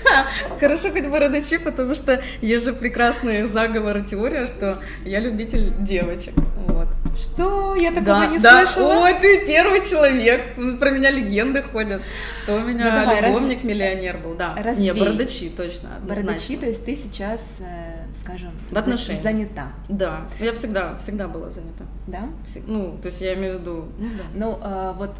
хорошо 0.60 0.90
хоть 0.90 1.08
бородачи, 1.08 1.58
потому 1.58 1.96
что 1.96 2.22
есть 2.40 2.64
же 2.64 2.72
прекрасные 2.72 3.48
заговоры, 3.48 4.04
теория, 4.04 4.46
что 4.46 4.80
я 5.04 5.18
любитель 5.18 5.72
девочек. 5.80 6.34
Вот. 6.68 6.86
Что? 7.20 7.74
Я 7.74 7.90
такого 7.90 8.04
да, 8.04 8.26
не 8.26 8.38
да. 8.38 8.64
слышала. 8.64 9.02
Ой, 9.02 9.14
ты 9.20 9.44
первый 9.44 9.84
человек. 9.84 10.54
Про 10.78 10.90
меня 10.92 11.10
легенды 11.10 11.62
ходят. 11.62 12.02
То 12.46 12.54
у 12.54 12.60
меня 12.60 12.84
ну, 12.84 12.90
давай, 13.00 13.26
любовник 13.26 13.56
раз... 13.56 13.64
миллионер 13.64 14.18
был. 14.18 14.34
Да. 14.34 14.54
Развей. 14.54 14.84
Не, 14.84 14.94
бородачи 14.94 15.48
точно. 15.48 15.96
Однозначно. 15.96 16.22
Бородачи, 16.22 16.56
то 16.58 16.66
есть 16.66 16.84
ты 16.84 16.94
сейчас 16.94 17.44
э, 17.58 17.91
скажем, 18.32 18.52
в 18.70 18.76
отношениях. 18.76 19.22
занята. 19.22 19.68
Да, 19.88 20.26
я 20.40 20.52
всегда, 20.52 20.96
всегда 20.98 21.28
была 21.28 21.50
занята. 21.50 21.84
Да? 22.06 22.28
Ну, 22.66 22.98
то 23.00 23.06
есть 23.06 23.20
я 23.20 23.34
имею 23.34 23.58
в 23.58 23.60
виду, 23.60 23.84
ну 23.98 24.08
да. 24.16 24.24
Ну, 24.34 24.58
а, 24.60 24.92
вот 24.94 25.10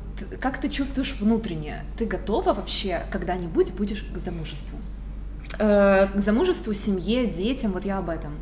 как 0.40 0.58
ты 0.58 0.68
чувствуешь 0.68 1.14
внутренне? 1.20 1.84
Ты 1.98 2.06
готова 2.06 2.54
вообще 2.54 3.02
когда-нибудь 3.10 3.72
будешь 3.74 4.04
к 4.14 4.18
замужеству? 4.18 4.78
Э, 5.58 6.08
к 6.14 6.18
замужеству, 6.18 6.72
семье, 6.72 7.26
детям, 7.26 7.72
вот 7.72 7.84
я 7.84 7.98
об 7.98 8.08
этом. 8.08 8.32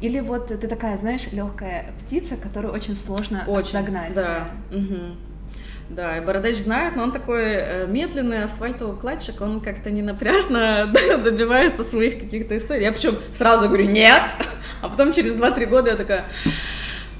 Или 0.00 0.20
вот 0.20 0.48
ты 0.48 0.68
такая, 0.68 0.98
знаешь, 0.98 1.32
легкая 1.32 1.92
птица, 2.02 2.36
которую 2.36 2.74
очень 2.74 2.96
сложно 2.96 3.44
очень, 3.46 3.72
загнать. 3.72 4.12
Да. 4.14 4.48
Угу. 4.70 5.16
Да, 5.88 6.18
и 6.18 6.20
Бородач 6.20 6.56
знает, 6.56 6.96
но 6.96 7.04
он 7.04 7.12
такой 7.12 7.44
э, 7.44 7.86
медленный 7.86 8.42
асфальтоукладчик, 8.42 9.40
он 9.40 9.60
как-то 9.60 9.90
не 9.90 10.02
напряжно 10.02 10.92
добивается 11.24 11.84
своих 11.84 12.20
каких-то 12.20 12.56
историй. 12.56 12.84
Я 12.84 12.92
причем 12.92 13.16
сразу 13.32 13.68
говорю 13.68 13.86
«нет», 13.86 14.22
а 14.82 14.88
потом 14.88 15.12
через 15.12 15.34
2-3 15.34 15.66
года 15.66 15.90
я 15.90 15.96
такая 15.96 16.26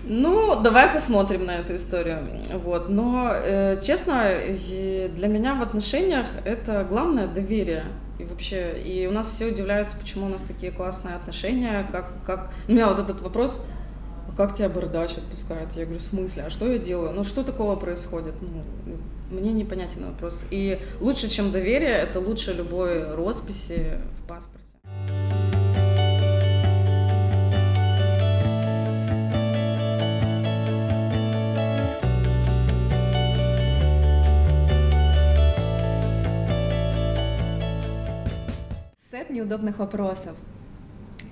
ну, 0.09 0.61
давай 0.61 0.89
посмотрим 0.89 1.47
на 1.47 1.57
эту 1.57 1.75
историю. 1.75 2.29
Вот. 2.53 2.89
Но, 2.89 3.33
э, 3.35 3.81
честно, 3.83 4.35
для 5.11 5.27
меня 5.27 5.55
в 5.55 5.63
отношениях 5.63 6.27
это 6.45 6.87
главное 6.89 7.27
доверие. 7.27 7.87
И 8.19 8.25
вообще, 8.25 8.79
и 8.81 9.07
у 9.09 9.11
нас 9.11 9.27
все 9.27 9.47
удивляются, 9.47 9.97
почему 9.97 10.27
у 10.27 10.29
нас 10.29 10.43
такие 10.43 10.71
классные 10.71 11.17
отношения, 11.17 11.87
как, 11.91 12.07
как... 12.25 12.51
У 12.69 12.73
меня 12.73 12.87
вот 12.87 13.01
этот 13.01 13.21
вопрос, 13.21 13.67
как 14.37 14.55
тебя 14.55 14.69
бородач 14.69 15.17
отпускает? 15.17 15.73
Я 15.73 15.85
говорю, 15.85 16.01
в 16.01 16.03
смысле? 16.03 16.45
А 16.45 16.51
что 16.51 16.71
я 16.71 16.79
делаю? 16.79 17.13
Ну, 17.13 17.25
что 17.25 17.43
такого 17.43 17.75
происходит? 17.77 18.35
Ну, 18.43 18.99
мне 19.31 19.53
непонятен 19.53 20.05
вопрос. 20.05 20.45
И 20.51 20.79
лучше, 21.01 21.29
чем 21.29 21.53
доверие, 21.53 21.93
это 21.93 22.21
лучше 22.21 22.53
любой 22.53 23.15
росписи 23.15 23.99
в 24.19 24.29
паспорте. 24.29 24.67
Сет 39.11 39.31
неудобных 39.31 39.79
вопросов. 39.79 40.37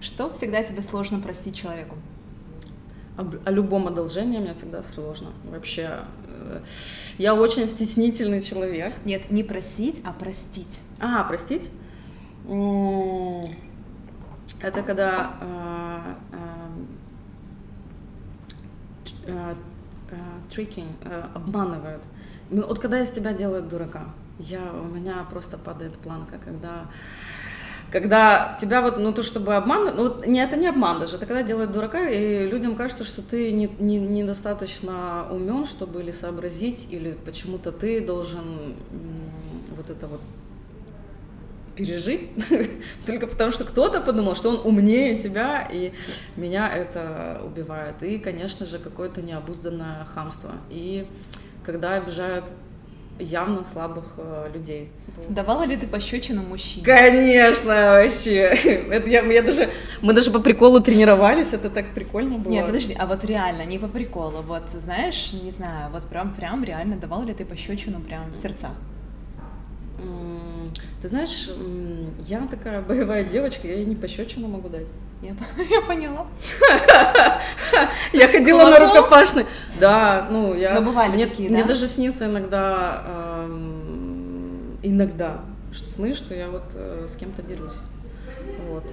Что 0.00 0.32
всегда 0.32 0.62
тебе 0.62 0.80
сложно 0.80 1.20
простить 1.20 1.54
человеку? 1.54 1.96
О 3.16 3.50
любом 3.50 3.86
одолжении 3.86 4.38
мне 4.38 4.54
всегда 4.54 4.82
сложно. 4.82 5.30
Вообще, 5.44 6.00
э, 6.26 6.60
я 7.18 7.34
очень 7.34 7.68
стеснительный 7.68 8.42
человек. 8.42 8.94
Нет, 9.04 9.30
не 9.30 9.44
просить, 9.44 10.00
а 10.04 10.12
простить. 10.12 10.80
А, 11.00 11.22
простить? 11.24 11.70
Это 14.60 14.82
когда 14.84 15.30
э, 15.40 16.54
э, 19.26 19.54
трикинг, 20.50 20.96
обманывают. 21.34 22.02
Ну, 22.50 22.66
вот 22.66 22.78
когда 22.78 23.00
из 23.00 23.10
тебя 23.10 23.32
делают 23.32 23.68
дурака, 23.68 24.06
я, 24.38 24.72
у 24.72 24.86
меня 24.86 25.24
просто 25.30 25.56
падает 25.56 25.96
планка, 25.98 26.38
когда 26.44 26.86
когда 27.94 28.58
тебя 28.60 28.82
вот, 28.82 28.98
ну 28.98 29.12
то, 29.12 29.22
чтобы 29.22 29.54
обман, 29.54 29.94
ну 29.94 30.02
вот, 30.08 30.26
не, 30.26 30.42
это 30.42 30.56
не 30.56 30.66
обман 30.66 30.98
даже, 30.98 31.14
это 31.14 31.26
когда 31.26 31.44
делают 31.44 31.70
дурака, 31.70 32.08
и 32.08 32.44
людям 32.44 32.74
кажется, 32.74 33.04
что 33.04 33.22
ты 33.22 33.52
не, 33.52 33.70
не, 33.78 33.98
недостаточно 33.98 35.28
умен, 35.30 35.64
чтобы 35.64 36.02
или 36.02 36.10
сообразить, 36.10 36.88
или 36.90 37.12
почему-то 37.24 37.70
ты 37.70 38.04
должен 38.04 38.74
вот 39.76 39.90
это 39.90 40.08
вот 40.08 40.20
пережить, 41.76 42.30
только 43.06 43.28
потому 43.28 43.52
что 43.52 43.64
кто-то 43.64 44.00
подумал, 44.00 44.34
что 44.34 44.48
он 44.48 44.60
умнее 44.64 45.16
тебя, 45.16 45.68
и 45.70 45.92
меня 46.34 46.68
это 46.74 47.42
убивает. 47.44 48.02
И, 48.02 48.18
конечно 48.18 48.66
же, 48.66 48.80
какое-то 48.80 49.22
необузданное 49.22 50.04
хамство. 50.06 50.50
И 50.68 51.06
когда 51.64 51.92
обижают 51.92 52.46
явно 53.18 53.64
слабых 53.64 54.04
э, 54.16 54.50
людей. 54.52 54.90
Давала 55.28 55.64
ли 55.64 55.76
ты 55.76 55.86
пощечину 55.86 56.42
мужчине? 56.42 56.84
Конечно, 56.84 57.64
вообще. 57.66 58.40
Это 58.90 59.08
я, 59.08 59.22
я 59.22 59.42
даже, 59.42 59.68
мы 60.02 60.12
даже 60.12 60.30
по 60.30 60.40
приколу 60.40 60.80
тренировались, 60.80 61.52
это 61.52 61.70
так 61.70 61.94
прикольно 61.94 62.38
было. 62.38 62.52
Нет, 62.52 62.66
подожди, 62.66 62.94
а 62.98 63.06
вот 63.06 63.24
реально, 63.24 63.64
не 63.64 63.78
по 63.78 63.88
приколу, 63.88 64.42
вот 64.42 64.70
знаешь, 64.70 65.32
не 65.32 65.52
знаю, 65.52 65.90
вот 65.92 66.06
прям, 66.06 66.34
прям 66.34 66.64
реально 66.64 66.96
давал 66.96 67.24
ли 67.24 67.32
ты 67.34 67.44
пощечину 67.44 68.00
прям 68.00 68.30
в 68.30 68.36
сердцах? 68.36 68.72
Ты 71.00 71.08
знаешь, 71.08 71.50
я 72.26 72.46
такая 72.50 72.80
боевая 72.88 73.24
девочка, 73.24 73.68
я 73.68 73.74
ей 73.74 73.84
не 73.84 73.94
пощечину 73.94 74.48
могу 74.48 74.68
дать. 74.68 74.86
Я, 75.24 75.34
я 75.70 75.80
поняла. 75.80 76.26
Я 78.12 78.28
ходила 78.28 78.68
на 78.68 78.78
рукопашный. 78.78 79.46
Да, 79.80 80.28
ну 80.30 80.54
я. 80.54 80.74
Но 80.74 80.82
бывали 80.82 81.12
мне, 81.14 81.26
такие, 81.26 81.50
Мне 81.50 81.64
даже 81.64 81.88
снится 81.88 82.26
иногда, 82.26 83.02
эм, 83.06 84.78
иногда 84.82 85.40
сны, 85.88 86.14
что 86.14 86.34
я 86.34 86.48
вот 86.48 86.62
э, 86.74 87.06
с 87.08 87.16
кем-то 87.16 87.42
дерусь. 87.42 87.72
Вот. 88.68 88.84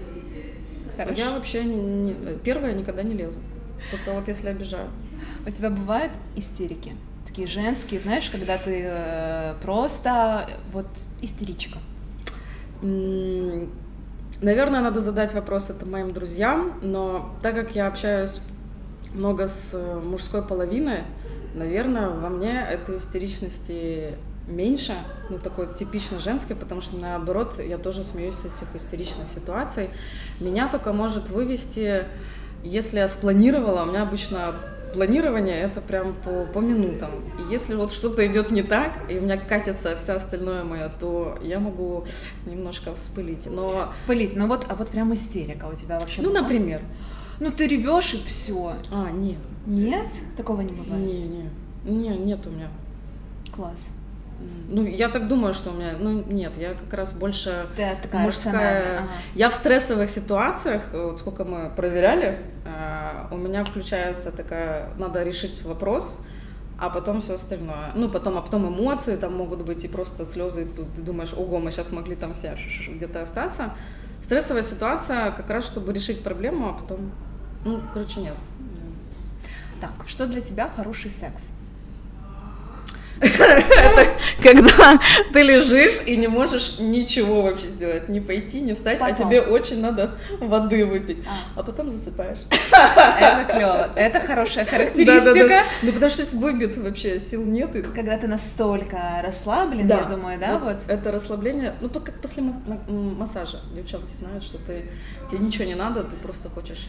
Хорошо. 0.98 1.14
Я 1.16 1.32
вообще 1.32 1.64
не, 1.64 1.76
не, 1.76 2.14
первая 2.44 2.74
никогда 2.74 3.04
не 3.04 3.14
лезу. 3.14 3.40
Только 3.92 4.18
вот 4.18 4.28
если 4.28 4.48
обижаю. 4.48 4.88
У 5.46 5.50
тебя 5.52 5.70
бывают 5.70 6.14
истерики? 6.36 6.94
Такие 7.28 7.48
женские, 7.48 8.00
знаешь, 8.00 8.30
когда 8.30 8.58
ты 8.58 8.82
э, 8.84 9.54
просто 9.62 10.50
вот 10.72 10.88
истеричка. 11.22 11.78
Наверное, 14.42 14.82
надо 14.82 15.02
задать 15.02 15.34
вопрос 15.36 15.70
это 15.70 15.86
моим 15.86 16.14
друзьям, 16.14 16.74
но 16.82 17.36
так 17.44 17.54
как 17.54 17.76
я 17.76 17.86
общаюсь 17.86 18.42
много 19.14 19.48
с 19.48 19.72
э, 19.76 20.00
мужской 20.00 20.42
половиной, 20.42 21.04
наверное, 21.54 22.10
во 22.10 22.30
мне 22.30 22.60
этой 22.60 22.98
истеричности 22.98 24.16
меньше, 24.48 24.94
ну, 25.30 25.38
такой 25.38 25.72
типично 25.76 26.20
женской, 26.20 26.56
потому 26.56 26.82
что, 26.82 26.98
наоборот, 26.98 27.60
я 27.60 27.78
тоже 27.78 28.04
смеюсь 28.04 28.36
с 28.36 28.46
этих 28.46 28.76
истеричных 28.76 29.30
ситуаций. 29.30 29.92
Меня 30.39 30.68
только 30.70 30.92
может 30.92 31.30
вывести, 31.30 32.06
если 32.64 32.98
я 32.98 33.08
спланировала, 33.08 33.84
у 33.84 33.86
меня 33.86 34.02
обычно 34.02 34.56
планирование 34.94 35.60
это 35.60 35.82
прям 35.82 36.14
по, 36.16 36.46
по 36.46 36.60
минутам. 36.60 37.12
И 37.39 37.52
если 37.54 37.76
вот 37.76 37.92
что-то 37.92 38.26
идет 38.26 38.52
не 38.52 38.64
так, 38.64 38.92
и 39.10 39.18
у 39.18 39.22
меня 39.22 39.38
катится 39.38 39.96
все 39.96 40.14
остальное 40.14 40.64
мое, 40.64 40.89
то 41.00 41.38
я 41.42 41.60
могу 41.60 42.06
немножко 42.46 42.94
вспылить. 42.96 43.48
Но... 43.48 43.89
Вспылить, 43.92 44.36
ну 44.36 44.48
вот, 44.48 44.66
а 44.70 44.76
вот 44.76 44.89
прям 44.89 45.14
истерика 45.14 45.66
у 45.66 45.74
тебя 45.76 46.00
вообще 46.00 46.22
Ну, 46.22 46.30
была? 46.30 46.42
например. 46.42 46.82
Ну 47.39 47.52
ты 47.52 47.68
ревешь 47.68 48.14
и 48.14 48.28
все. 48.28 48.74
А, 48.92 49.10
нет. 49.12 49.39
Нет? 49.66 50.08
Такого 50.38 50.62
не 50.62 50.72
бывает? 50.74 51.04
Не, 51.06 51.24
не. 51.24 51.50
Не, 51.86 52.18
нет 52.18 52.46
у 52.46 52.50
меня. 52.52 52.70
Класс. 53.56 53.98
Ну, 54.70 54.86
я 54.86 55.10
так 55.10 55.28
думаю, 55.28 55.54
что 55.54 55.72
у 55.72 55.74
меня, 55.74 55.94
ну, 56.00 56.24
нет, 56.24 56.58
я 56.58 56.74
как 56.74 56.94
раз 56.94 57.12
больше 57.12 57.68
Ты 57.76 57.98
такая 58.02 58.24
мужская. 58.24 59.00
Ага. 59.00 59.08
Я 59.36 59.50
в 59.50 59.56
стрессовых 59.56 60.10
ситуациях, 60.10 60.84
вот 60.94 61.20
сколько 61.20 61.44
мы 61.44 61.70
проверяли, 61.70 62.39
а, 62.66 63.28
у 63.32 63.38
меня 63.38 63.66
включается 63.66 64.32
такая, 64.32 64.89
надо 64.98 65.24
решить 65.24 65.62
вопрос, 65.64 66.20
а 66.80 66.89
потом 66.89 67.20
все 67.20 67.34
остальное. 67.34 67.92
Ну, 67.96 68.10
потом, 68.10 68.38
а 68.38 68.42
потом 68.42 68.68
эмоции 68.68 69.18
там 69.18 69.36
могут 69.36 69.62
быть, 69.64 69.84
и 69.84 69.89
просто 69.89 70.26
слезы, 70.26 70.66
ты 70.66 71.02
думаешь, 71.02 71.34
ого, 71.34 71.60
мы 71.60 71.72
сейчас 71.72 71.92
могли 71.92 72.16
там 72.16 72.34
все 72.34 72.58
где-то 72.88 73.24
остаться. 73.24 73.74
Стрессовая 74.24 74.64
ситуация 74.64 75.32
как 75.32 75.50
раз, 75.50 75.66
чтобы 75.66 75.92
решить 75.92 76.24
проблему, 76.24 76.70
а 76.70 76.74
потом, 76.74 77.12
ну, 77.66 77.82
короче, 77.94 78.22
нет. 78.22 78.36
Так, 79.82 79.92
что 80.08 80.28
для 80.28 80.42
тебя 80.42 80.70
хороший 80.70 81.12
секс? 81.12 81.56
Это 83.22 84.08
когда 84.42 85.00
ты 85.32 85.44
лежишь 85.44 86.00
и 86.06 86.18
не 86.18 86.28
можешь 86.28 86.80
ничего 86.80 87.44
вообще 87.44 87.70
сделать, 87.70 88.10
не 88.10 88.20
пойти, 88.20 88.62
не 88.62 88.74
встать, 88.74 88.98
а 89.02 89.12
тебе 89.12 89.42
очень 89.42 89.80
надо 89.82 90.12
воды 90.40 90.86
выпить, 90.86 91.20
а, 91.28 91.60
а 91.60 91.64
потом 91.64 91.92
засыпаешь. 91.92 92.40
Это 92.50 93.54
клево, 93.54 93.90
это 93.96 94.20
хорошая 94.20 94.66
характеристика. 94.66 95.64
Ну 95.84 95.92
потому 95.92 96.10
что 96.12 96.24
выбит 96.36 96.78
вообще 96.78 97.20
сил 97.20 97.44
нет. 97.46 97.72
Когда 97.94 98.18
ты 98.18 98.28
настолько 98.28 99.22
расслаблен, 99.24 99.88
я 99.88 100.04
думаю, 100.04 100.40
да, 100.40 100.58
вот. 100.58 100.86
Это 100.88 101.12
расслабление, 101.12 101.76
ну 101.82 101.90
как 101.90 102.14
после 102.22 102.44
массажа. 102.88 103.60
Девчонки 103.76 104.14
знают, 104.16 104.44
что 104.44 104.58
ты 104.58 104.90
тебе 105.30 105.40
ничего 105.40 105.66
не 105.66 105.76
надо, 105.76 106.04
ты 106.04 106.18
просто 106.18 106.50
хочешь 106.50 106.88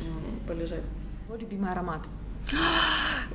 полежать. 0.48 0.82
Твой 1.26 1.38
любимый 1.38 1.70
аромат? 1.70 2.00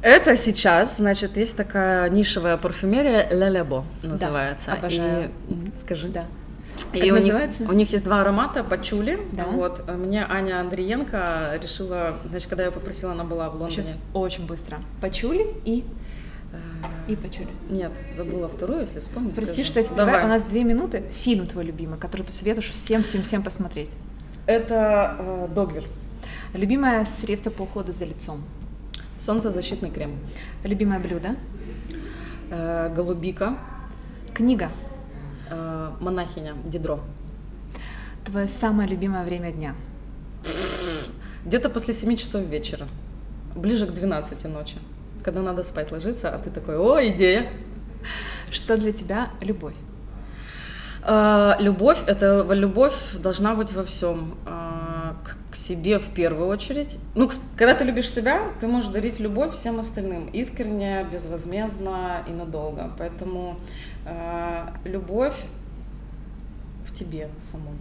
Это 0.02 0.36
сейчас, 0.38 0.98
значит, 0.98 1.38
есть 1.38 1.58
такая 1.58 2.10
нишевая 2.10 2.58
парфюмерия 2.58 3.28
Ля 3.32 3.50
Лебо 3.50 3.84
называется. 4.04 4.68
Да, 4.68 4.74
обожаю. 4.74 5.32
И, 5.50 5.72
скажи. 5.84 6.08
Да. 6.10 6.26
И 6.94 7.00
как 7.00 7.12
у 7.12 7.14
называется? 7.16 7.62
них, 7.62 7.70
у 7.70 7.74
них 7.74 7.92
есть 7.92 8.04
два 8.04 8.22
аромата, 8.22 8.64
пачули. 8.64 9.20
Да. 9.32 9.46
Вот. 9.46 9.84
Мне 9.90 10.26
Аня 10.30 10.60
Андриенко 10.60 11.60
решила, 11.62 12.18
значит, 12.30 12.48
когда 12.48 12.66
я 12.66 12.72
попросила, 12.72 13.14
она 13.14 13.24
была 13.24 13.50
в 13.50 13.54
Лондоне. 13.54 13.84
Сейчас 13.84 13.92
очень 14.14 14.46
быстро. 14.46 14.78
Пачули 15.02 15.48
и 15.66 15.84
и 17.08 17.16
пачули. 17.16 17.48
Нет, 17.70 17.92
забыла 18.16 18.50
вторую, 18.50 18.82
если 18.82 19.00
вспомнить. 19.00 19.34
Прости, 19.36 19.54
скажу. 19.54 19.70
что 19.70 19.80
я 19.80 19.86
тебе 19.86 19.96
Давай. 19.96 20.26
У 20.26 20.28
нас 20.28 20.44
две 20.44 20.64
минуты. 20.64 21.04
Фильм 21.24 21.48
твой 21.48 21.64
любимый, 21.64 21.98
который 21.98 22.24
ты 22.24 22.34
советуешь 22.34 22.70
всем, 22.70 23.04
всем, 23.04 23.24
всем 23.24 23.44
посмотреть. 23.44 23.96
Это 24.46 25.16
э, 25.18 25.48
Догвиль. 25.54 25.88
Любимое 26.54 27.06
средство 27.06 27.50
по 27.50 27.64
уходу 27.64 27.92
за 27.94 28.06
лицом. 28.06 28.44
Солнцезащитный 29.20 29.90
крем. 29.90 30.18
Любимое 30.64 31.00
блюдо? 31.00 31.36
Э, 32.50 32.94
голубика. 32.94 33.58
Книга? 34.34 34.70
Э, 35.50 35.92
монахиня. 36.00 36.54
Дидро. 36.66 37.00
Твое 38.26 38.48
самое 38.48 38.88
любимое 38.88 39.26
время 39.26 39.52
дня? 39.52 39.76
Где-то 41.46 41.70
после 41.70 41.94
7 41.94 42.16
часов 42.16 42.44
вечера. 42.44 42.88
Ближе 43.56 43.88
к 43.88 43.92
12 43.92 44.46
ночи. 44.46 44.78
Когда 45.24 45.42
надо 45.42 45.64
спать 45.64 45.92
ложиться, 45.92 46.30
а 46.34 46.38
ты 46.38 46.50
такой, 46.50 46.78
о, 46.78 47.06
идея. 47.08 47.50
Что 48.52 48.78
для 48.78 48.92
тебя 48.92 49.30
любовь? 49.42 49.76
Э, 51.04 51.54
любовь, 51.60 52.00
это 52.06 52.46
любовь 52.52 53.16
должна 53.16 53.56
быть 53.56 53.74
во 53.74 53.84
всем. 53.84 54.36
Себе 55.58 55.98
в 55.98 56.10
первую 56.14 56.48
очередь. 56.48 56.98
Ну, 57.16 57.30
когда 57.58 57.74
ты 57.74 57.84
любишь 57.84 58.10
себя, 58.10 58.42
ты 58.60 58.68
можешь 58.68 58.90
дарить 58.90 59.20
любовь 59.20 59.54
всем 59.54 59.80
остальным 59.80 60.28
искренне, 60.28 61.06
безвозмездно 61.12 62.24
и 62.28 62.32
надолго. 62.32 62.92
Поэтому 62.98 63.60
э, 64.06 64.68
любовь 64.86 65.36
в 66.86 66.94
тебе 66.94 67.30
самой. 67.42 67.74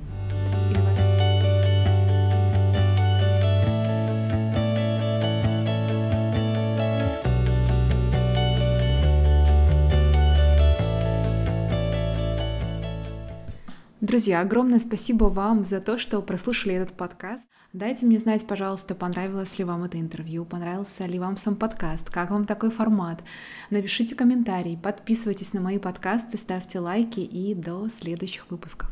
Друзья, 14.07 14.41
огромное 14.41 14.79
спасибо 14.79 15.25
вам 15.25 15.65
за 15.65 15.81
то, 15.81 15.99
что 15.99 16.23
прослушали 16.23 16.77
этот 16.77 16.97
подкаст. 16.97 17.49
Дайте 17.73 18.07
мне 18.07 18.21
знать, 18.21 18.47
пожалуйста, 18.47 18.95
понравилось 18.95 19.59
ли 19.59 19.65
вам 19.65 19.83
это 19.83 19.99
интервью, 19.99 20.45
понравился 20.45 21.07
ли 21.07 21.19
вам 21.19 21.37
сам 21.37 21.57
подкаст, 21.57 22.09
как 22.09 22.31
вам 22.31 22.47
такой 22.47 22.71
формат. 22.71 23.25
Напишите 23.69 24.15
комментарий, 24.15 24.79
подписывайтесь 24.79 25.53
на 25.55 25.61
мои 25.61 25.79
подкасты, 25.79 26.39
ставьте 26.39 26.79
лайки 26.79 27.19
и 27.19 27.53
до 27.57 27.89
следующих 27.89 28.49
выпусков. 28.49 28.89